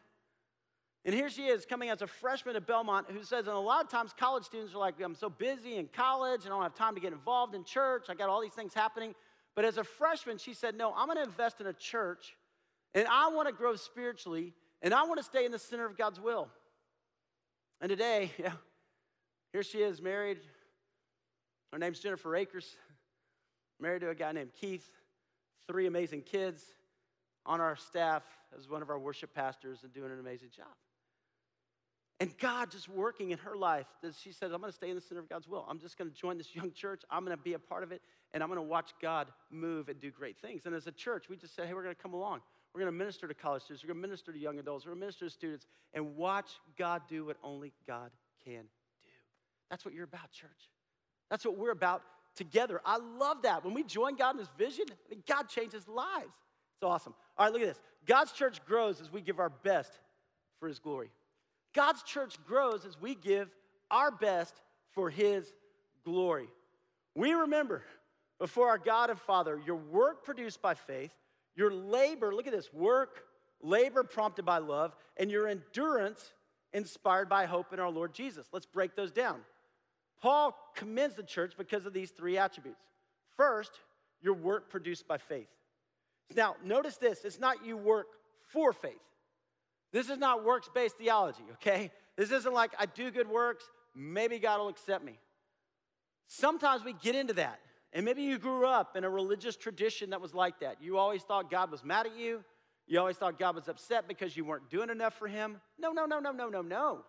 And 1.03 1.15
here 1.15 1.29
she 1.29 1.47
is 1.47 1.65
coming 1.65 1.89
as 1.89 2.03
a 2.03 2.07
freshman 2.07 2.55
at 2.55 2.67
Belmont 2.67 3.07
who 3.09 3.23
says, 3.23 3.47
and 3.47 3.55
a 3.55 3.59
lot 3.59 3.83
of 3.83 3.89
times 3.89 4.13
college 4.15 4.43
students 4.43 4.75
are 4.75 4.77
like, 4.77 5.01
I'm 5.01 5.15
so 5.15 5.29
busy 5.29 5.77
in 5.77 5.87
college 5.87 6.45
and 6.45 6.53
I 6.53 6.57
don't 6.57 6.63
have 6.63 6.75
time 6.75 6.93
to 6.93 7.01
get 7.01 7.11
involved 7.11 7.55
in 7.55 7.63
church. 7.63 8.05
I 8.09 8.13
got 8.13 8.29
all 8.29 8.39
these 8.39 8.53
things 8.53 8.73
happening. 8.73 9.15
But 9.55 9.65
as 9.65 9.77
a 9.77 9.83
freshman, 9.83 10.37
she 10.37 10.53
said, 10.53 10.75
No, 10.75 10.93
I'm 10.95 11.07
going 11.07 11.17
to 11.17 11.23
invest 11.23 11.59
in 11.59 11.65
a 11.65 11.73
church 11.73 12.35
and 12.93 13.07
I 13.07 13.29
want 13.29 13.47
to 13.47 13.53
grow 13.53 13.75
spiritually 13.75 14.53
and 14.83 14.93
I 14.93 15.03
want 15.03 15.17
to 15.17 15.23
stay 15.23 15.43
in 15.43 15.51
the 15.51 15.59
center 15.59 15.87
of 15.87 15.97
God's 15.97 16.19
will. 16.19 16.49
And 17.81 17.89
today, 17.89 18.31
yeah, 18.37 18.53
here 19.51 19.63
she 19.63 19.79
is, 19.79 20.01
married. 20.03 20.37
Her 21.73 21.79
name's 21.79 21.99
Jennifer 21.99 22.35
Akers, 22.35 22.75
married 23.79 24.01
to 24.01 24.09
a 24.09 24.15
guy 24.15 24.33
named 24.33 24.51
Keith, 24.59 24.87
three 25.67 25.87
amazing 25.87 26.21
kids 26.21 26.63
on 27.45 27.61
our 27.61 27.75
staff 27.75 28.23
as 28.57 28.69
one 28.69 28.81
of 28.81 28.89
our 28.89 28.99
worship 28.99 29.33
pastors 29.33 29.79
and 29.83 29.93
doing 29.93 30.11
an 30.11 30.19
amazing 30.19 30.49
job. 30.55 30.67
And 32.19 32.37
God 32.37 32.69
just 32.69 32.87
working 32.87 33.31
in 33.31 33.39
her 33.39 33.55
life, 33.55 33.87
she 34.21 34.31
said, 34.31 34.51
I'm 34.51 34.61
going 34.61 34.71
to 34.71 34.75
stay 34.75 34.89
in 34.89 34.95
the 34.95 35.01
center 35.01 35.21
of 35.21 35.27
God's 35.27 35.47
will. 35.47 35.65
I'm 35.67 35.79
just 35.79 35.97
going 35.97 36.09
to 36.09 36.15
join 36.15 36.37
this 36.37 36.55
young 36.55 36.71
church. 36.71 37.01
I'm 37.09 37.25
going 37.25 37.35
to 37.35 37.41
be 37.41 37.53
a 37.53 37.59
part 37.59 37.81
of 37.81 37.91
it, 37.91 38.01
and 38.31 38.43
I'm 38.43 38.49
going 38.49 38.59
to 38.59 38.61
watch 38.61 38.91
God 39.01 39.27
move 39.49 39.89
and 39.89 39.99
do 39.99 40.11
great 40.11 40.37
things. 40.37 40.67
And 40.67 40.75
as 40.75 40.85
a 40.85 40.91
church, 40.91 41.29
we 41.29 41.35
just 41.35 41.55
said, 41.55 41.65
hey, 41.65 41.73
we're 41.73 41.81
going 41.81 41.95
to 41.95 42.01
come 42.01 42.13
along. 42.13 42.41
We're 42.73 42.81
going 42.81 42.93
to 42.93 42.97
minister 42.97 43.27
to 43.27 43.33
college 43.33 43.63
students. 43.63 43.83
We're 43.83 43.93
going 43.93 44.03
to 44.03 44.07
minister 44.07 44.31
to 44.31 44.37
young 44.37 44.59
adults. 44.59 44.85
We're 44.85 44.91
going 44.91 44.99
to 44.99 45.05
minister 45.07 45.25
to 45.25 45.31
students 45.31 45.65
and 45.95 46.15
watch 46.15 46.51
God 46.77 47.01
do 47.09 47.25
what 47.25 47.37
only 47.43 47.73
God 47.87 48.11
can 48.45 48.65
do. 49.01 49.09
That's 49.71 49.83
what 49.83 49.95
you're 49.95 50.03
about, 50.03 50.31
church. 50.31 50.69
That's 51.31 51.43
what 51.43 51.57
we're 51.57 51.71
about 51.71 52.03
together. 52.35 52.81
I 52.85 52.97
love 52.97 53.41
that. 53.43 53.65
When 53.65 53.73
we 53.73 53.83
join 53.83 54.15
God 54.15 54.35
in 54.35 54.39
His 54.39 54.49
vision, 54.59 54.85
I 54.89 55.09
mean, 55.09 55.23
God 55.27 55.49
changes 55.49 55.87
lives. 55.87 56.35
It's 56.81 56.87
awesome. 56.87 57.13
All 57.37 57.45
right, 57.45 57.53
look 57.53 57.61
at 57.61 57.67
this. 57.67 57.81
God's 58.07 58.31
church 58.31 58.65
grows 58.65 59.01
as 59.01 59.11
we 59.11 59.21
give 59.21 59.39
our 59.39 59.51
best 59.51 59.91
for 60.59 60.67
His 60.67 60.79
glory. 60.79 61.11
God's 61.75 62.01
church 62.01 62.37
grows 62.47 62.85
as 62.85 62.99
we 62.99 63.13
give 63.13 63.49
our 63.91 64.09
best 64.09 64.55
for 64.93 65.11
His 65.11 65.53
glory. 66.03 66.47
We 67.13 67.33
remember 67.33 67.83
before 68.39 68.69
our 68.69 68.79
God 68.79 69.11
and 69.11 69.19
Father 69.19 69.61
your 69.63 69.75
work 69.75 70.25
produced 70.25 70.59
by 70.59 70.73
faith 70.73 71.11
your 71.55 71.71
labor, 71.71 72.33
look 72.33 72.47
at 72.47 72.53
this 72.53 72.73
work, 72.73 73.25
labor 73.61 74.03
prompted 74.03 74.45
by 74.45 74.59
love, 74.59 74.95
and 75.17 75.29
your 75.29 75.47
endurance 75.47 76.33
inspired 76.73 77.27
by 77.27 77.45
hope 77.45 77.73
in 77.73 77.79
our 77.79 77.89
Lord 77.89 78.13
Jesus. 78.13 78.47
Let's 78.53 78.65
break 78.65 78.95
those 78.95 79.11
down. 79.11 79.41
Paul 80.21 80.55
commends 80.75 81.15
the 81.15 81.23
church 81.23 81.53
because 81.57 81.85
of 81.85 81.93
these 81.93 82.11
three 82.11 82.37
attributes. 82.37 82.81
First, 83.35 83.71
your 84.21 84.33
work 84.33 84.69
produced 84.69 85.07
by 85.07 85.17
faith. 85.17 85.49
Now, 86.35 86.55
notice 86.63 86.97
this 86.97 87.23
it's 87.25 87.39
not 87.39 87.65
you 87.65 87.77
work 87.77 88.07
for 88.51 88.73
faith. 88.73 89.07
This 89.91 90.09
is 90.09 90.17
not 90.17 90.45
works 90.45 90.69
based 90.73 90.97
theology, 90.97 91.43
okay? 91.53 91.91
This 92.17 92.31
isn't 92.31 92.53
like 92.53 92.71
I 92.79 92.85
do 92.85 93.11
good 93.11 93.29
works, 93.29 93.65
maybe 93.95 94.39
God 94.39 94.59
will 94.59 94.69
accept 94.69 95.03
me. 95.03 95.19
Sometimes 96.27 96.83
we 96.83 96.93
get 96.93 97.15
into 97.15 97.33
that. 97.33 97.59
And 97.93 98.05
maybe 98.05 98.23
you 98.23 98.37
grew 98.37 98.65
up 98.65 98.95
in 98.95 99.03
a 99.03 99.09
religious 99.09 99.57
tradition 99.57 100.11
that 100.11 100.21
was 100.21 100.33
like 100.33 100.61
that. 100.61 100.77
You 100.81 100.97
always 100.97 101.23
thought 101.23 101.51
God 101.51 101.71
was 101.71 101.83
mad 101.83 102.05
at 102.05 102.17
you. 102.17 102.43
You 102.87 102.99
always 102.99 103.17
thought 103.17 103.37
God 103.37 103.55
was 103.55 103.67
upset 103.67 104.07
because 104.07 104.35
you 104.35 104.45
weren't 104.45 104.69
doing 104.69 104.89
enough 104.89 105.13
for 105.13 105.27
him. 105.27 105.59
No, 105.77 105.91
no, 105.91 106.05
no, 106.05 106.19
no, 106.19 106.31
no, 106.31 106.47
no, 106.47 106.61
no. 106.61 107.05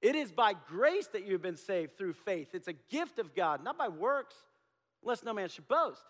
It 0.00 0.14
is 0.16 0.32
by 0.32 0.54
grace 0.68 1.06
that 1.08 1.26
you've 1.26 1.42
been 1.42 1.56
saved 1.56 1.98
through 1.98 2.14
faith. 2.14 2.54
It's 2.54 2.68
a 2.68 2.72
gift 2.72 3.18
of 3.18 3.34
God, 3.34 3.62
not 3.62 3.76
by 3.76 3.88
works, 3.88 4.34
lest 5.02 5.24
no 5.24 5.34
man 5.34 5.50
should 5.50 5.68
boast. 5.68 6.00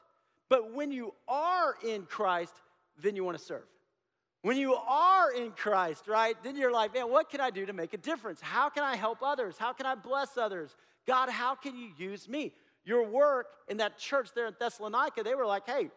But 0.51 0.75
when 0.75 0.93
you 0.93 1.15
are 1.27 1.77
in 1.87 2.03
Christ, 2.03 2.53
then 3.01 3.17
you 3.17 3.25
want 3.25 3.39
to 3.39 3.43
serve. 3.43 3.65
When 4.43 4.57
you 4.57 4.75
are 4.75 5.33
in 5.33 5.53
Christ, 5.53 6.09
right, 6.09 6.35
then 6.43 6.57
you're 6.57 6.73
like, 6.73 6.93
man, 6.93 7.11
what 7.11 7.31
can 7.31 7.41
I 7.41 7.51
do 7.51 7.65
to 7.67 7.73
make 7.73 7.95
a 7.95 7.99
difference? 7.99 8.41
How 8.41 8.69
can 8.69 8.83
I 8.83 8.97
help 8.97 9.23
others? 9.23 9.57
How 9.59 9.73
can 9.73 9.87
I 9.87 9.95
bless 9.95 10.37
others? 10.37 10.75
God, 11.07 11.31
how 11.31 11.55
can 11.55 11.77
you 11.77 11.91
use 11.97 12.29
me? 12.29 12.53
Your 12.85 13.07
work 13.07 13.47
in 13.69 13.77
that 13.77 13.99
church 13.99 14.31
there 14.35 14.47
in 14.47 14.55
Thessalonica, 14.59 15.23
they 15.23 15.35
were 15.35 15.47
like, 15.47 15.67
hey, 15.67 15.91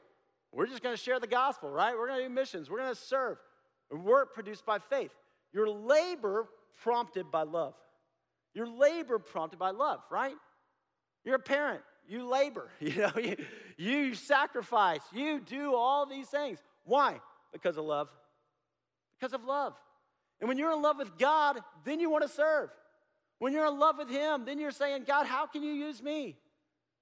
we're 0.51 0.67
just 0.67 0.83
going 0.83 0.95
to 0.95 1.01
share 1.01 1.19
the 1.19 1.27
gospel, 1.27 1.69
right? 1.69 1.97
We're 1.97 2.07
going 2.07 2.19
to 2.19 2.27
do 2.27 2.33
missions. 2.33 2.69
We're 2.69 2.79
going 2.79 2.93
to 2.93 3.01
serve. 3.01 3.37
Work 3.89 4.33
produced 4.33 4.65
by 4.65 4.79
faith. 4.79 5.11
Your 5.53 5.69
labor 5.69 6.47
prompted 6.83 7.31
by 7.31 7.43
love. 7.43 7.73
Your 8.53 8.67
labor 8.67 9.19
prompted 9.19 9.57
by 9.57 9.71
love, 9.71 10.01
right? 10.11 10.35
You're 11.23 11.35
a 11.35 11.39
parent. 11.39 11.81
You 12.07 12.27
labor. 12.29 12.69
You 12.79 12.95
know, 12.95 13.11
you, 13.17 13.35
you 13.77 14.15
sacrifice. 14.15 15.01
You 15.13 15.39
do 15.39 15.75
all 15.75 16.05
these 16.05 16.27
things. 16.27 16.59
Why? 16.83 17.19
Because 17.51 17.77
of 17.77 17.85
love. 17.85 18.09
Because 19.17 19.33
of 19.33 19.43
love. 19.45 19.73
And 20.39 20.47
when 20.47 20.57
you're 20.57 20.73
in 20.73 20.81
love 20.81 20.97
with 20.97 21.17
God, 21.17 21.59
then 21.85 21.99
you 21.99 22.09
want 22.09 22.23
to 22.23 22.29
serve. 22.29 22.69
When 23.39 23.53
you're 23.53 23.67
in 23.67 23.79
love 23.79 23.97
with 23.97 24.09
Him, 24.09 24.45
then 24.45 24.59
you're 24.59 24.71
saying, 24.71 25.03
God, 25.07 25.25
how 25.25 25.45
can 25.45 25.63
you 25.63 25.71
use 25.71 26.01
me? 26.01 26.35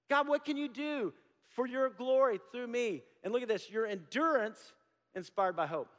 God, 0.10 0.28
what 0.28 0.46
can 0.46 0.58
you 0.58 0.68
do 0.68 1.14
for 1.50 1.68
your 1.68 1.90
glory 1.90 2.40
through 2.52 2.68
me? 2.68 3.04
And 3.24 3.34
look 3.34 3.42
at 3.42 3.48
this 3.48 3.70
your 3.70 3.86
endurance 3.86 4.74
inspired 5.16 5.56
by 5.56 5.68
hope. 5.68 5.90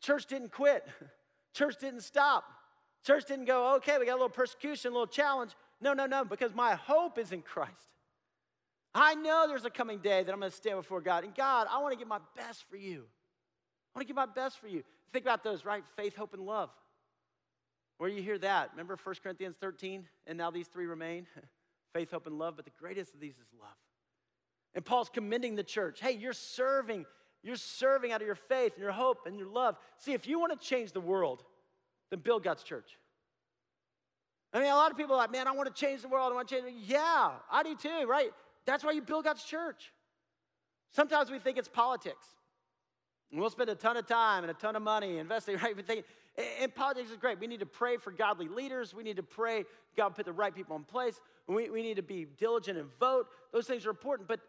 Church 0.00 0.26
didn't 0.26 0.52
quit, 0.52 0.86
church 1.54 1.76
didn't 1.80 2.02
stop. 2.02 2.44
Church 3.04 3.26
didn't 3.26 3.44
go, 3.44 3.74
okay, 3.76 3.98
we 3.98 4.06
got 4.06 4.12
a 4.12 4.14
little 4.14 4.28
persecution, 4.30 4.90
a 4.90 4.94
little 4.94 5.06
challenge. 5.06 5.52
No, 5.80 5.92
no, 5.92 6.06
no, 6.06 6.24
because 6.24 6.54
my 6.54 6.74
hope 6.74 7.18
is 7.18 7.32
in 7.32 7.42
Christ. 7.42 7.72
I 8.94 9.14
know 9.14 9.46
there's 9.48 9.64
a 9.64 9.70
coming 9.70 9.98
day 9.98 10.22
that 10.22 10.32
I'm 10.32 10.38
going 10.38 10.50
to 10.50 10.56
stand 10.56 10.76
before 10.76 11.00
God. 11.00 11.24
And 11.24 11.34
God, 11.34 11.66
I 11.70 11.80
want 11.80 11.92
to 11.92 11.98
give 11.98 12.06
my 12.06 12.20
best 12.36 12.64
for 12.70 12.76
you. 12.76 13.04
I 13.94 13.98
want 13.98 14.06
to 14.06 14.06
give 14.06 14.16
my 14.16 14.26
best 14.26 14.60
for 14.60 14.68
you. 14.68 14.84
Think 15.12 15.24
about 15.24 15.42
those, 15.42 15.64
right? 15.64 15.84
Faith, 15.96 16.14
hope, 16.16 16.32
and 16.34 16.44
love. 16.44 16.70
Where 17.98 18.08
you 18.08 18.22
hear 18.22 18.38
that? 18.38 18.70
Remember 18.72 18.96
1 19.02 19.14
Corinthians 19.22 19.56
13? 19.56 20.06
And 20.26 20.38
now 20.38 20.50
these 20.50 20.68
three 20.68 20.86
remain 20.86 21.26
faith, 21.92 22.10
hope, 22.12 22.26
and 22.26 22.38
love. 22.38 22.54
But 22.56 22.64
the 22.66 22.72
greatest 22.78 23.14
of 23.14 23.20
these 23.20 23.34
is 23.34 23.46
love. 23.60 23.76
And 24.74 24.84
Paul's 24.84 25.08
commending 25.08 25.56
the 25.56 25.64
church. 25.64 26.00
Hey, 26.00 26.12
you're 26.12 26.32
serving. 26.32 27.06
You're 27.42 27.56
serving 27.56 28.12
out 28.12 28.20
of 28.20 28.26
your 28.26 28.36
faith 28.36 28.74
and 28.74 28.82
your 28.82 28.92
hope 28.92 29.26
and 29.26 29.38
your 29.38 29.48
love. 29.48 29.76
See, 29.98 30.12
if 30.12 30.26
you 30.26 30.38
want 30.38 30.58
to 30.58 30.66
change 30.66 30.92
the 30.92 31.00
world, 31.00 31.42
then 32.10 32.20
build 32.20 32.42
God's 32.42 32.62
church. 32.62 32.98
I 34.52 34.60
mean, 34.60 34.70
a 34.70 34.76
lot 34.76 34.92
of 34.92 34.96
people 34.96 35.14
are 35.14 35.18
like, 35.18 35.32
man, 35.32 35.48
I 35.48 35.52
want 35.52 35.74
to 35.74 35.80
change 35.80 36.02
the 36.02 36.08
world. 36.08 36.30
I 36.30 36.34
want 36.36 36.48
to 36.48 36.60
change. 36.60 36.84
Yeah, 36.86 37.32
I 37.50 37.62
do 37.64 37.74
too, 37.74 38.06
right? 38.06 38.30
That's 38.66 38.84
why 38.84 38.92
you 38.92 39.02
build 39.02 39.24
God's 39.24 39.44
church. 39.44 39.92
Sometimes 40.92 41.30
we 41.30 41.38
think 41.38 41.58
it's 41.58 41.68
politics. 41.68 42.26
And 43.30 43.40
we'll 43.40 43.50
spend 43.50 43.68
a 43.68 43.74
ton 43.74 43.96
of 43.96 44.06
time 44.06 44.44
and 44.44 44.50
a 44.50 44.54
ton 44.54 44.76
of 44.76 44.82
money 44.82 45.18
investing, 45.18 45.56
right? 45.62 45.76
We 45.76 45.82
think, 45.82 46.04
and 46.60 46.74
politics 46.74 47.10
is 47.10 47.16
great. 47.16 47.40
We 47.40 47.46
need 47.46 47.60
to 47.60 47.66
pray 47.66 47.96
for 47.96 48.10
godly 48.10 48.48
leaders. 48.48 48.94
We 48.94 49.02
need 49.02 49.16
to 49.16 49.22
pray 49.22 49.64
God 49.96 50.14
put 50.14 50.26
the 50.26 50.32
right 50.32 50.54
people 50.54 50.76
in 50.76 50.84
place. 50.84 51.20
We, 51.46 51.68
we 51.70 51.82
need 51.82 51.96
to 51.96 52.02
be 52.02 52.26
diligent 52.38 52.78
and 52.78 52.88
vote. 52.98 53.26
Those 53.52 53.66
things 53.66 53.86
are 53.86 53.90
important, 53.90 54.28
but 54.28 54.40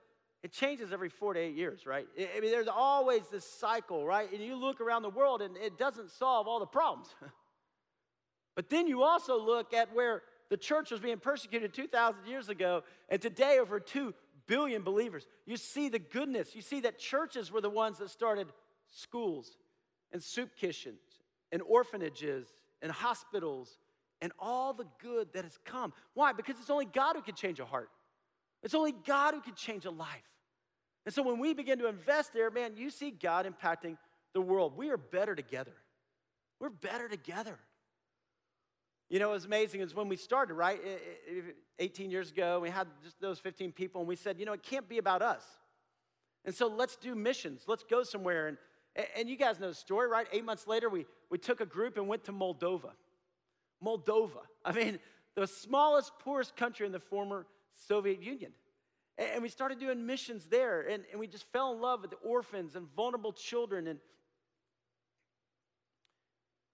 it 0.43 0.51
changes 0.51 0.93
every 0.93 1.09
four 1.09 1.33
to 1.33 1.39
eight 1.39 1.55
years, 1.55 1.87
right? 1.87 2.07
I 2.19 2.39
mean, 2.39 2.51
there's 2.51 2.67
always 2.67 3.21
this 3.31 3.43
cycle, 3.43 4.05
right? 4.05 4.31
And 4.31 4.43
you 4.43 4.55
look 4.55 4.79
around 4.79 5.01
the 5.01 5.09
world 5.09 5.41
and 5.41 5.57
it 5.57 5.77
doesn't 5.77 6.11
solve 6.11 6.47
all 6.47 6.59
the 6.59 6.67
problems. 6.67 7.07
but 8.55 8.69
then 8.69 8.85
you 8.85 9.01
also 9.01 9.43
look 9.43 9.73
at 9.73 9.93
where 9.95 10.21
the 10.49 10.57
church 10.57 10.91
was 10.91 10.99
being 10.99 11.17
persecuted 11.17 11.73
2,000 11.73 12.25
years 12.27 12.49
ago, 12.49 12.83
and 13.09 13.21
today 13.21 13.57
over 13.59 13.79
2 13.79 14.13
billion 14.47 14.83
believers. 14.83 15.25
You 15.45 15.57
see 15.57 15.89
the 15.89 15.99
goodness. 15.99 16.55
You 16.55 16.61
see 16.61 16.81
that 16.81 16.99
churches 16.99 17.51
were 17.51 17.61
the 17.61 17.69
ones 17.69 17.97
that 17.97 18.09
started 18.09 18.47
schools 18.87 19.57
and 20.11 20.21
soup 20.21 20.51
kitchens 20.55 21.01
and 21.51 21.61
orphanages 21.61 22.53
and 22.81 22.91
hospitals 22.91 23.77
and 24.21 24.31
all 24.39 24.73
the 24.73 24.85
good 25.01 25.33
that 25.33 25.43
has 25.43 25.57
come. 25.65 25.93
Why? 26.13 26.31
Because 26.33 26.55
it's 26.59 26.69
only 26.69 26.85
God 26.85 27.15
who 27.15 27.21
can 27.21 27.35
change 27.35 27.59
a 27.59 27.65
heart. 27.65 27.89
It's 28.63 28.75
only 28.75 28.93
God 29.05 29.33
who 29.33 29.41
can 29.41 29.55
change 29.55 29.85
a 29.85 29.91
life. 29.91 30.07
And 31.05 31.13
so 31.13 31.21
when 31.21 31.39
we 31.39 31.53
begin 31.53 31.79
to 31.79 31.87
invest 31.87 32.33
there, 32.33 32.49
man, 32.49 32.75
you 32.75 32.89
see 32.89 33.11
God 33.11 33.45
impacting 33.45 33.97
the 34.33 34.41
world. 34.41 34.75
We 34.75 34.89
are 34.89 34.97
better 34.97 35.35
together. 35.35 35.73
We're 36.59 36.69
better 36.69 37.07
together. 37.07 37.59
You 39.09 39.19
know, 39.19 39.29
it 39.29 39.33
was 39.33 39.45
amazing 39.45 39.81
is 39.81 39.93
when 39.93 40.09
we 40.09 40.15
started, 40.15 40.55
right? 40.55 40.79
18 41.79 42.09
years 42.09 42.31
ago, 42.31 42.59
we 42.59 42.69
had 42.69 42.87
just 43.03 43.19
those 43.21 43.39
15 43.39 43.71
people, 43.71 44.01
and 44.01 44.07
we 44.07 44.15
said, 44.15 44.39
you 44.39 44.45
know, 44.45 44.53
it 44.53 44.63
can't 44.63 44.89
be 44.89 44.97
about 44.97 45.21
us. 45.21 45.43
And 46.43 46.53
so 46.53 46.67
let's 46.67 46.95
do 46.95 47.15
missions. 47.15 47.63
Let's 47.67 47.83
go 47.83 48.03
somewhere. 48.03 48.47
And 48.47 48.57
and 49.15 49.29
you 49.29 49.35
guys 49.35 49.59
know 49.59 49.67
the 49.67 49.75
story, 49.75 50.07
right? 50.07 50.27
Eight 50.31 50.45
months 50.45 50.67
later, 50.67 50.89
we, 50.89 51.05
we 51.29 51.37
took 51.37 51.59
a 51.59 51.65
group 51.65 51.97
and 51.97 52.07
went 52.07 52.23
to 52.25 52.33
Moldova. 52.33 52.91
Moldova. 53.83 54.43
I 54.63 54.71
mean, 54.71 54.99
the 55.35 55.47
smallest, 55.47 56.13
poorest 56.19 56.55
country 56.55 56.85
in 56.85 56.91
the 56.91 56.99
former 56.99 57.45
Soviet 57.87 58.21
Union. 58.21 58.51
And 59.17 59.41
we 59.41 59.49
started 59.49 59.79
doing 59.79 60.05
missions 60.05 60.45
there, 60.45 60.81
and, 60.81 61.03
and 61.11 61.19
we 61.19 61.27
just 61.27 61.45
fell 61.51 61.73
in 61.73 61.81
love 61.81 62.01
with 62.01 62.11
the 62.11 62.17
orphans 62.17 62.75
and 62.75 62.87
vulnerable 62.95 63.33
children. 63.33 63.87
And 63.87 63.99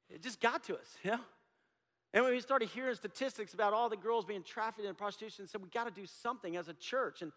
it 0.10 0.22
just 0.22 0.40
got 0.40 0.64
to 0.66 0.76
us, 0.76 0.96
you 1.04 1.12
know? 1.12 1.20
And 2.14 2.24
when 2.24 2.34
we 2.34 2.42
started 2.42 2.70
hearing 2.70 2.96
statistics 2.96 3.54
about 3.54 3.74
all 3.74 3.90
the 3.90 3.98
girls 3.98 4.26
being 4.26 4.44
trafficked 4.44 4.88
in 4.88 4.94
prostitution, 4.96 5.48
said 5.48 5.62
we 5.62 5.70
got 5.70 5.86
to 5.86 5.92
do 5.92 6.06
something 6.06 6.58
as 6.58 6.68
a 6.68 6.74
church. 6.74 7.22
And, 7.22 7.32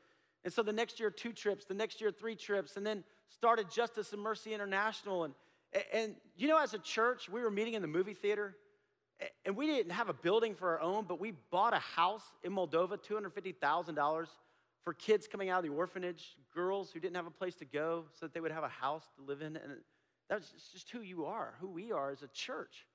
and 0.45 0.53
so 0.53 0.63
the 0.63 0.73
next 0.73 0.99
year, 0.99 1.11
two 1.11 1.33
trips, 1.33 1.65
the 1.65 1.75
next 1.75 2.01
year, 2.01 2.11
three 2.11 2.35
trips, 2.35 2.77
and 2.77 2.85
then 2.85 3.05
started 3.29 3.71
Justice 3.71 4.13
and 4.13 4.21
Mercy 4.21 4.53
International. 4.53 5.25
And, 5.25 5.35
and 5.93 6.15
you 6.37 6.49
know, 6.49 6.59
as 6.59 6.75
a 6.75 6.79
church, 6.79 7.29
we 7.29 7.41
were 7.41 7.51
meeting 7.51 7.75
in 7.75 7.83
the 7.83 7.89
movie 7.89 8.15
theater, 8.15 8.57
and 9.45 9.57
we 9.57 9.67
didn't 9.67 9.93
have 9.93 10.09
a 10.09 10.13
building 10.13 10.55
for 10.55 10.71
our 10.71 10.81
own, 10.81 11.05
but 11.07 11.21
we 11.21 11.35
bought 11.51 11.73
a 11.73 11.79
house 11.79 12.25
in 12.43 12.53
Moldova, 12.53 12.99
$250,000 12.99 14.27
for 14.83 14.93
kids 14.93 15.29
coming 15.29 15.51
out 15.51 15.65
of 15.65 15.71
the 15.71 15.75
orphanage, 15.75 16.37
girls 16.53 16.91
who 16.91 16.99
didn't 16.99 17.17
have 17.17 17.27
a 17.27 17.31
place 17.31 17.55
to 17.57 17.65
go 17.65 18.05
so 18.13 18.27
that 18.27 18.35
they 18.35 18.41
would 18.41 18.51
have 18.51 18.65
a 18.65 18.69
house 18.69 19.05
to 19.17 19.23
live 19.23 19.41
in. 19.41 19.57
And 19.57 19.79
that's 20.29 20.53
just 20.73 20.91
who 20.91 21.01
you 21.01 21.25
are, 21.27 21.55
who 21.61 21.69
we 21.69 21.93
are 21.93 22.11
as 22.11 22.23
a 22.23 22.29
church. 22.29 22.87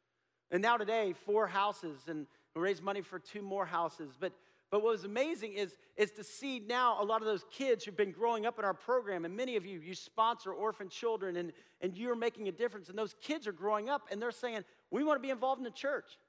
And 0.51 0.61
now 0.61 0.77
today, 0.77 1.13
four 1.25 1.47
houses, 1.47 1.99
and 2.07 2.25
we 2.55 2.61
raise 2.61 2.81
money 2.81 3.01
for 3.01 3.19
two 3.19 3.41
more 3.41 3.65
houses. 3.65 4.17
But 4.19 4.33
but 4.71 4.83
what 4.83 4.91
was 4.91 5.03
amazing 5.03 5.53
is, 5.53 5.75
is 5.97 6.11
to 6.11 6.23
see 6.23 6.59
now 6.59 7.01
a 7.01 7.03
lot 7.03 7.21
of 7.21 7.27
those 7.27 7.43
kids 7.51 7.83
who've 7.83 7.97
been 7.97 8.11
growing 8.11 8.45
up 8.45 8.59
in 8.59 8.65
our 8.65 8.73
program, 8.73 9.25
and 9.25 9.35
many 9.35 9.55
of 9.55 9.65
you, 9.65 9.79
you 9.79 9.95
sponsor 9.95 10.53
orphan 10.53 10.89
children, 10.89 11.37
and, 11.37 11.53
and 11.81 11.97
you're 11.97 12.15
making 12.15 12.47
a 12.47 12.51
difference. 12.51 12.87
And 12.89 12.97
those 12.97 13.15
kids 13.19 13.47
are 13.47 13.51
growing 13.51 13.89
up, 13.89 14.03
and 14.11 14.21
they're 14.21 14.31
saying, 14.31 14.63
We 14.91 15.03
want 15.03 15.17
to 15.17 15.25
be 15.25 15.31
involved 15.31 15.59
in 15.59 15.63
the 15.63 15.71
church. 15.71 16.19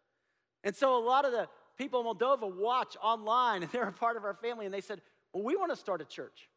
And 0.64 0.74
so 0.74 0.96
a 0.96 1.04
lot 1.04 1.24
of 1.24 1.33
the 1.33 1.48
people 1.76 2.00
in 2.00 2.06
Moldova 2.06 2.54
watch 2.54 2.96
online, 3.02 3.62
and 3.62 3.72
they're 3.72 3.88
a 3.88 3.92
part 3.92 4.16
of 4.16 4.24
our 4.24 4.35
family, 4.35 4.64
and 4.64 4.72
they 4.72 4.80
said, 4.80 5.02
Well, 5.35 5.44
we 5.44 5.54
want 5.54 5.70
to 5.72 5.76
start 5.76 6.00
a 6.00 6.06
church. 6.06 6.48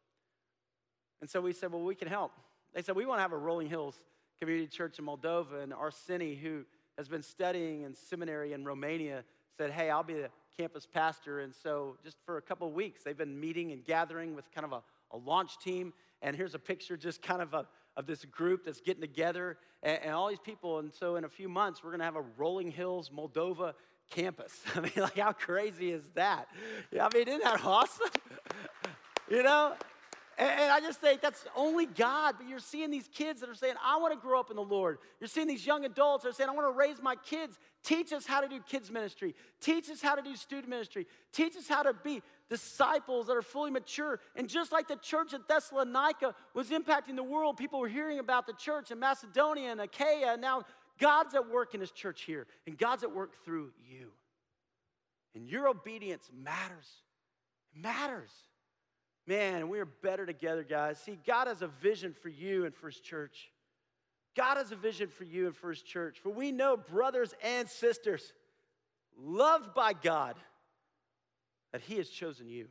And 1.20 1.28
so 1.28 1.42
we 1.42 1.52
said, 1.52 1.70
Well, 1.70 1.82
we 1.82 1.94
can 1.94 2.08
help. 2.08 2.32
They 2.74 2.80
said, 2.80 2.96
We 2.96 3.04
want 3.04 3.18
to 3.18 3.22
have 3.22 3.32
a 3.32 3.38
Rolling 3.38 3.68
Hills 3.68 4.02
Community 4.40 4.68
Church 4.68 4.98
in 4.98 5.04
Moldova. 5.04 5.62
And 5.62 5.72
Arseni, 5.72 6.40
who 6.40 6.64
has 6.96 7.08
been 7.08 7.22
studying 7.22 7.82
in 7.82 7.94
seminary 7.94 8.52
in 8.52 8.64
Romania, 8.64 9.24
said, 9.56 9.70
Hey, 9.70 9.90
I'll 9.90 10.02
be 10.02 10.14
the 10.14 10.30
campus 10.56 10.86
pastor. 10.86 11.40
And 11.40 11.54
so, 11.54 11.96
just 12.04 12.16
for 12.24 12.36
a 12.36 12.42
couple 12.42 12.68
of 12.68 12.74
weeks, 12.74 13.02
they've 13.02 13.16
been 13.16 13.38
meeting 13.38 13.72
and 13.72 13.84
gathering 13.84 14.34
with 14.34 14.50
kind 14.52 14.64
of 14.64 14.72
a, 14.72 14.82
a 15.12 15.18
launch 15.18 15.58
team. 15.58 15.92
And 16.22 16.36
here's 16.36 16.54
a 16.54 16.58
picture 16.58 16.96
just 16.96 17.22
kind 17.22 17.42
of 17.42 17.54
a, 17.54 17.66
of 17.96 18.06
this 18.06 18.24
group 18.24 18.64
that's 18.64 18.80
getting 18.80 19.00
together 19.00 19.58
and, 19.82 19.98
and 20.02 20.12
all 20.12 20.28
these 20.28 20.38
people. 20.38 20.78
And 20.78 20.92
so, 20.92 21.16
in 21.16 21.24
a 21.24 21.28
few 21.28 21.48
months, 21.48 21.82
we're 21.82 21.90
going 21.90 22.00
to 22.00 22.06
have 22.06 22.16
a 22.16 22.24
Rolling 22.36 22.70
Hills, 22.70 23.10
Moldova 23.10 23.74
campus. 24.10 24.60
I 24.74 24.80
mean, 24.80 24.92
like, 24.96 25.18
how 25.18 25.32
crazy 25.32 25.90
is 25.90 26.04
that? 26.14 26.48
I 26.92 27.08
mean, 27.14 27.28
isn't 27.28 27.42
that 27.42 27.64
awesome? 27.64 28.08
you 29.30 29.42
know? 29.42 29.74
And, 30.38 30.70
I 30.70 30.80
just 30.80 31.00
think 31.00 31.20
that's 31.20 31.44
only 31.56 31.86
God. 31.86 32.36
But 32.38 32.48
you're 32.48 32.58
seeing 32.58 32.90
these 32.90 33.08
kids 33.08 33.40
that 33.40 33.50
are 33.50 33.54
saying, 33.54 33.74
I 33.84 33.98
want 33.98 34.12
to 34.14 34.18
grow 34.18 34.40
up 34.40 34.50
in 34.50 34.56
the 34.56 34.62
Lord. 34.62 34.98
You're 35.20 35.28
seeing 35.28 35.46
these 35.46 35.66
young 35.66 35.84
adults 35.84 36.24
that 36.24 36.30
are 36.30 36.32
saying, 36.32 36.50
I 36.50 36.52
want 36.52 36.66
to 36.66 36.78
raise 36.78 37.00
my 37.02 37.16
kids. 37.16 37.58
Teach 37.82 38.12
us 38.12 38.26
how 38.26 38.40
to 38.40 38.48
do 38.48 38.60
kids' 38.60 38.90
ministry. 38.90 39.34
Teach 39.60 39.90
us 39.90 40.00
how 40.00 40.14
to 40.14 40.22
do 40.22 40.34
student 40.36 40.68
ministry. 40.68 41.06
Teach 41.32 41.56
us 41.56 41.68
how 41.68 41.82
to 41.82 41.92
be 41.92 42.22
disciples 42.50 43.26
that 43.26 43.36
are 43.36 43.42
fully 43.42 43.70
mature. 43.70 44.20
And 44.36 44.48
just 44.48 44.72
like 44.72 44.88
the 44.88 44.96
church 44.96 45.34
at 45.34 45.46
Thessalonica 45.48 46.34
was 46.54 46.70
impacting 46.70 47.16
the 47.16 47.22
world, 47.22 47.56
people 47.56 47.80
were 47.80 47.88
hearing 47.88 48.18
about 48.18 48.46
the 48.46 48.54
church 48.54 48.90
in 48.90 48.98
Macedonia 48.98 49.70
and 49.70 49.80
Achaia. 49.80 50.32
And 50.32 50.42
now 50.42 50.64
God's 50.98 51.34
at 51.34 51.50
work 51.50 51.74
in 51.74 51.80
his 51.80 51.90
church 51.90 52.22
here, 52.22 52.46
and 52.66 52.78
God's 52.78 53.02
at 53.02 53.14
work 53.14 53.34
through 53.44 53.72
you. 53.88 54.10
And 55.34 55.48
your 55.48 55.68
obedience 55.68 56.30
matters. 56.32 56.88
It 57.74 57.82
matters. 57.82 58.30
Man, 59.26 59.68
we 59.68 59.78
are 59.78 59.86
better 59.86 60.26
together, 60.26 60.62
guys. 60.62 60.98
See, 60.98 61.18
God 61.26 61.46
has 61.46 61.62
a 61.62 61.66
vision 61.66 62.12
for 62.12 62.28
you 62.28 62.66
and 62.66 62.74
for 62.74 62.88
His 62.88 63.00
church. 63.00 63.50
God 64.36 64.56
has 64.56 64.72
a 64.72 64.76
vision 64.76 65.08
for 65.08 65.24
you 65.24 65.46
and 65.46 65.56
for 65.56 65.70
His 65.70 65.82
church. 65.82 66.18
For 66.22 66.30
we 66.30 66.52
know, 66.52 66.76
brothers 66.76 67.34
and 67.42 67.68
sisters, 67.68 68.32
loved 69.18 69.74
by 69.74 69.94
God, 69.94 70.36
that 71.72 71.80
He 71.80 71.96
has 71.96 72.08
chosen 72.08 72.48
you. 72.48 72.68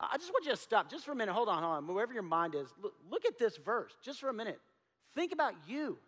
I 0.00 0.18
just 0.18 0.32
want 0.32 0.44
you 0.44 0.50
to 0.50 0.56
stop 0.56 0.90
just 0.90 1.04
for 1.04 1.12
a 1.12 1.16
minute. 1.16 1.32
Hold 1.32 1.48
on, 1.48 1.62
hold 1.62 1.76
on. 1.76 1.94
Wherever 1.94 2.12
your 2.12 2.22
mind 2.22 2.54
is, 2.54 2.68
look, 2.82 2.94
look 3.10 3.24
at 3.24 3.38
this 3.38 3.56
verse 3.56 3.92
just 4.04 4.20
for 4.20 4.28
a 4.28 4.34
minute. 4.34 4.60
Think 5.14 5.32
about 5.32 5.54
you. 5.66 5.98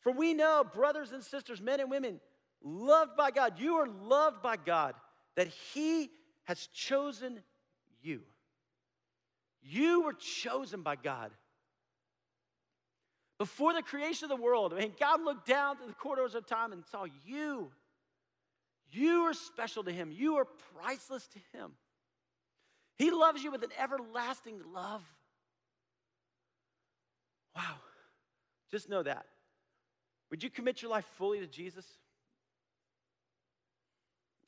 For 0.00 0.12
we 0.12 0.34
know, 0.34 0.64
brothers 0.64 1.12
and 1.12 1.22
sisters, 1.22 1.62
men 1.62 1.80
and 1.80 1.90
women, 1.90 2.20
loved 2.62 3.16
by 3.16 3.30
God, 3.30 3.58
you 3.58 3.76
are 3.76 3.88
loved 3.88 4.42
by 4.42 4.56
God, 4.56 4.94
that 5.36 5.48
He 5.48 6.10
has 6.44 6.66
chosen 6.74 7.40
you. 8.04 8.20
You 9.62 10.02
were 10.02 10.12
chosen 10.12 10.82
by 10.82 10.96
God. 10.96 11.30
Before 13.38 13.72
the 13.72 13.82
creation 13.82 14.30
of 14.30 14.36
the 14.36 14.42
world, 14.42 14.72
I 14.72 14.80
mean, 14.80 14.92
God 14.98 15.22
looked 15.22 15.46
down 15.46 15.76
through 15.76 15.88
the 15.88 15.94
corridors 15.94 16.34
of 16.34 16.46
time 16.46 16.72
and 16.72 16.84
saw 16.90 17.06
you. 17.24 17.70
You 18.92 19.22
are 19.22 19.34
special 19.34 19.82
to 19.84 19.92
Him, 19.92 20.12
you 20.12 20.36
are 20.36 20.46
priceless 20.76 21.26
to 21.28 21.38
Him. 21.58 21.72
He 22.96 23.10
loves 23.10 23.42
you 23.42 23.50
with 23.50 23.64
an 23.64 23.70
everlasting 23.78 24.60
love. 24.72 25.02
Wow. 27.56 27.74
Just 28.70 28.88
know 28.88 29.02
that. 29.02 29.26
Would 30.30 30.42
you 30.42 30.50
commit 30.50 30.80
your 30.80 30.90
life 30.90 31.04
fully 31.16 31.40
to 31.40 31.46
Jesus? 31.46 31.86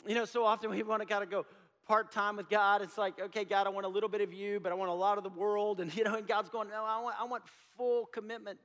You 0.07 0.15
know, 0.15 0.25
so 0.25 0.45
often 0.45 0.71
we 0.71 0.83
want 0.85 1.03
to 1.03 1.07
kind 1.07 1.25
of 1.25 1.31
go 1.31 1.45
part 1.87 2.13
time 2.13 2.37
with 2.37 2.49
God. 2.49 2.83
It's 2.83 2.99
like, 2.99 3.21
okay, 3.21 3.45
God, 3.45 3.67
I 3.67 3.71
want 3.71 3.87
a 3.87 3.89
little 3.89 4.09
bit 4.09 4.21
of 4.21 4.33
you, 4.33 4.61
but 4.61 4.73
I 4.73 4.75
want 4.75 4.91
a 4.91 4.95
lot 4.95 5.19
of 5.19 5.25
the 5.25 5.31
world. 5.31 5.81
And, 5.81 5.95
you 5.97 6.05
know, 6.05 6.15
and 6.15 6.27
God's 6.27 6.51
going, 6.51 6.69
no, 6.69 6.85
I 6.85 7.01
want, 7.01 7.17
I 7.21 7.25
want 7.25 7.45
full 7.77 8.07
commitment. 8.07 8.59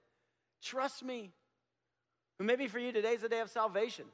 Trust 0.62 1.04
me. 1.04 1.32
And 2.40 2.48
maybe 2.48 2.68
for 2.68 2.80
you, 2.80 2.92
today's 2.92 3.22
the 3.22 3.30
day 3.30 3.40
of 3.40 3.50
salvation. 3.50 4.06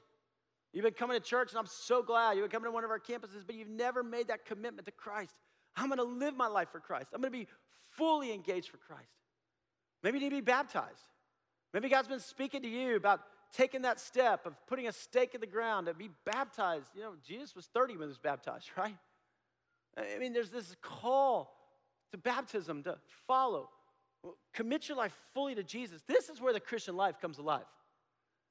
You've 0.74 0.84
been 0.84 0.94
coming 0.94 1.18
to 1.18 1.24
church, 1.24 1.52
and 1.52 1.60
I'm 1.60 1.66
so 1.66 2.04
glad 2.04 2.34
you've 2.34 2.44
been 2.44 2.52
coming 2.52 2.68
to 2.68 2.74
one 2.74 2.84
of 2.84 2.92
our 2.92 3.00
campuses, 3.00 3.46
but 3.46 3.56
you've 3.56 3.70
never 3.70 4.04
made 4.04 4.28
that 4.28 4.46
commitment 4.46 4.86
to 4.86 4.92
Christ. 4.92 5.34
I'm 5.76 5.88
going 5.88 5.98
to 5.98 6.04
live 6.04 6.36
my 6.36 6.48
life 6.48 6.70
for 6.72 6.80
Christ. 6.80 7.08
I'm 7.14 7.22
going 7.22 7.32
to 7.32 7.38
be 7.38 7.48
fully 7.92 8.34
engaged 8.34 8.70
for 8.70 8.78
Christ. 8.78 9.10
Maybe 10.04 10.20
you 10.20 10.26
need 10.26 10.30
to 10.32 10.42
be 10.42 10.46
baptized. 10.46 11.02
Maybe 11.74 11.90
God's 11.90 12.08
been 12.08 12.20
speaking 12.20 12.62
to 12.64 12.68
you 12.68 12.96
about 12.96 13.22
taking 13.54 13.84
that 13.84 14.00
step 14.00 14.46
of 14.46 14.54
putting 14.68 14.88
a 14.88 14.92
stake 14.92 15.36
in 15.36 15.42
the 15.42 15.48
ground 15.48 15.88
to 15.88 15.94
be 15.94 16.10
baptized. 16.26 16.88
You 16.96 17.02
know, 17.02 17.14
Jesus 17.26 17.56
was 17.56 17.66
30 17.68 17.94
when 17.94 18.02
he 18.04 18.08
was 18.08 18.18
baptized, 18.18 18.70
right? 18.78 18.98
I 19.98 20.20
mean, 20.20 20.34
there's 20.34 20.52
this 20.52 20.76
call 20.82 21.54
to 22.12 22.18
baptism 22.18 22.84
to 22.84 22.98
follow. 23.28 23.70
Commit 24.54 24.88
your 24.88 24.98
life 24.98 25.14
fully 25.34 25.56
to 25.56 25.64
Jesus. 25.64 26.02
This 26.08 26.30
is 26.30 26.42
where 26.42 26.54
the 26.54 26.60
Christian 26.60 26.96
life 26.96 27.20
comes 27.20 27.38
alive. 27.38 27.66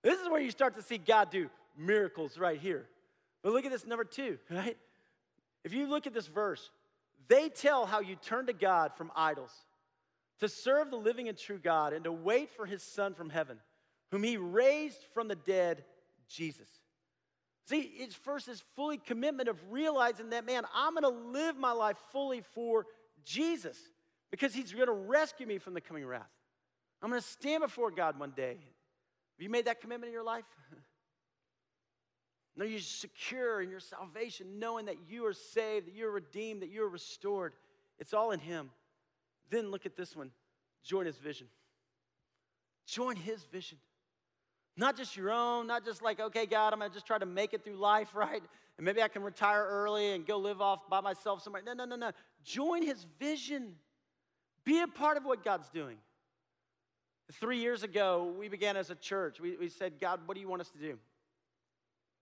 This 0.03 0.21
is 0.21 0.29
where 0.29 0.41
you 0.41 0.51
start 0.51 0.75
to 0.75 0.83
see 0.83 0.99
God 0.99 1.31
do 1.31 1.51
miracles 1.77 2.39
right 2.39 2.59
here. 2.59 2.87
But 3.43 3.53
look 3.53 3.65
at 3.65 3.71
this 3.71 3.87
number 3.87 4.05
two, 4.05 4.39
right? 4.51 4.77
If 5.65 5.73
you 5.73 5.87
look 5.87 6.07
at 6.07 6.15
this 6.15 6.27
verse, 6.27 6.71
they 7.29 7.49
tell 7.49 7.87
how 7.87 8.01
you 8.01 8.17
turn 8.17 8.47
to 8.47 8.53
God 8.53 8.95
from 8.95 9.11
idols, 9.17 9.53
to 10.41 10.49
serve 10.49 10.91
the 10.91 10.97
living 10.97 11.29
and 11.29 11.37
true 11.37 11.59
God, 11.59 11.93
and 11.93 12.05
to 12.05 12.13
wait 12.13 12.51
for 12.51 12.67
his 12.67 12.83
Son 12.83 13.15
from 13.15 13.31
heaven, 13.31 13.59
whom 14.11 14.23
he 14.23 14.37
raised 14.37 15.03
from 15.13 15.29
the 15.29 15.35
dead, 15.35 15.85
Jesus. 16.29 16.69
See, 17.67 17.81
it's 17.81 18.15
first 18.15 18.47
this 18.47 18.63
fully 18.77 18.99
commitment 18.99 19.49
of 19.49 19.59
realizing 19.71 20.31
that, 20.31 20.47
man, 20.47 20.65
I'm 20.75 20.95
gonna 20.95 21.09
live 21.09 21.57
my 21.57 21.73
life 21.73 21.97
fully 22.13 22.43
for 22.55 22.87
Jesus 23.25 23.77
because 24.31 24.55
he's 24.55 24.73
gonna 24.73 24.93
rescue 24.93 25.47
me 25.47 25.59
from 25.59 25.75
the 25.75 25.81
coming 25.81 26.07
wrath. 26.07 26.31
I'm 27.03 27.11
gonna 27.11 27.21
stand 27.23 27.63
before 27.63 27.91
God 27.91 28.19
one 28.19 28.31
day. 28.31 28.53
Have 28.53 29.43
you 29.43 29.51
made 29.51 29.67
that 29.67 29.81
commitment 29.81 30.09
in 30.09 30.13
your 30.13 30.25
life? 30.25 30.45
No, 32.57 32.65
you're 32.65 32.81
secure 32.81 33.61
in 33.61 33.69
your 33.69 33.81
salvation, 33.81 34.59
knowing 34.59 34.87
that 34.87 34.97
you 35.11 35.27
are 35.27 35.35
saved, 35.35 35.89
that 35.89 35.95
you're 35.95 36.11
redeemed, 36.11 36.63
that 36.63 36.71
you're 36.71 36.89
restored. 36.89 37.53
It's 37.99 38.15
all 38.15 38.31
in 38.31 38.41
Him. 38.41 38.71
Then 39.51 39.71
look 39.71 39.85
at 39.87 39.97
this 39.97 40.17
one 40.17 40.31
join 40.83 41.05
His 41.05 41.19
vision. 41.19 41.49
Join 42.87 43.17
His 43.17 43.45
vision. 43.45 43.79
Not 44.77 44.97
just 44.97 45.17
your 45.17 45.31
own, 45.31 45.67
not 45.67 45.85
just 45.85 46.03
like, 46.03 46.21
okay, 46.21 46.45
God, 46.45 46.73
I'm 46.73 46.81
gonna 46.81 46.93
just 46.93 47.07
try 47.07 47.19
to 47.19 47.27
make 47.27 47.55
it 47.55 47.65
through 47.65 47.77
life, 47.77 48.09
right? 48.15 48.43
And 48.79 48.85
maybe 48.85 49.03
I 49.03 49.09
can 49.09 49.23
retire 49.23 49.67
early 49.67 50.13
and 50.13 50.27
go 50.27 50.39
live 50.39 50.61
off 50.61 50.89
by 50.89 51.01
myself 51.01 51.43
somewhere. 51.43 51.63
No, 51.65 51.73
no, 51.73 51.85
no, 51.85 51.97
no. 51.97 52.11
Join 52.45 52.83
His 52.83 53.07
vision. 53.19 53.75
Be 54.65 54.81
a 54.81 54.89
part 54.89 55.17
of 55.17 55.25
what 55.25 55.45
God's 55.45 55.69
doing. 55.71 55.97
Three 57.33 57.59
years 57.59 57.83
ago, 57.83 58.35
we 58.39 58.49
began 58.49 58.77
as 58.77 58.91
a 58.91 58.95
church. 58.95 59.41
We, 59.41 59.57
we 59.57 59.69
said, 59.69 59.95
God, 60.01 60.21
what 60.27 60.35
do 60.35 60.41
you 60.41 60.49
want 60.49 60.61
us 60.61 60.71
to 60.71 60.79
do? 60.79 60.99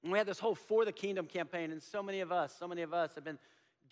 And 0.02 0.12
we 0.12 0.18
had 0.18 0.26
this 0.26 0.38
whole 0.38 0.54
For 0.54 0.84
the 0.84 0.92
Kingdom 0.92 1.26
campaign, 1.26 1.72
and 1.72 1.82
so 1.82 2.02
many 2.02 2.20
of 2.20 2.30
us, 2.30 2.54
so 2.58 2.68
many 2.68 2.82
of 2.82 2.94
us 2.94 3.14
have 3.14 3.24
been 3.24 3.38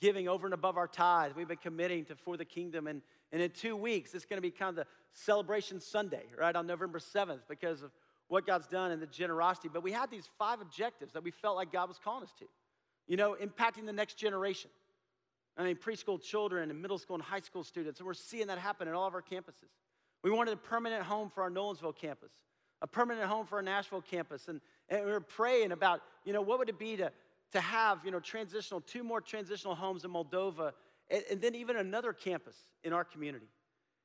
giving 0.01 0.29
over 0.29 0.47
and 0.47 0.55
above 0.55 0.77
our 0.77 0.89
tithe. 0.89 1.33
We've 1.35 1.49
been 1.49 1.57
committing 1.57 2.05
to 2.07 2.17
For 2.17 2.37
the 2.37 2.45
Kingdom. 2.45 2.87
And, 2.87 3.03
and 3.31 3.43
in 3.43 3.51
two 3.51 3.77
weeks, 3.77 4.15
it's 4.15 4.25
going 4.25 4.39
to 4.39 4.43
be 4.43 4.51
kind 4.51 4.71
of 4.71 4.77
the 4.77 4.87
celebration 5.13 5.81
Sunday, 5.81 6.25
right, 6.39 6.55
on 6.55 6.67
November 6.67 6.99
7th, 6.99 7.41
because 7.49 7.83
of 7.83 7.91
what 8.33 8.47
God's 8.47 8.67
done 8.67 8.93
and 8.93 9.03
the 9.03 9.07
generosity. 9.07 9.69
But 9.71 9.83
we 9.83 9.93
had 9.93 10.11
these 10.11 10.27
five 10.39 10.63
objectives 10.63 11.13
that 11.13 11.23
we 11.23 11.31
felt 11.31 11.55
like 11.55 11.71
God 11.71 11.89
was 11.89 11.99
calling 12.03 12.23
us 12.23 12.33
to. 12.39 12.47
You 13.07 13.19
know, 13.19 13.37
impacting 13.39 13.85
the 13.85 13.93
next 13.93 14.15
generation. 14.15 14.71
I 15.59 15.65
mean, 15.65 15.77
preschool 15.77 16.19
children 16.19 16.71
and 16.71 16.81
middle 16.81 16.97
school 16.97 17.15
and 17.15 17.23
high 17.23 17.41
school 17.41 17.63
students. 17.63 18.01
And 18.01 18.07
we're 18.07 18.15
seeing 18.15 18.47
that 18.47 18.57
happen 18.57 18.89
in 18.89 18.95
all 18.95 19.07
of 19.07 19.15
our 19.15 19.21
campuses. 19.21 19.69
We 20.25 20.31
wanted 20.31 20.55
a 20.55 20.57
permanent 20.57 21.03
home 21.03 21.29
for 21.29 21.43
our 21.43 21.51
Nolensville 21.51 21.95
campus, 21.95 22.31
a 22.81 22.87
permanent 22.87 23.27
home 23.27 23.45
for 23.45 23.57
our 23.57 23.63
Nashville 23.63 24.01
campus, 24.01 24.49
and, 24.49 24.63
and 24.89 25.05
we 25.05 25.11
were 25.11 25.21
praying 25.21 25.73
about, 25.73 26.01
you 26.25 26.33
know, 26.33 26.41
what 26.41 26.59
would 26.59 26.71
it 26.71 26.79
be 26.79 26.97
to, 26.97 27.13
to 27.53 27.61
have, 27.61 27.99
you 28.03 28.11
know, 28.11 28.21
transitional, 28.21 28.81
two 28.81 29.05
more 29.05 29.21
transitional 29.21 29.75
homes 29.75 30.07
in 30.07 30.11
Moldova, 30.11 30.73
and, 31.11 31.23
and 31.31 31.41
then 31.43 31.55
even 31.55 31.77
another 31.77 32.15
campus 32.15 32.57
in 32.83 32.95
our 32.95 33.05
community. 33.05 33.49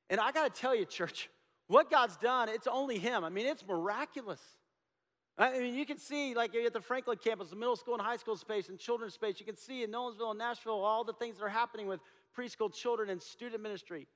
And 0.09 0.19
I 0.19 0.33
got 0.33 0.53
to 0.53 0.61
tell 0.61 0.75
you, 0.75 0.83
church, 0.83 1.29
what 1.67 1.91
God's 1.91 2.17
done, 2.17 2.49
it's 2.49 2.67
only 2.67 2.97
Him. 2.97 3.23
I 3.23 3.29
mean, 3.29 3.45
it's 3.45 3.65
miraculous. 3.65 4.41
I 5.37 5.59
mean, 5.59 5.75
you 5.75 5.85
can 5.85 5.99
see, 5.99 6.33
like 6.33 6.55
at 6.55 6.73
the 6.73 6.81
Franklin 6.81 7.17
campus, 7.23 7.49
the 7.49 7.55
middle 7.55 7.75
school 7.75 7.93
and 7.93 8.01
high 8.01 8.17
school 8.17 8.35
space 8.35 8.69
and 8.69 8.79
children's 8.79 9.13
space, 9.13 9.39
you 9.39 9.45
can 9.45 9.57
see 9.57 9.83
in 9.83 9.91
Nolensville 9.91 10.31
and 10.31 10.39
Nashville 10.39 10.83
all 10.83 11.03
the 11.03 11.13
things 11.13 11.37
that 11.37 11.43
are 11.43 11.49
happening 11.49 11.87
with 11.87 11.99
preschool 12.35 12.73
children 12.73 13.09
and 13.09 13.21
student 13.21 13.61
ministry. 13.61 14.07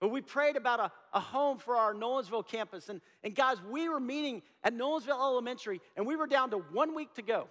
But 0.00 0.08
we 0.08 0.20
prayed 0.20 0.56
about 0.56 0.80
a, 0.80 0.92
a 1.12 1.20
home 1.20 1.58
for 1.58 1.76
our 1.76 1.94
Nolensville 1.94 2.46
campus. 2.46 2.88
And, 2.88 3.00
and 3.22 3.34
guys, 3.34 3.56
we 3.70 3.88
were 3.88 4.00
meeting 4.00 4.42
at 4.62 4.74
Nolensville 4.74 5.20
Elementary, 5.20 5.80
and 5.96 6.06
we 6.06 6.16
were 6.16 6.26
down 6.26 6.50
to 6.50 6.58
one 6.58 6.94
week 6.94 7.14
to 7.14 7.22
go. 7.22 7.48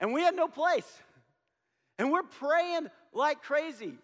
And 0.00 0.12
we 0.12 0.22
had 0.22 0.34
no 0.34 0.48
place. 0.48 0.90
And 1.98 2.10
we're 2.10 2.22
praying 2.22 2.88
like 3.12 3.42
crazy. 3.42 3.94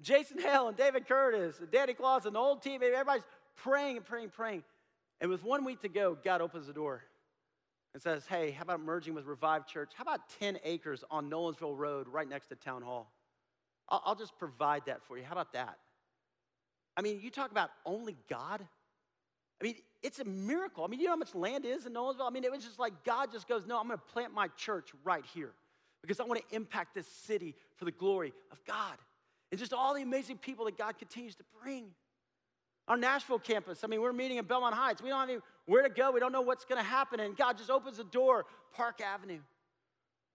Jason 0.00 0.40
Hale 0.40 0.68
and 0.68 0.76
David 0.76 1.06
Curtis, 1.06 1.60
and 1.60 1.70
Danny 1.70 1.94
Claus, 1.94 2.26
and 2.26 2.34
the 2.34 2.40
whole 2.40 2.56
team, 2.56 2.80
everybody's 2.82 3.24
praying 3.56 3.96
and 3.96 4.04
praying, 4.06 4.24
and 4.24 4.32
praying. 4.32 4.64
And 5.20 5.30
with 5.30 5.44
one 5.44 5.64
week 5.64 5.80
to 5.80 5.88
go, 5.88 6.16
God 6.22 6.40
opens 6.40 6.66
the 6.66 6.72
door 6.72 7.02
and 7.92 8.02
says, 8.02 8.26
Hey, 8.26 8.50
how 8.50 8.62
about 8.62 8.80
merging 8.80 9.14
with 9.14 9.26
Revived 9.26 9.68
Church? 9.68 9.92
How 9.94 10.02
about 10.02 10.20
10 10.40 10.58
acres 10.64 11.04
on 11.10 11.30
Nolensville 11.30 11.76
Road 11.76 12.08
right 12.08 12.28
next 12.28 12.48
to 12.48 12.56
Town 12.56 12.82
Hall? 12.82 13.10
I'll, 13.88 14.02
I'll 14.04 14.14
just 14.14 14.36
provide 14.38 14.82
that 14.86 15.02
for 15.04 15.16
you. 15.16 15.24
How 15.24 15.32
about 15.32 15.52
that? 15.52 15.78
I 16.96 17.02
mean, 17.02 17.20
you 17.22 17.30
talk 17.30 17.50
about 17.50 17.70
only 17.86 18.16
God. 18.28 18.66
I 19.60 19.64
mean, 19.64 19.76
it's 20.02 20.18
a 20.18 20.24
miracle. 20.24 20.84
I 20.84 20.88
mean, 20.88 21.00
you 21.00 21.06
know 21.06 21.12
how 21.12 21.16
much 21.16 21.34
land 21.34 21.64
is 21.64 21.86
in 21.86 21.94
Nolensville? 21.94 22.26
I 22.26 22.30
mean, 22.30 22.44
it 22.44 22.52
was 22.52 22.64
just 22.64 22.78
like 22.78 22.92
God 23.04 23.32
just 23.32 23.48
goes, 23.48 23.66
No, 23.66 23.78
I'm 23.78 23.86
going 23.86 23.98
to 23.98 24.12
plant 24.12 24.34
my 24.34 24.48
church 24.56 24.90
right 25.04 25.24
here 25.32 25.52
because 26.02 26.20
I 26.20 26.24
want 26.24 26.46
to 26.46 26.56
impact 26.56 26.94
this 26.94 27.06
city 27.06 27.54
for 27.76 27.84
the 27.84 27.92
glory 27.92 28.32
of 28.50 28.62
God. 28.64 28.96
And 29.50 29.58
just 29.58 29.72
all 29.72 29.94
the 29.94 30.02
amazing 30.02 30.38
people 30.38 30.64
that 30.64 30.76
God 30.76 30.98
continues 30.98 31.36
to 31.36 31.44
bring. 31.62 31.86
Our 32.86 32.96
Nashville 32.96 33.38
campus, 33.38 33.82
I 33.82 33.86
mean, 33.86 34.02
we're 34.02 34.12
meeting 34.12 34.36
in 34.36 34.44
Belmont 34.44 34.74
Heights. 34.74 35.02
We 35.02 35.08
don't 35.08 35.28
have 35.28 35.40
where 35.66 35.82
to 35.82 35.88
go. 35.88 36.10
We 36.10 36.20
don't 36.20 36.32
know 36.32 36.42
what's 36.42 36.66
going 36.66 36.78
to 36.78 36.86
happen. 36.86 37.18
And 37.18 37.36
God 37.36 37.56
just 37.56 37.70
opens 37.70 37.96
the 37.96 38.04
door, 38.04 38.44
Park 38.74 39.00
Avenue. 39.00 39.40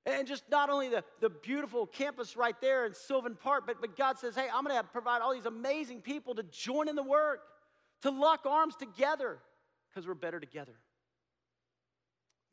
And 0.06 0.28
just 0.28 0.44
not 0.50 0.70
only 0.70 0.90
the, 0.90 1.04
the 1.20 1.30
beautiful 1.30 1.86
campus 1.86 2.36
right 2.36 2.60
there 2.62 2.86
in 2.86 2.94
Sylvan 2.96 3.36
Park, 3.36 3.66
but, 3.68 3.80
but 3.80 3.96
God 3.96 4.18
says, 4.18 4.34
hey, 4.34 4.48
I'm 4.52 4.64
going 4.64 4.76
to 4.76 4.84
provide 4.84 5.22
all 5.22 5.34
these 5.34 5.46
amazing 5.46 6.02
people 6.02 6.34
to 6.36 6.44
join 6.44 6.88
in 6.88 6.96
the 6.96 7.04
work, 7.04 7.42
to 8.02 8.10
lock 8.10 8.46
arms 8.46 8.76
together, 8.76 9.38
because 9.90 10.08
we're 10.08 10.16
better 10.16 10.40
together. 10.40 10.74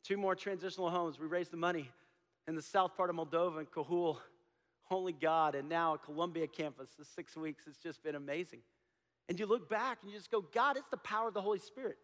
Two 0.03 0.17
more 0.17 0.35
transitional 0.35 0.89
homes. 0.89 1.19
We 1.19 1.25
raised 1.25 1.51
the 1.51 1.57
money 1.57 1.89
in 2.47 2.55
the 2.55 2.61
south 2.61 2.95
part 2.95 3.09
of 3.09 3.15
Moldova 3.15 3.59
in 3.59 3.65
Cahul, 3.65 4.17
Only 4.91 5.13
God, 5.13 5.55
and 5.55 5.67
now 5.67 5.95
a 5.95 5.97
Columbia 5.97 6.47
campus. 6.47 6.89
The 6.99 7.05
six 7.05 7.35
weeks, 7.35 7.63
it's 7.65 7.79
just 7.79 8.03
been 8.03 8.15
amazing. 8.15 8.59
And 9.29 9.39
you 9.39 9.45
look 9.45 9.69
back 9.69 9.99
and 10.01 10.11
you 10.11 10.17
just 10.17 10.31
go, 10.31 10.41
God, 10.41 10.77
it's 10.77 10.89
the 10.89 10.97
power 10.97 11.27
of 11.27 11.33
the 11.33 11.41
Holy 11.41 11.59
Spirit. 11.59 11.97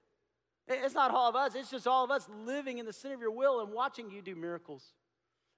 It's 0.68 0.94
not 0.94 1.12
all 1.12 1.30
of 1.30 1.36
us, 1.36 1.56
it's 1.56 1.70
just 1.70 1.88
all 1.88 2.06
of 2.06 2.12
us 2.12 2.28
living 2.46 2.78
in 2.78 2.86
the 2.86 2.94
center 2.94 3.16
of 3.16 3.22
your 3.22 3.32
will 3.32 3.60
and 3.62 3.74
watching 3.74 4.10
you 4.10 4.22
do 4.22 4.36
miracles. 4.36 4.94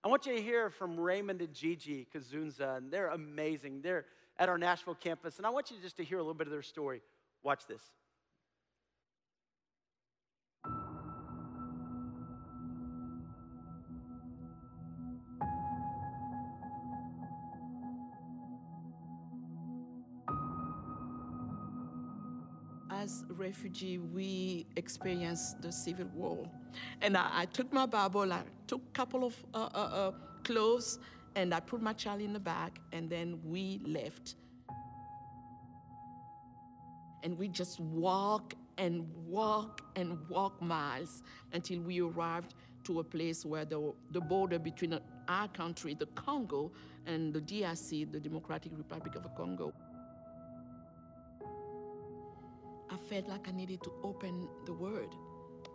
I 0.03 0.07
want 0.07 0.25
you 0.25 0.35
to 0.35 0.41
hear 0.41 0.69
from 0.69 0.99
Raymond 0.99 1.41
and 1.41 1.53
Gigi 1.53 2.07
Kazunza, 2.13 2.77
and 2.77 2.91
they're 2.91 3.09
amazing. 3.09 3.81
They're 3.81 4.05
at 4.37 4.49
our 4.49 4.57
Nashville 4.57 4.95
campus, 4.95 5.37
and 5.37 5.45
I 5.45 5.49
want 5.49 5.71
you 5.71 5.77
just 5.81 5.97
to 5.97 6.03
hear 6.03 6.17
a 6.17 6.21
little 6.21 6.35
bit 6.35 6.47
of 6.47 6.51
their 6.51 6.61
story. 6.61 7.01
Watch 7.43 7.65
this. 7.67 7.81
As 23.05 23.23
refugee, 23.29 23.99
we 23.99 24.65
experienced 24.75 25.61
the 25.61 25.71
civil 25.71 26.07
war. 26.15 26.49
And 27.01 27.15
I, 27.15 27.27
I 27.41 27.45
took 27.45 27.71
my 27.71 27.85
Bible, 27.85 28.33
I 28.33 28.41
took 28.65 28.81
a 28.81 28.93
couple 28.93 29.23
of 29.23 29.35
uh, 29.53 29.69
uh, 29.73 29.89
uh, 30.01 30.11
clothes, 30.43 30.99
and 31.35 31.53
I 31.53 31.59
put 31.59 31.81
my 31.81 31.93
child 31.93 32.21
in 32.21 32.33
the 32.33 32.39
bag, 32.39 32.71
and 32.91 33.09
then 33.09 33.39
we 33.45 33.79
left. 33.85 34.35
And 37.23 37.37
we 37.37 37.47
just 37.47 37.79
walk 37.79 38.55
and 38.77 39.07
walk 39.27 39.81
and 39.95 40.17
walk 40.27 40.59
miles 40.61 41.21
until 41.53 41.79
we 41.81 42.01
arrived 42.01 42.55
to 42.85 42.99
a 42.99 43.03
place 43.03 43.45
where 43.45 43.65
the, 43.65 43.93
the 44.11 44.21
border 44.21 44.59
between 44.59 44.99
our 45.27 45.47
country, 45.49 45.93
the 45.93 46.07
Congo, 46.07 46.71
and 47.05 47.33
the 47.33 47.41
DRC, 47.41 48.11
the 48.11 48.19
Democratic 48.19 48.71
Republic 48.75 49.15
of 49.15 49.23
the 49.23 49.29
Congo. 49.29 49.73
I 52.89 52.97
felt 53.09 53.27
like 53.27 53.47
I 53.47 53.51
needed 53.51 53.81
to 53.83 53.91
open 54.03 54.47
the 54.65 54.73
Word 54.73 55.15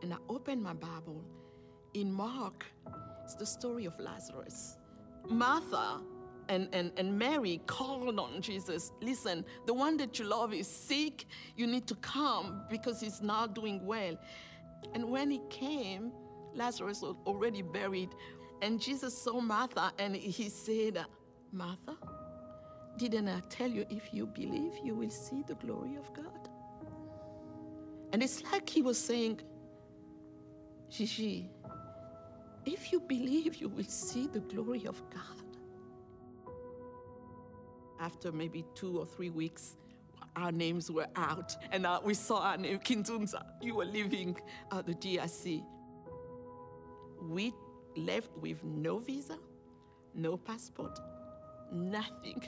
and 0.03 0.13
I 0.13 0.17
opened 0.29 0.63
my 0.63 0.73
Bible. 0.73 1.25
In 1.95 2.13
Mark, 2.13 2.67
it's 3.25 3.35
the 3.35 3.47
story 3.47 3.85
of 3.85 3.99
Lazarus. 3.99 4.77
Martha 5.29 6.01
and, 6.49 6.69
and, 6.73 6.93
and 6.97 7.19
Mary 7.19 7.61
called 7.67 8.19
on 8.19 8.41
Jesus 8.41 8.93
listen, 9.01 9.45
the 9.67 9.75
one 9.75 9.97
that 9.99 10.19
you 10.19 10.25
love 10.25 10.53
is 10.53 10.67
sick. 10.67 11.27
You 11.57 11.67
need 11.67 11.87
to 11.87 11.95
come 11.97 12.63
because 12.69 13.01
he's 13.01 13.23
not 13.23 13.55
doing 13.55 13.85
well. 13.87 14.17
And 14.95 15.11
when 15.11 15.31
he 15.31 15.41
came, 15.49 16.13
Lazarus 16.55 17.03
was 17.03 17.17
already 17.27 17.63
buried. 17.63 18.11
And 18.63 18.81
Jesus 18.81 19.17
saw 19.17 19.41
Martha 19.41 19.93
and 19.99 20.15
he 20.15 20.49
said, 20.49 21.05
Martha, 21.53 21.97
didn't 22.99 23.29
I 23.29 23.41
tell 23.49 23.71
you 23.71 23.87
if 23.89 24.13
you 24.13 24.27
believe, 24.27 24.73
you 24.85 24.95
will 24.95 25.11
see 25.11 25.43
the 25.47 25.55
glory 25.55 25.97
of 25.97 26.13
God? 26.13 26.50
And 28.13 28.23
it's 28.23 28.43
like 28.51 28.69
he 28.69 28.83
was 28.83 28.99
saying, 28.99 29.41
Gigi, 30.89 31.51
if 32.67 32.93
you 32.93 33.01
believe, 33.01 33.57
you 33.57 33.69
will 33.69 33.85
see 33.85 34.27
the 34.27 34.41
glory 34.41 34.87
of 34.87 35.01
God. 35.11 36.53
After 38.01 38.33
maybe 38.33 38.65
two 38.75 38.99
or 38.99 39.07
three 39.07 39.31
weeks, 39.31 39.77
our 40.37 40.53
names 40.53 40.91
were 40.91 41.09
out, 41.17 41.57
and 41.73 41.87
uh, 41.87 42.01
we 42.05 42.15
saw 42.15 42.41
our 42.41 42.57
name, 42.57 42.79
Kintunza. 42.79 43.43
You 43.61 43.75
were 43.77 43.85
leaving 43.85 44.37
uh, 44.71 44.83
the 44.83 44.95
DRC. 44.95 45.63
We 47.23 47.53
left 47.97 48.31
with 48.41 48.63
no 48.65 48.99
visa, 48.99 49.39
no 50.15 50.37
passport, 50.37 50.99
nothing. 51.73 52.43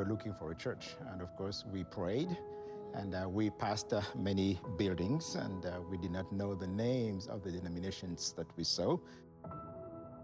Were 0.00 0.06
looking 0.06 0.32
for 0.32 0.50
a 0.50 0.54
church, 0.54 0.96
and 1.12 1.20
of 1.20 1.36
course, 1.36 1.64
we 1.70 1.84
prayed. 1.84 2.30
And 2.94 3.14
uh, 3.14 3.28
we 3.28 3.50
passed 3.50 3.92
uh, 3.92 4.00
many 4.16 4.58
buildings, 4.78 5.36
and 5.36 5.64
uh, 5.66 5.72
we 5.90 5.98
did 5.98 6.10
not 6.10 6.32
know 6.32 6.54
the 6.54 6.66
names 6.66 7.26
of 7.26 7.42
the 7.44 7.50
denominations 7.52 8.32
that 8.38 8.46
we 8.56 8.64
saw. 8.64 8.96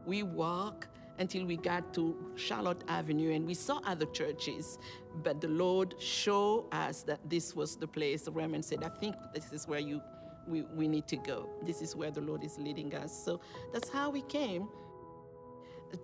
We 0.07 0.23
walked 0.23 0.89
until 1.19 1.45
we 1.45 1.57
got 1.59 1.93
to 1.95 2.17
Charlotte 2.37 2.85
Avenue 2.89 3.33
and 3.35 3.47
we 3.47 3.55
saw 3.55 3.81
other 3.85 4.07
churches, 4.07 4.79
but 5.23 5.41
the 5.41 5.49
Lord 5.49 5.95
showed 5.99 6.67
us 6.73 7.03
that 7.03 7.21
this 7.29 7.55
was 7.55 7.77
the 7.77 7.87
place. 7.87 8.23
The 8.23 8.33
Raymond 8.33 8.65
said, 8.65 8.83
I 8.83 8.91
think 9.01 9.15
this 9.35 9.53
is 9.53 9.69
where 9.69 9.81
you 9.81 10.01
we, 10.47 10.63
we 10.81 10.87
need 10.87 11.09
to 11.09 11.17
go. 11.17 11.49
This 11.63 11.83
is 11.83 11.97
where 11.97 12.11
the 12.11 12.21
Lord 12.21 12.45
is 12.45 12.59
leading 12.59 12.95
us. 12.95 13.13
So 13.25 13.41
that's 13.73 13.89
how 13.89 14.11
we 14.11 14.23
came. 14.23 14.69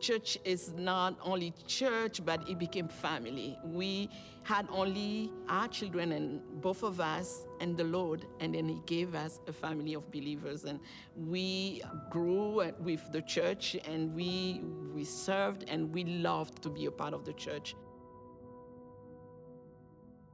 Church 0.00 0.38
is 0.44 0.72
not 0.72 1.16
only 1.22 1.54
church, 1.66 2.24
but 2.24 2.48
it 2.48 2.58
became 2.58 2.88
family. 2.88 3.58
We 3.64 4.08
had 4.42 4.66
only 4.70 5.30
our 5.48 5.68
children 5.68 6.12
and 6.12 6.40
both 6.60 6.82
of 6.82 7.00
us 7.00 7.46
and 7.60 7.76
the 7.76 7.84
Lord, 7.84 8.26
and 8.40 8.54
then 8.54 8.68
He 8.68 8.80
gave 8.86 9.14
us 9.14 9.40
a 9.46 9.52
family 9.52 9.94
of 9.94 10.10
believers. 10.10 10.64
And 10.64 10.80
we 11.16 11.82
grew 12.10 12.72
with 12.80 13.10
the 13.12 13.22
church, 13.22 13.76
and 13.84 14.14
we 14.14 14.62
we 14.94 15.04
served, 15.04 15.64
and 15.68 15.92
we 15.92 16.04
loved 16.04 16.62
to 16.62 16.68
be 16.70 16.86
a 16.86 16.90
part 16.90 17.14
of 17.14 17.24
the 17.24 17.32
church. 17.34 17.74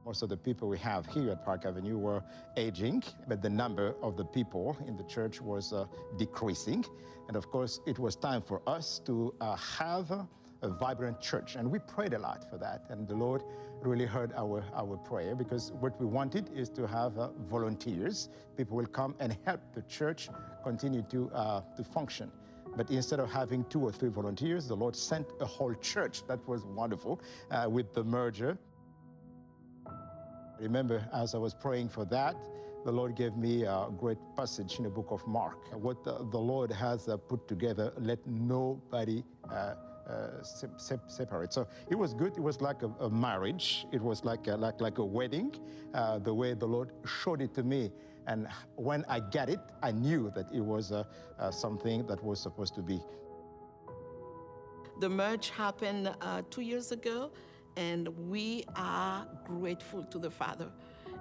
Of 0.09 0.29
the 0.29 0.37
people 0.37 0.67
we 0.67 0.79
have 0.79 1.05
here 1.05 1.29
at 1.29 1.45
Park 1.45 1.65
Avenue 1.65 1.99
were 1.99 2.23
aging, 2.57 3.03
but 3.27 3.43
the 3.43 3.49
number 3.49 3.93
of 4.01 4.17
the 4.17 4.25
people 4.25 4.75
in 4.87 4.97
the 4.97 5.03
church 5.03 5.39
was 5.39 5.71
uh, 5.71 5.85
decreasing. 6.17 6.83
And 7.27 7.37
of 7.37 7.51
course, 7.51 7.79
it 7.85 7.99
was 7.99 8.15
time 8.15 8.41
for 8.41 8.63
us 8.65 8.99
to 9.05 9.35
uh, 9.39 9.55
have 9.55 10.09
a, 10.09 10.27
a, 10.63 10.69
vibrant 10.69 11.21
church. 11.21 11.57
And 11.57 11.69
we 11.69 11.77
prayed 11.77 12.15
a 12.15 12.17
lot 12.17 12.49
for 12.49 12.57
that. 12.57 12.85
And 12.89 13.07
the 13.07 13.13
Lord 13.13 13.43
really 13.83 14.07
heard 14.07 14.33
our, 14.35 14.63
our 14.73 14.97
prayer 14.97 15.35
because 15.35 15.73
what 15.73 15.97
we 16.01 16.07
wanted 16.07 16.49
is 16.57 16.69
to 16.71 16.87
have 16.87 17.19
uh, 17.19 17.29
volunteers. 17.47 18.29
People 18.57 18.77
will 18.77 18.87
come 18.87 19.13
and 19.19 19.37
help 19.45 19.61
the 19.75 19.83
church 19.83 20.27
continue 20.63 21.03
to, 21.11 21.29
uh, 21.35 21.61
to 21.77 21.83
function. 21.83 22.31
But 22.75 22.89
instead 22.89 23.19
of 23.19 23.31
having 23.31 23.63
two 23.65 23.81
or 23.81 23.91
three 23.91 24.09
volunteers, 24.09 24.67
the 24.67 24.75
Lord 24.75 24.95
sent 24.95 25.27
a 25.39 25.45
whole 25.45 25.75
church. 25.75 26.25
That 26.25 26.45
was 26.47 26.65
wonderful 26.65 27.21
uh, 27.51 27.67
with 27.69 27.93
the 27.93 28.03
merger 28.03 28.57
remember 30.59 31.07
as 31.13 31.35
I 31.35 31.37
was 31.37 31.53
praying 31.53 31.89
for 31.89 32.05
that, 32.05 32.35
the 32.85 32.91
Lord 32.91 33.15
gave 33.15 33.35
me 33.35 33.63
a 33.63 33.87
great 33.97 34.17
passage 34.37 34.77
in 34.77 34.83
the 34.83 34.89
book 34.89 35.07
of 35.11 35.25
Mark. 35.27 35.73
What 35.73 36.03
the, 36.03 36.25
the 36.31 36.37
Lord 36.37 36.71
has 36.71 37.09
uh, 37.09 37.17
put 37.17 37.47
together, 37.47 37.91
let 37.97 38.25
nobody 38.25 39.23
uh, 39.51 39.75
uh, 40.07 40.43
separate. 41.07 41.53
So 41.53 41.67
it 41.89 41.95
was 41.95 42.13
good. 42.13 42.37
It 42.37 42.41
was 42.41 42.61
like 42.61 42.81
a, 42.83 42.87
a 42.99 43.09
marriage. 43.09 43.85
It 43.91 44.01
was 44.01 44.23
like 44.23 44.47
a, 44.47 44.55
like, 44.55 44.79
like 44.81 44.97
a 44.97 45.03
wedding, 45.03 45.55
uh, 45.93 46.19
the 46.19 46.33
way 46.33 46.53
the 46.53 46.65
Lord 46.65 46.91
showed 47.05 47.41
it 47.41 47.53
to 47.55 47.63
me. 47.63 47.91
And 48.27 48.47
when 48.75 49.03
I 49.09 49.19
got 49.19 49.49
it, 49.49 49.59
I 49.83 49.91
knew 49.91 50.31
that 50.35 50.47
it 50.53 50.61
was 50.61 50.91
uh, 50.91 51.03
uh, 51.37 51.51
something 51.51 52.07
that 52.07 52.23
was 52.23 52.39
supposed 52.39 52.75
to 52.75 52.81
be. 52.81 52.99
The 54.99 55.09
merge 55.09 55.49
happened 55.49 56.13
two 56.49 56.61
years 56.61 56.91
ago 56.91 57.31
and 57.79 58.09
we 58.29 58.65
are 58.75 59.25
grateful 59.45 60.03
to 60.03 60.19
the 60.19 60.29
Father. 60.29 60.67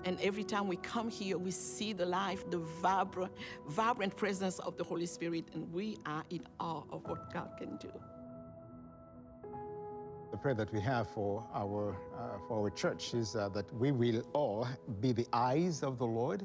And 0.05 0.21
every 0.21 0.43
time 0.43 0.67
we 0.67 0.77
come 0.77 1.09
here, 1.09 1.39
we 1.39 1.53
see 1.53 1.93
the 1.93 2.05
life, 2.05 2.51
the 2.51 2.59
vibrant, 2.59 3.33
vibrant 3.69 4.17
presence 4.17 4.59
of 4.59 4.77
the 4.77 4.83
Holy 4.83 5.07
Spirit, 5.07 5.45
and 5.55 5.73
we 5.73 5.99
are 6.05 6.25
in 6.31 6.41
awe 6.59 6.83
of 6.91 7.07
what 7.07 7.33
God 7.33 7.51
can 7.59 7.77
do. 7.77 7.93
The 10.33 10.37
prayer 10.37 10.55
that 10.55 10.73
we 10.73 10.81
have 10.81 11.09
for 11.09 11.45
our, 11.55 11.97
uh, 12.17 12.39
for 12.49 12.63
our 12.65 12.71
church 12.71 13.15
is 13.15 13.37
uh, 13.37 13.49
that 13.51 13.73
we 13.75 13.93
will 13.93 14.23
all 14.33 14.67
be 15.01 15.13
the 15.13 15.27
eyes 15.33 15.85
of 15.85 15.97
the 15.99 16.07
Lord 16.07 16.45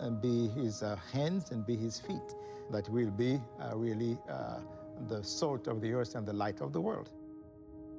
and 0.00 0.20
be 0.20 0.48
his 0.48 0.82
uh, 0.82 0.96
hands 1.12 1.50
and 1.50 1.66
be 1.66 1.76
his 1.76 1.98
feet, 1.98 2.34
that 2.70 2.88
we'll 2.90 3.10
be 3.10 3.40
uh, 3.58 3.74
really 3.74 4.18
uh, 4.28 4.58
the 5.08 5.24
salt 5.24 5.66
of 5.66 5.80
the 5.80 5.92
earth 5.94 6.14
and 6.14 6.26
the 6.26 6.32
light 6.32 6.60
of 6.60 6.74
the 6.74 6.80
world. 6.80 7.10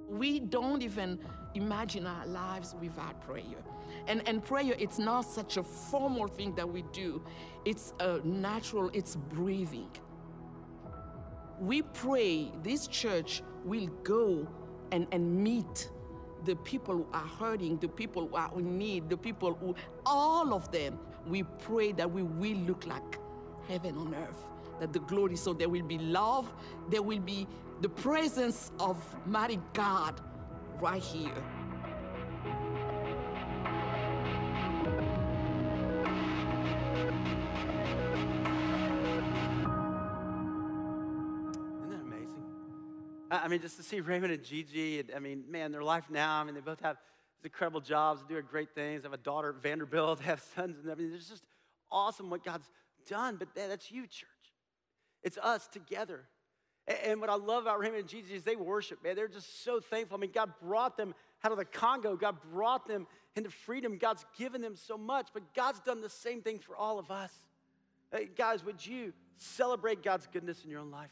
We 0.08 0.40
don't 0.40 0.82
even 0.82 1.20
imagine 1.54 2.08
our 2.08 2.26
lives 2.26 2.76
without 2.80 3.22
prayer. 3.22 3.64
And, 4.08 4.28
and 4.28 4.44
prayer, 4.44 4.74
it's 4.78 5.00
not 5.00 5.22
such 5.22 5.58
a 5.58 5.64
formal 5.64 6.28
thing 6.28 6.56
that 6.56 6.68
we 6.68 6.84
do, 6.94 7.22
it's 7.66 7.94
a 8.00 8.20
natural, 8.24 8.90
it's 8.94 9.16
breathing. 9.16 9.90
We 11.60 11.82
pray 11.82 12.52
this 12.64 12.88
church 12.88 13.42
will 13.66 13.88
go 14.04 14.48
and, 14.92 15.08
and 15.12 15.44
meet 15.44 15.90
the 16.46 16.56
people 16.58 16.96
who 16.96 17.08
are 17.14 17.28
hurting, 17.28 17.78
the 17.78 17.88
people 17.88 18.28
who 18.28 18.36
are 18.36 18.52
in 18.58 18.78
need, 18.78 19.10
the 19.10 19.18
people 19.18 19.54
who, 19.56 19.76
all 20.06 20.54
of 20.54 20.72
them, 20.72 21.00
we 21.26 21.44
pray 21.44 21.92
that 21.94 22.10
we 22.10 22.24
will 22.24 22.58
look 22.60 22.86
like 22.86 23.20
heaven 23.68 23.98
on 23.98 24.16
earth, 24.16 24.46
that 24.80 24.94
the 24.94 25.00
glory, 25.00 25.36
so 25.36 25.52
there 25.52 25.68
will 25.68 25.84
be 25.84 25.98
love, 25.98 26.52
there 26.90 27.02
will 27.02 27.20
be 27.20 27.48
the 27.82 27.90
presence 27.90 28.72
of 28.80 28.98
mighty 29.26 29.60
God 29.74 30.20
right 30.80 31.02
here. 31.02 31.44
I 43.30 43.50
mean, 43.50 43.62
just 43.62 43.78
to 43.78 43.84
see 43.84 44.02
Raymond 44.02 44.34
and 44.34 44.44
Gigi, 44.44 45.00
and, 45.00 45.12
I 45.16 45.20
mean, 45.20 45.44
man, 45.50 45.72
their 45.72 45.84
life 45.84 46.10
now, 46.10 46.42
I 46.42 46.44
mean, 46.44 46.56
they 46.56 46.62
both 46.62 46.82
have 46.82 46.98
incredible 47.44 47.82
jobs, 47.82 48.24
doing 48.28 48.44
great 48.50 48.74
things. 48.74 49.04
They 49.04 49.06
have 49.06 49.14
a 49.14 49.24
daughter 49.24 49.50
at 49.50 49.62
Vanderbilt, 49.62 50.20
they 50.20 50.26
have 50.26 50.42
sons 50.56 50.78
and 50.82 50.90
everything. 50.90 51.14
It's 51.14 51.30
just 51.30 51.44
awesome 51.92 52.30
what 52.30 52.44
God's 52.44 52.70
done, 53.08 53.38
but 53.38 53.50
that's 53.56 53.92
you, 53.92 54.02
church. 54.04 54.28
It's 55.24 55.38
us 55.38 55.68
together. 55.68 56.26
And 56.88 57.20
what 57.20 57.30
I 57.30 57.36
love 57.36 57.64
about 57.64 57.80
Raymond 57.80 58.02
and 58.02 58.08
Gigi 58.08 58.34
is 58.34 58.44
they 58.44 58.56
worship, 58.56 59.04
man. 59.04 59.16
They're 59.16 59.28
just 59.28 59.66
so 59.66 59.82
thankful. 59.82 60.18
I 60.18 60.22
mean, 60.22 60.32
God 60.34 60.54
brought 60.62 60.96
them 60.96 61.14
out 61.44 61.52
of 61.52 61.58
the 61.58 61.66
Congo. 61.66 62.16
God 62.16 62.38
brought 62.54 62.88
them 62.88 63.08
into 63.36 63.50
freedom. 63.50 63.98
God's 63.98 64.26
given 64.38 64.62
them 64.62 64.76
so 64.76 64.98
much, 64.98 65.28
but 65.34 65.54
God's 65.54 65.82
done 65.82 66.00
the 66.00 66.10
same 66.10 66.42
thing 66.42 66.60
for 66.60 66.78
all 66.78 66.98
of 66.98 67.12
us. 67.12 67.32
Hey, 68.12 68.30
guys, 68.36 68.64
would 68.64 68.86
you 68.86 69.12
celebrate 69.36 70.02
God's 70.02 70.28
goodness 70.28 70.64
in 70.64 70.70
your 70.70 70.80
own 70.80 70.90
life? 70.90 71.12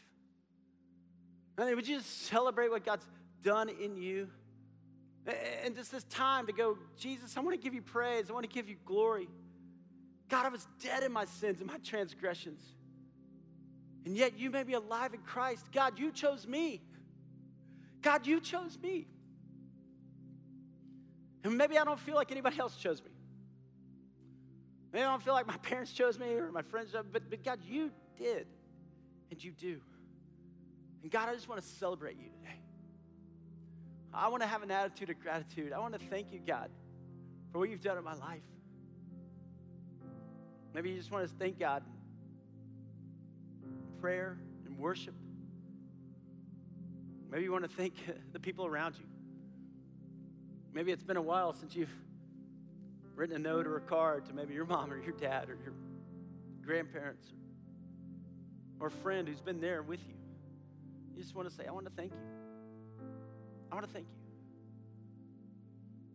I 1.58 1.66
mean, 1.66 1.76
would 1.76 1.88
you 1.88 1.98
just 1.98 2.24
celebrate 2.24 2.70
what 2.70 2.86
God's 2.86 3.08
done 3.44 3.68
in 3.68 3.98
you? 3.98 4.30
And 5.64 5.76
just 5.76 5.92
this 5.92 6.04
time 6.06 6.46
to 6.48 6.54
go, 6.54 6.78
Jesus, 6.98 7.36
I 7.36 7.42
want 7.42 7.60
to 7.60 7.62
give 7.62 7.74
you 7.74 7.82
praise. 7.82 8.30
I 8.30 8.34
want 8.34 8.48
to 8.48 8.54
give 8.54 8.70
you 8.70 8.76
glory. 8.86 9.28
God, 10.30 10.46
I 10.46 10.50
was 10.50 10.68
dead 10.80 11.04
in 11.04 11.12
my 11.12 11.26
sins 11.26 11.60
and 11.60 11.70
my 11.70 11.78
transgressions. 11.80 12.62
And 14.06 14.16
yet 14.16 14.38
you 14.38 14.52
may 14.52 14.64
be 14.64 14.74
alive 14.74 15.14
in 15.14 15.22
Christ. 15.22 15.66
God, 15.72 15.98
you 15.98 16.12
chose 16.12 16.48
me. 16.48 16.82
God, 18.02 18.28
you 18.28 18.40
chose 18.40 18.78
me. 18.82 19.08
And 21.44 21.58
maybe 21.58 21.78
I 21.78 21.84
don't 21.84 22.00
feel 22.00 22.16
like 22.16 22.32
anybody 22.32 22.60
else 22.60 22.76
chose 22.76 23.04
me. 23.04 23.10
Maybe 24.94 25.04
I 25.04 25.10
don't 25.10 25.24
feel 25.24 25.34
like 25.34 25.48
my 25.48 25.58
parents 25.58 25.92
chose 25.92 26.18
me 26.20 26.28
or 26.36 26.52
my 26.52 26.62
friends, 26.62 26.92
but, 27.12 27.30
but 27.30 27.44
God, 27.44 27.60
you 27.68 27.92
did. 28.18 28.48
And 29.32 29.44
you 29.44 29.52
do. 29.52 29.82
And 31.02 31.12
God, 31.12 31.28
I 31.28 31.34
just 31.34 31.50
want 31.50 31.62
to 31.62 31.68
celebrate 31.68 32.18
you 32.18 32.30
today. 32.30 32.60
I 34.14 34.28
want 34.30 34.44
to 34.44 34.48
have 34.48 34.64
an 34.64 34.72
attitude 34.72 35.10
of 35.10 35.20
gratitude. 35.20 35.74
I 35.74 35.80
want 35.80 35.94
to 35.94 36.00
thank 36.00 36.32
you, 36.32 36.40
God, 36.40 36.70
for 37.52 37.60
what 37.60 37.70
you've 37.70 37.82
done 37.82 37.98
in 37.98 38.04
my 38.04 38.14
life. 38.14 38.42
Maybe 40.74 40.92
you 40.92 40.98
just 40.98 41.12
want 41.12 41.28
to 41.28 41.36
thank 41.38 41.60
God 41.60 41.84
prayer 44.00 44.38
and 44.66 44.78
worship. 44.78 45.16
Maybe 47.32 47.44
you 47.44 47.52
want 47.52 47.64
to 47.64 47.70
thank 47.70 47.94
the 48.34 48.40
people 48.40 48.66
around 48.66 48.96
you. 48.98 49.06
Maybe 50.74 50.92
it's 50.92 51.04
been 51.04 51.18
a 51.18 51.22
while 51.22 51.54
since 51.54 51.76
you've 51.76 51.94
written 53.16 53.36
a 53.36 53.40
note 53.40 53.66
or 53.66 53.78
a 53.78 53.82
card 53.82 54.26
to 54.26 54.34
maybe 54.34 54.54
your 54.54 54.66
mom 54.66 54.92
or 54.92 55.02
your 55.02 55.14
dad 55.14 55.50
or 55.50 55.58
your 55.64 55.74
grandparents 56.62 57.28
or, 58.80 58.86
or 58.86 58.88
a 58.88 58.92
friend 58.92 59.28
who's 59.28 59.42
been 59.42 59.62
there 59.62 59.82
with 59.82 60.06
you. 60.08 60.16
You 61.16 61.22
just 61.22 61.34
want 61.34 61.50
to 61.50 61.56
say, 61.56 61.66
I 61.66 61.72
want 61.72 61.86
to 61.86 61.92
thank 61.96 62.12
you. 62.12 62.20
I 63.72 63.76
want 63.76 63.88
to 63.88 63.94
thank 63.94 64.08
you. 64.08 64.26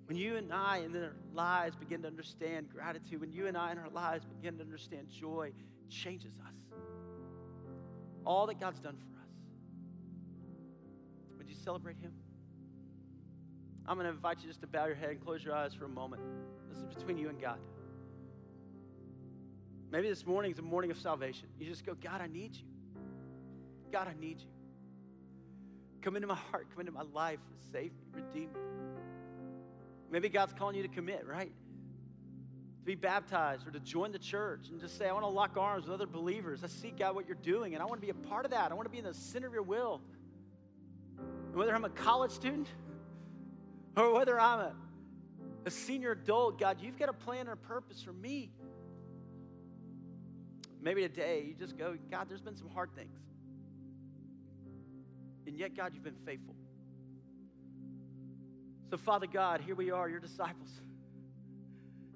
When 0.06 0.16
you 0.16 0.36
and 0.36 0.52
I 0.52 0.78
in 0.78 0.96
our 0.96 1.12
lives 1.32 1.76
begin 1.76 2.02
to 2.02 2.08
understand 2.08 2.68
gratitude, 2.68 3.20
when 3.20 3.32
you 3.32 3.46
and 3.46 3.56
I 3.56 3.72
in 3.72 3.78
our 3.78 3.88
lives 3.90 4.26
begin 4.26 4.56
to 4.56 4.64
understand 4.64 5.08
joy, 5.08 5.52
changes 5.88 6.32
us. 6.44 6.54
All 8.26 8.46
that 8.46 8.60
God's 8.60 8.80
done 8.80 8.96
for 8.96 9.18
us. 9.20 9.28
Would 11.38 11.48
you 11.48 11.54
celebrate 11.54 11.96
Him? 11.98 12.12
I'm 13.86 13.96
going 13.96 14.06
to 14.06 14.12
invite 14.12 14.40
you 14.42 14.48
just 14.48 14.60
to 14.60 14.66
bow 14.66 14.86
your 14.86 14.94
head 14.94 15.10
and 15.10 15.20
close 15.20 15.42
your 15.42 15.54
eyes 15.54 15.74
for 15.74 15.84
a 15.84 15.88
moment. 15.88 16.22
This 16.68 16.78
is 16.78 16.84
between 16.84 17.18
you 17.18 17.28
and 17.28 17.40
God. 17.40 17.58
Maybe 19.90 20.08
this 20.08 20.24
morning 20.24 20.52
is 20.52 20.58
a 20.58 20.62
morning 20.62 20.90
of 20.90 20.98
salvation. 20.98 21.48
You 21.58 21.66
just 21.66 21.84
go, 21.84 21.94
God, 21.94 22.20
I 22.20 22.28
need 22.28 22.54
you. 22.54 22.64
God, 23.90 24.06
I 24.06 24.14
need 24.20 24.40
you. 24.40 24.46
Come 26.02 26.16
into 26.16 26.28
my 26.28 26.36
heart, 26.36 26.68
come 26.70 26.80
into 26.80 26.92
my 26.92 27.02
life, 27.12 27.40
save 27.72 27.92
me, 27.92 28.04
redeem 28.12 28.52
me. 28.52 28.60
Maybe 30.10 30.28
God's 30.28 30.52
calling 30.52 30.76
you 30.76 30.82
to 30.82 30.88
commit, 30.88 31.26
right? 31.26 31.52
To 32.80 32.86
be 32.86 32.94
baptized 32.94 33.68
or 33.68 33.70
to 33.72 33.80
join 33.80 34.10
the 34.10 34.18
church 34.18 34.70
and 34.70 34.80
just 34.80 34.96
say, 34.96 35.06
I 35.06 35.12
want 35.12 35.24
to 35.24 35.28
lock 35.28 35.58
arms 35.58 35.84
with 35.84 35.92
other 35.92 36.06
believers. 36.06 36.64
I 36.64 36.66
see, 36.66 36.90
God, 36.90 37.14
what 37.14 37.26
you're 37.26 37.36
doing, 37.36 37.74
and 37.74 37.82
I 37.82 37.84
want 37.84 38.00
to 38.00 38.06
be 38.06 38.10
a 38.10 38.14
part 38.28 38.46
of 38.46 38.52
that. 38.52 38.70
I 38.70 38.74
want 38.74 38.86
to 38.86 38.90
be 38.90 38.98
in 38.98 39.04
the 39.04 39.12
center 39.12 39.46
of 39.46 39.52
your 39.52 39.62
will. 39.62 40.00
And 41.18 41.54
whether 41.54 41.74
I'm 41.74 41.84
a 41.84 41.90
college 41.90 42.30
student 42.30 42.68
or 43.96 44.14
whether 44.14 44.40
I'm 44.40 44.60
a, 44.60 44.72
a 45.66 45.70
senior 45.70 46.12
adult, 46.12 46.58
God, 46.58 46.78
you've 46.80 46.98
got 46.98 47.10
a 47.10 47.12
plan 47.12 47.40
and 47.40 47.50
a 47.50 47.56
purpose 47.56 48.02
for 48.02 48.14
me. 48.14 48.50
Maybe 50.80 51.02
today 51.02 51.44
you 51.48 51.54
just 51.54 51.76
go, 51.76 51.98
God, 52.10 52.30
there's 52.30 52.40
been 52.40 52.56
some 52.56 52.70
hard 52.70 52.94
things. 52.94 53.18
And 55.46 55.58
yet, 55.58 55.76
God, 55.76 55.92
you've 55.94 56.04
been 56.04 56.14
faithful. 56.24 56.54
So, 58.90 58.96
Father 58.96 59.26
God, 59.26 59.60
here 59.60 59.74
we 59.74 59.90
are, 59.90 60.08
your 60.08 60.20
disciples. 60.20 60.70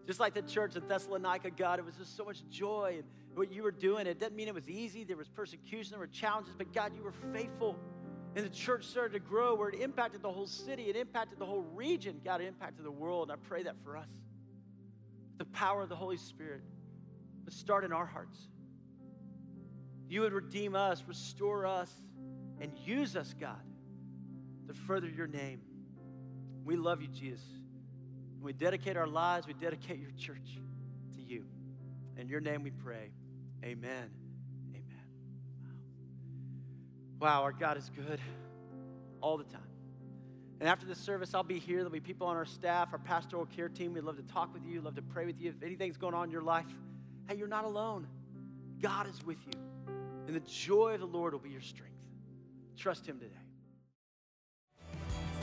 Just 0.06 0.20
like 0.20 0.34
the 0.34 0.42
church 0.42 0.76
at 0.76 0.86
Thessalonica, 0.86 1.50
God, 1.50 1.78
it 1.78 1.84
was 1.84 1.96
just 1.96 2.16
so 2.16 2.24
much 2.24 2.42
joy 2.50 2.96
and 2.98 3.04
what 3.34 3.52
you 3.52 3.62
were 3.62 3.70
doing. 3.70 4.06
It 4.06 4.20
doesn't 4.20 4.36
mean 4.36 4.48
it 4.48 4.54
was 4.54 4.68
easy. 4.68 5.04
There 5.04 5.16
was 5.16 5.28
persecution, 5.28 5.92
there 5.92 6.00
were 6.00 6.06
challenges, 6.06 6.54
but 6.56 6.72
God, 6.72 6.94
you 6.94 7.02
were 7.02 7.12
faithful. 7.12 7.78
And 8.36 8.44
the 8.44 8.50
church 8.50 8.84
started 8.84 9.12
to 9.12 9.20
grow 9.20 9.54
where 9.54 9.68
it 9.68 9.80
impacted 9.80 10.20
the 10.20 10.30
whole 10.30 10.46
city, 10.46 10.84
it 10.84 10.96
impacted 10.96 11.38
the 11.38 11.46
whole 11.46 11.62
region. 11.74 12.20
God, 12.24 12.40
it 12.40 12.46
impacted 12.46 12.84
the 12.84 12.90
world. 12.90 13.30
And 13.30 13.40
I 13.40 13.48
pray 13.48 13.62
that 13.62 13.76
for 13.82 13.96
us. 13.96 14.08
The 15.38 15.44
power 15.46 15.82
of 15.82 15.88
the 15.88 15.96
Holy 15.96 16.16
Spirit 16.16 16.62
would 17.44 17.54
start 17.54 17.84
in 17.84 17.92
our 17.92 18.06
hearts. 18.06 18.38
You 20.08 20.20
would 20.20 20.32
redeem 20.32 20.74
us, 20.74 21.02
restore 21.06 21.66
us, 21.66 21.90
and 22.60 22.72
use 22.78 23.16
us, 23.16 23.34
God, 23.38 23.62
to 24.68 24.74
further 24.74 25.08
your 25.08 25.26
name. 25.26 25.60
We 26.64 26.76
love 26.76 27.02
you, 27.02 27.08
Jesus. 27.08 27.63
We 28.44 28.52
dedicate 28.52 28.96
our 28.96 29.06
lives, 29.06 29.46
we 29.46 29.54
dedicate 29.54 29.98
your 29.98 30.10
church 30.18 30.58
to 31.14 31.22
you. 31.22 31.44
In 32.18 32.28
your 32.28 32.40
name 32.40 32.62
we 32.62 32.70
pray. 32.70 33.10
Amen. 33.64 34.10
Amen. 34.70 35.04
Wow, 37.18 37.42
our 37.42 37.52
God 37.52 37.78
is 37.78 37.90
good 37.96 38.20
all 39.22 39.38
the 39.38 39.44
time. 39.44 39.62
And 40.60 40.68
after 40.68 40.86
the 40.86 40.94
service, 40.94 41.34
I'll 41.34 41.42
be 41.42 41.58
here. 41.58 41.78
There'll 41.78 41.90
be 41.90 42.00
people 42.00 42.26
on 42.26 42.36
our 42.36 42.44
staff, 42.44 42.90
our 42.92 42.98
pastoral 42.98 43.46
care 43.46 43.68
team. 43.68 43.94
We'd 43.94 44.04
love 44.04 44.16
to 44.16 44.22
talk 44.22 44.52
with 44.52 44.64
you, 44.64 44.80
love 44.82 44.94
to 44.96 45.02
pray 45.02 45.26
with 45.26 45.40
you. 45.40 45.50
If 45.50 45.62
anything's 45.62 45.96
going 45.96 46.14
on 46.14 46.24
in 46.24 46.30
your 46.30 46.42
life, 46.42 46.66
hey, 47.28 47.36
you're 47.36 47.48
not 47.48 47.64
alone. 47.64 48.06
God 48.80 49.08
is 49.08 49.24
with 49.24 49.38
you. 49.46 49.58
And 50.26 50.36
the 50.36 50.40
joy 50.40 50.94
of 50.94 51.00
the 51.00 51.06
Lord 51.06 51.32
will 51.32 51.40
be 51.40 51.50
your 51.50 51.60
strength. 51.60 51.96
Trust 52.76 53.06
Him 53.06 53.18
today. 53.18 53.43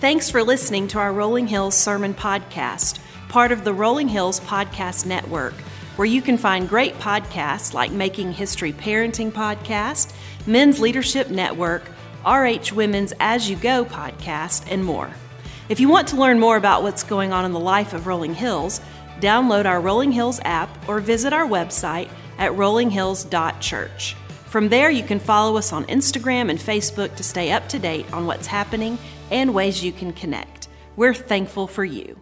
Thanks 0.02 0.32
for 0.32 0.42
listening 0.42 0.88
to 0.88 0.98
our 0.98 1.14
Rolling 1.14 1.46
Hills 1.46 1.78
Sermon 1.78 2.16
Podcast, 2.16 2.98
part 3.30 3.52
of 3.52 3.64
the 3.64 3.72
Rolling 3.72 4.08
Hills 4.08 4.40
Podcast 4.40 5.06
Network, 5.06 5.54
where 5.96 6.08
you 6.08 6.24
can 6.24 6.40
find 6.40 6.68
great 6.68 6.96
podcasts 6.96 7.76
like 7.76 7.92
Making 7.92 8.32
History 8.32 8.74
Parenting 8.74 9.32
Podcast, 9.32 10.12
Men's 10.48 10.80
Leadership 10.80 11.30
Network, 11.30 11.84
RH 12.26 12.74
Women's 12.74 13.14
As 13.20 13.48
You 13.48 13.56
Go 13.58 13.86
podcast, 13.86 14.66
and 14.72 14.84
more. 14.84 15.12
If 15.70 15.80
you 15.80 15.88
want 15.88 16.08
to 16.08 16.18
learn 16.18 16.40
more 16.40 16.58
about 16.58 16.82
what's 16.82 17.04
going 17.04 17.32
on 17.32 17.46
in 17.46 17.54
the 17.54 17.60
life 17.60 17.94
of 17.94 18.08
Rolling 18.08 18.34
Hills, 18.34 18.82
download 19.20 19.66
our 19.66 19.80
Rolling 19.80 20.12
Hills 20.12 20.40
app 20.44 20.90
or 20.90 21.00
visit 21.00 21.32
our 21.32 21.46
website 21.46 22.10
at 22.40 22.54
rollinghills.church. 22.54 24.16
From 24.48 24.68
there, 24.68 24.90
you 24.90 25.04
can 25.04 25.20
follow 25.20 25.58
us 25.58 25.72
on 25.72 25.86
Instagram 25.86 26.50
and 26.50 26.58
Facebook 26.58 27.16
to 27.18 27.24
stay 27.24 27.52
up 27.52 27.70
to 27.70 27.78
date 27.78 28.12
on 28.12 28.26
what's 28.26 28.48
happening 28.48 28.98
and 29.32 29.54
ways 29.54 29.84
you 29.84 29.92
can 29.92 30.14
connect. 30.14 30.68
We're 30.96 31.14
thankful 31.14 31.68
for 31.68 31.84
you. 31.84 32.20